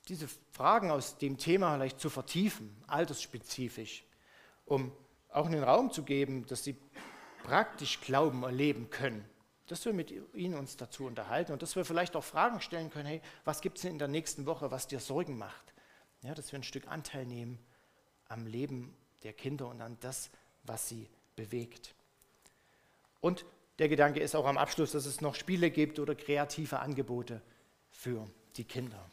diese 0.08 0.26
Fragen 0.52 0.90
aus 0.90 1.18
dem 1.18 1.36
Thema 1.36 1.74
vielleicht 1.74 2.00
zu 2.00 2.08
vertiefen, 2.08 2.74
altersspezifisch, 2.86 4.06
um 4.64 4.90
auch 5.28 5.44
einen 5.44 5.62
Raum 5.62 5.92
zu 5.92 6.02
geben, 6.02 6.46
dass 6.46 6.64
sie 6.64 6.74
praktisch 7.42 8.00
Glauben 8.00 8.42
erleben 8.42 8.88
können. 8.88 9.22
Dass 9.66 9.84
wir 9.84 9.92
mit 9.92 10.14
ihnen 10.32 10.54
uns 10.54 10.78
dazu 10.78 11.04
unterhalten 11.04 11.52
und 11.52 11.60
dass 11.60 11.76
wir 11.76 11.84
vielleicht 11.84 12.16
auch 12.16 12.24
Fragen 12.24 12.62
stellen 12.62 12.88
können, 12.88 13.06
hey, 13.06 13.20
was 13.44 13.60
gibt 13.60 13.76
es 13.76 13.82
denn 13.82 13.92
in 13.92 13.98
der 13.98 14.08
nächsten 14.08 14.46
Woche, 14.46 14.70
was 14.70 14.86
dir 14.86 14.98
Sorgen 14.98 15.36
macht? 15.36 15.74
Ja, 16.22 16.32
dass 16.32 16.52
wir 16.52 16.58
ein 16.58 16.62
Stück 16.62 16.88
Anteil 16.88 17.26
nehmen 17.26 17.58
am 18.28 18.46
Leben 18.46 18.96
der 19.24 19.34
Kinder 19.34 19.68
und 19.68 19.82
an 19.82 19.98
das, 20.00 20.30
was 20.62 20.88
sie 20.88 21.10
bewegt. 21.34 21.94
Und 23.20 23.44
der 23.78 23.88
Gedanke 23.88 24.20
ist 24.20 24.34
auch 24.34 24.46
am 24.46 24.56
Abschluss, 24.56 24.92
dass 24.92 25.06
es 25.06 25.20
noch 25.20 25.34
Spiele 25.34 25.70
gibt 25.70 25.98
oder 25.98 26.14
kreative 26.14 26.80
Angebote 26.80 27.42
für 27.90 28.26
die 28.56 28.64
Kinder. 28.64 29.10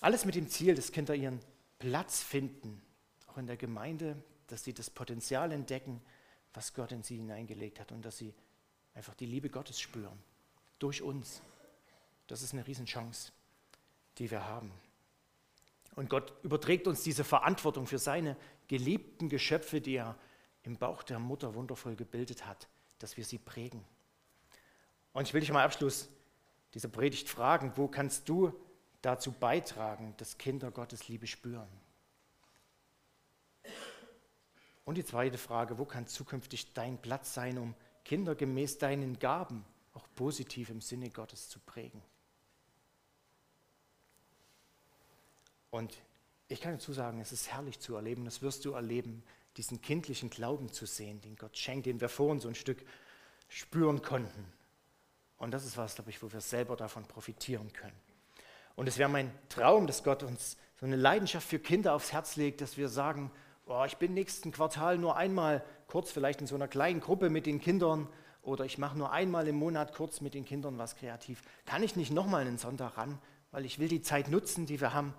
Alles 0.00 0.24
mit 0.24 0.36
dem 0.36 0.48
Ziel, 0.48 0.76
dass 0.76 0.92
Kinder 0.92 1.14
ihren 1.14 1.40
Platz 1.80 2.22
finden, 2.22 2.80
auch 3.26 3.36
in 3.38 3.46
der 3.46 3.56
Gemeinde, 3.56 4.16
dass 4.46 4.62
sie 4.62 4.72
das 4.72 4.88
Potenzial 4.90 5.50
entdecken, 5.50 6.00
was 6.54 6.74
Gott 6.74 6.92
in 6.92 7.02
sie 7.02 7.16
hineingelegt 7.16 7.80
hat 7.80 7.90
und 7.90 8.04
dass 8.04 8.16
sie 8.16 8.32
einfach 8.94 9.14
die 9.14 9.26
Liebe 9.26 9.50
Gottes 9.50 9.80
spüren. 9.80 10.18
Durch 10.78 11.02
uns. 11.02 11.42
Das 12.28 12.42
ist 12.42 12.52
eine 12.52 12.66
Riesenchance, 12.66 13.32
die 14.18 14.30
wir 14.30 14.44
haben. 14.44 14.70
Und 15.96 16.08
Gott 16.08 16.32
überträgt 16.44 16.86
uns 16.86 17.02
diese 17.02 17.24
Verantwortung 17.24 17.86
für 17.88 17.98
seine 17.98 18.36
geliebten 18.68 19.28
Geschöpfe, 19.28 19.80
die 19.80 19.96
er 19.96 20.16
im 20.62 20.76
Bauch 20.76 21.02
der 21.02 21.18
Mutter 21.18 21.54
wundervoll 21.54 21.96
gebildet 21.96 22.46
hat 22.46 22.68
dass 22.98 23.16
wir 23.16 23.24
sie 23.24 23.38
prägen. 23.38 23.84
Und 25.12 25.26
ich 25.26 25.34
will 25.34 25.40
dich 25.40 25.50
mal 25.50 25.60
am 25.60 25.66
Abschluss 25.66 26.08
dieser 26.74 26.88
Predigt 26.88 27.28
fragen, 27.28 27.72
wo 27.76 27.88
kannst 27.88 28.28
du 28.28 28.52
dazu 29.02 29.32
beitragen, 29.32 30.14
dass 30.16 30.38
Kinder 30.38 30.70
Gottes 30.70 31.08
Liebe 31.08 31.26
spüren? 31.26 31.68
Und 34.84 34.96
die 34.96 35.04
zweite 35.04 35.38
Frage, 35.38 35.78
wo 35.78 35.84
kann 35.84 36.06
zukünftig 36.06 36.72
dein 36.72 37.00
Platz 37.00 37.34
sein, 37.34 37.58
um 37.58 37.74
Kinder 38.04 38.34
gemäß 38.34 38.78
deinen 38.78 39.18
Gaben 39.18 39.64
auch 39.92 40.06
positiv 40.14 40.70
im 40.70 40.80
Sinne 40.80 41.10
Gottes 41.10 41.48
zu 41.48 41.58
prägen? 41.60 42.02
Und 45.70 45.94
ich 46.48 46.62
kann 46.62 46.72
dazu 46.72 46.94
sagen, 46.94 47.20
es 47.20 47.32
ist 47.32 47.52
herrlich 47.52 47.78
zu 47.80 47.94
erleben, 47.94 48.24
das 48.24 48.40
wirst 48.40 48.64
du 48.64 48.72
erleben, 48.72 49.22
diesen 49.58 49.82
kindlichen 49.82 50.30
Glauben 50.30 50.72
zu 50.72 50.86
sehen, 50.86 51.20
den 51.20 51.36
Gott 51.36 51.56
schenkt, 51.58 51.86
den 51.86 52.00
wir 52.00 52.08
vorhin 52.08 52.40
so 52.40 52.48
ein 52.48 52.54
Stück 52.54 52.84
spüren 53.48 54.02
konnten. 54.02 54.52
Und 55.36 55.52
das 55.52 55.64
ist 55.64 55.76
was, 55.76 55.96
glaube 55.96 56.10
ich, 56.10 56.22
wo 56.22 56.32
wir 56.32 56.40
selber 56.40 56.76
davon 56.76 57.04
profitieren 57.04 57.72
können. 57.72 57.98
Und 58.76 58.88
es 58.88 58.98
wäre 58.98 59.08
mein 59.08 59.32
Traum, 59.48 59.86
dass 59.86 60.04
Gott 60.04 60.22
uns 60.22 60.56
so 60.78 60.86
eine 60.86 60.96
Leidenschaft 60.96 61.48
für 61.48 61.58
Kinder 61.58 61.94
aufs 61.94 62.12
Herz 62.12 62.36
legt, 62.36 62.60
dass 62.60 62.76
wir 62.76 62.88
sagen, 62.88 63.30
oh, 63.66 63.84
ich 63.84 63.96
bin 63.96 64.14
nächsten 64.14 64.52
Quartal 64.52 64.98
nur 64.98 65.16
einmal 65.16 65.64
kurz 65.88 66.12
vielleicht 66.12 66.40
in 66.40 66.46
so 66.46 66.54
einer 66.54 66.68
kleinen 66.68 67.00
Gruppe 67.00 67.30
mit 67.30 67.46
den 67.46 67.60
Kindern 67.60 68.08
oder 68.42 68.64
ich 68.64 68.78
mache 68.78 68.96
nur 68.96 69.12
einmal 69.12 69.48
im 69.48 69.56
Monat 69.56 69.92
kurz 69.94 70.20
mit 70.20 70.34
den 70.34 70.44
Kindern 70.44 70.78
was 70.78 70.96
kreativ. 70.96 71.42
Kann 71.66 71.82
ich 71.82 71.96
nicht 71.96 72.12
nochmal 72.12 72.42
einen 72.42 72.58
Sonntag 72.58 72.96
ran, 72.96 73.18
weil 73.50 73.64
ich 73.64 73.78
will 73.78 73.88
die 73.88 74.02
Zeit 74.02 74.28
nutzen, 74.28 74.66
die 74.66 74.80
wir 74.80 74.94
haben, 74.94 75.14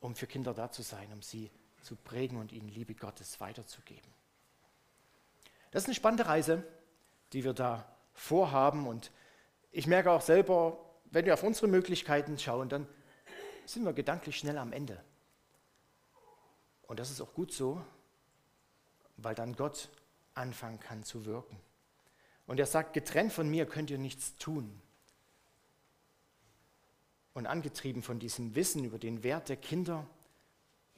um 0.00 0.14
für 0.14 0.26
Kinder 0.26 0.54
da 0.54 0.70
zu 0.70 0.82
sein, 0.82 1.12
um 1.12 1.22
sie 1.22 1.50
zu 1.82 1.96
prägen 1.96 2.38
und 2.38 2.52
ihnen 2.52 2.68
Liebe 2.68 2.94
Gottes 2.94 3.40
weiterzugeben. 3.40 4.10
Das 5.70 5.82
ist 5.82 5.88
eine 5.88 5.94
spannende 5.94 6.26
Reise, 6.26 6.64
die 7.32 7.44
wir 7.44 7.54
da 7.54 7.86
vorhaben. 8.12 8.86
Und 8.86 9.10
ich 9.70 9.86
merke 9.86 10.10
auch 10.10 10.20
selber, 10.20 10.78
wenn 11.10 11.24
wir 11.24 11.34
auf 11.34 11.42
unsere 11.42 11.68
Möglichkeiten 11.68 12.38
schauen, 12.38 12.68
dann 12.68 12.86
sind 13.66 13.84
wir 13.84 13.92
gedanklich 13.92 14.36
schnell 14.36 14.58
am 14.58 14.72
Ende. 14.72 15.02
Und 16.82 17.00
das 17.00 17.10
ist 17.10 17.20
auch 17.20 17.32
gut 17.32 17.52
so, 17.52 17.82
weil 19.16 19.34
dann 19.34 19.56
Gott 19.56 19.88
anfangen 20.34 20.80
kann 20.80 21.04
zu 21.04 21.24
wirken. 21.24 21.58
Und 22.46 22.58
er 22.58 22.66
sagt, 22.66 22.92
getrennt 22.92 23.32
von 23.32 23.48
mir 23.48 23.66
könnt 23.66 23.90
ihr 23.90 23.98
nichts 23.98 24.36
tun. 24.36 24.80
Und 27.34 27.46
angetrieben 27.46 28.02
von 28.02 28.18
diesem 28.18 28.54
Wissen 28.54 28.84
über 28.84 28.98
den 28.98 29.22
Wert 29.22 29.48
der 29.48 29.56
Kinder, 29.56 30.06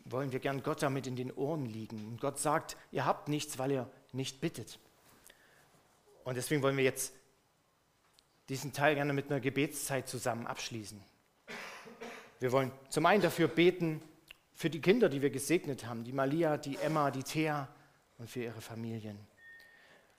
wollen 0.05 0.33
wir 0.33 0.41
gern 0.41 0.63
Gott 0.63 0.83
damit 0.83 1.07
in 1.07 1.17
den 1.17 1.33
Ohren 1.33 1.67
liegen. 1.67 2.07
Und 2.07 2.21
Gott 2.21 2.39
sagt, 2.39 2.77
ihr 2.93 3.05
habt 3.05 3.29
nichts, 3.29 3.59
weil 3.59 3.73
ihr 3.73 3.91
nicht 4.13 4.41
bittet. 4.41 4.79
Und 6.25 6.37
deswegen 6.37 6.63
wollen 6.63 6.77
wir 6.77 6.85
jetzt 6.85 7.15
diesen 8.49 8.73
Teil 8.73 8.95
gerne 8.95 9.13
mit 9.13 9.31
einer 9.31 9.41
Gebetszeit 9.41 10.09
zusammen 10.09 10.47
abschließen. 10.47 11.03
Wir 12.41 12.53
wollen 12.53 12.71
zum 12.91 13.07
einen 13.07 13.23
dafür 13.23 13.49
beten, 13.49 14.03
für 14.55 14.71
die 14.71 14.81
Kinder, 14.81 15.09
die 15.09 15.21
wir 15.21 15.31
gesegnet 15.31 15.87
haben, 15.87 16.05
die 16.05 16.13
Malia, 16.13 16.57
die 16.57 16.77
Emma, 16.77 17.11
die 17.11 17.23
Thea 17.23 17.69
und 18.19 18.31
für 18.31 18.43
ihre 18.43 18.61
Familien. 18.61 19.19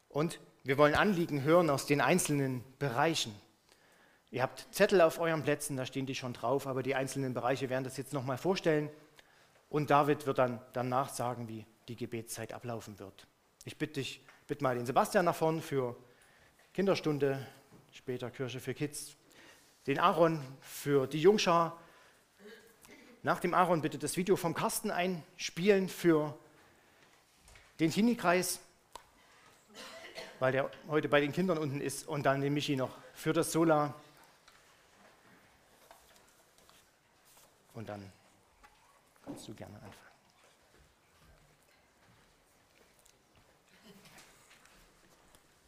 Und 0.09 0.39
wir 0.63 0.77
wollen 0.77 0.95
Anliegen 0.95 1.43
hören 1.43 1.69
aus 1.69 1.85
den 1.85 2.01
einzelnen 2.01 2.63
Bereichen. 2.79 3.33
Ihr 4.31 4.41
habt 4.41 4.67
Zettel 4.71 5.01
auf 5.01 5.19
euren 5.19 5.43
Plätzen, 5.43 5.77
da 5.77 5.85
stehen 5.85 6.05
die 6.05 6.15
schon 6.15 6.33
drauf, 6.33 6.67
aber 6.67 6.83
die 6.83 6.95
einzelnen 6.95 7.33
Bereiche 7.33 7.69
werden 7.69 7.83
das 7.83 7.97
jetzt 7.97 8.11
nochmal 8.11 8.37
vorstellen. 8.37 8.89
Und 9.75 9.89
David 9.89 10.25
wird 10.25 10.37
dann 10.37 10.61
danach 10.71 11.09
sagen, 11.09 11.49
wie 11.49 11.65
die 11.89 11.97
Gebetszeit 11.97 12.53
ablaufen 12.53 12.97
wird. 12.97 13.27
Ich 13.65 13.77
bitte 13.77 13.95
dich, 13.95 14.23
bitte 14.47 14.63
mal 14.63 14.77
den 14.77 14.85
Sebastian 14.85 15.25
nach 15.25 15.35
vorn 15.35 15.61
für 15.61 15.97
Kinderstunde, 16.73 17.45
später 17.91 18.31
Kirche 18.31 18.61
für 18.61 18.73
Kids, 18.73 19.17
den 19.85 19.99
Aaron 19.99 20.41
für 20.61 21.07
die 21.07 21.19
Jungschar. 21.19 21.77
Nach 23.21 23.41
dem 23.41 23.53
Aaron 23.53 23.81
bitte 23.81 23.97
das 23.97 24.15
Video 24.15 24.37
vom 24.37 24.53
Carsten 24.53 24.91
einspielen 24.91 25.89
für 25.89 26.39
den 27.81 27.91
Teenie-Kreis, 27.91 28.61
weil 30.39 30.53
der 30.53 30.71
heute 30.87 31.09
bei 31.09 31.19
den 31.19 31.33
Kindern 31.33 31.57
unten 31.57 31.81
ist, 31.81 32.07
und 32.07 32.25
dann 32.25 32.39
den 32.39 32.53
Michi 32.53 32.77
noch 32.77 32.97
für 33.13 33.33
das 33.33 33.51
Sola. 33.51 33.93
Und 37.73 37.89
dann 37.89 38.09
kannst 39.25 39.47
du 39.47 39.53
gerne 39.55 39.75
anfangen. 39.75 40.04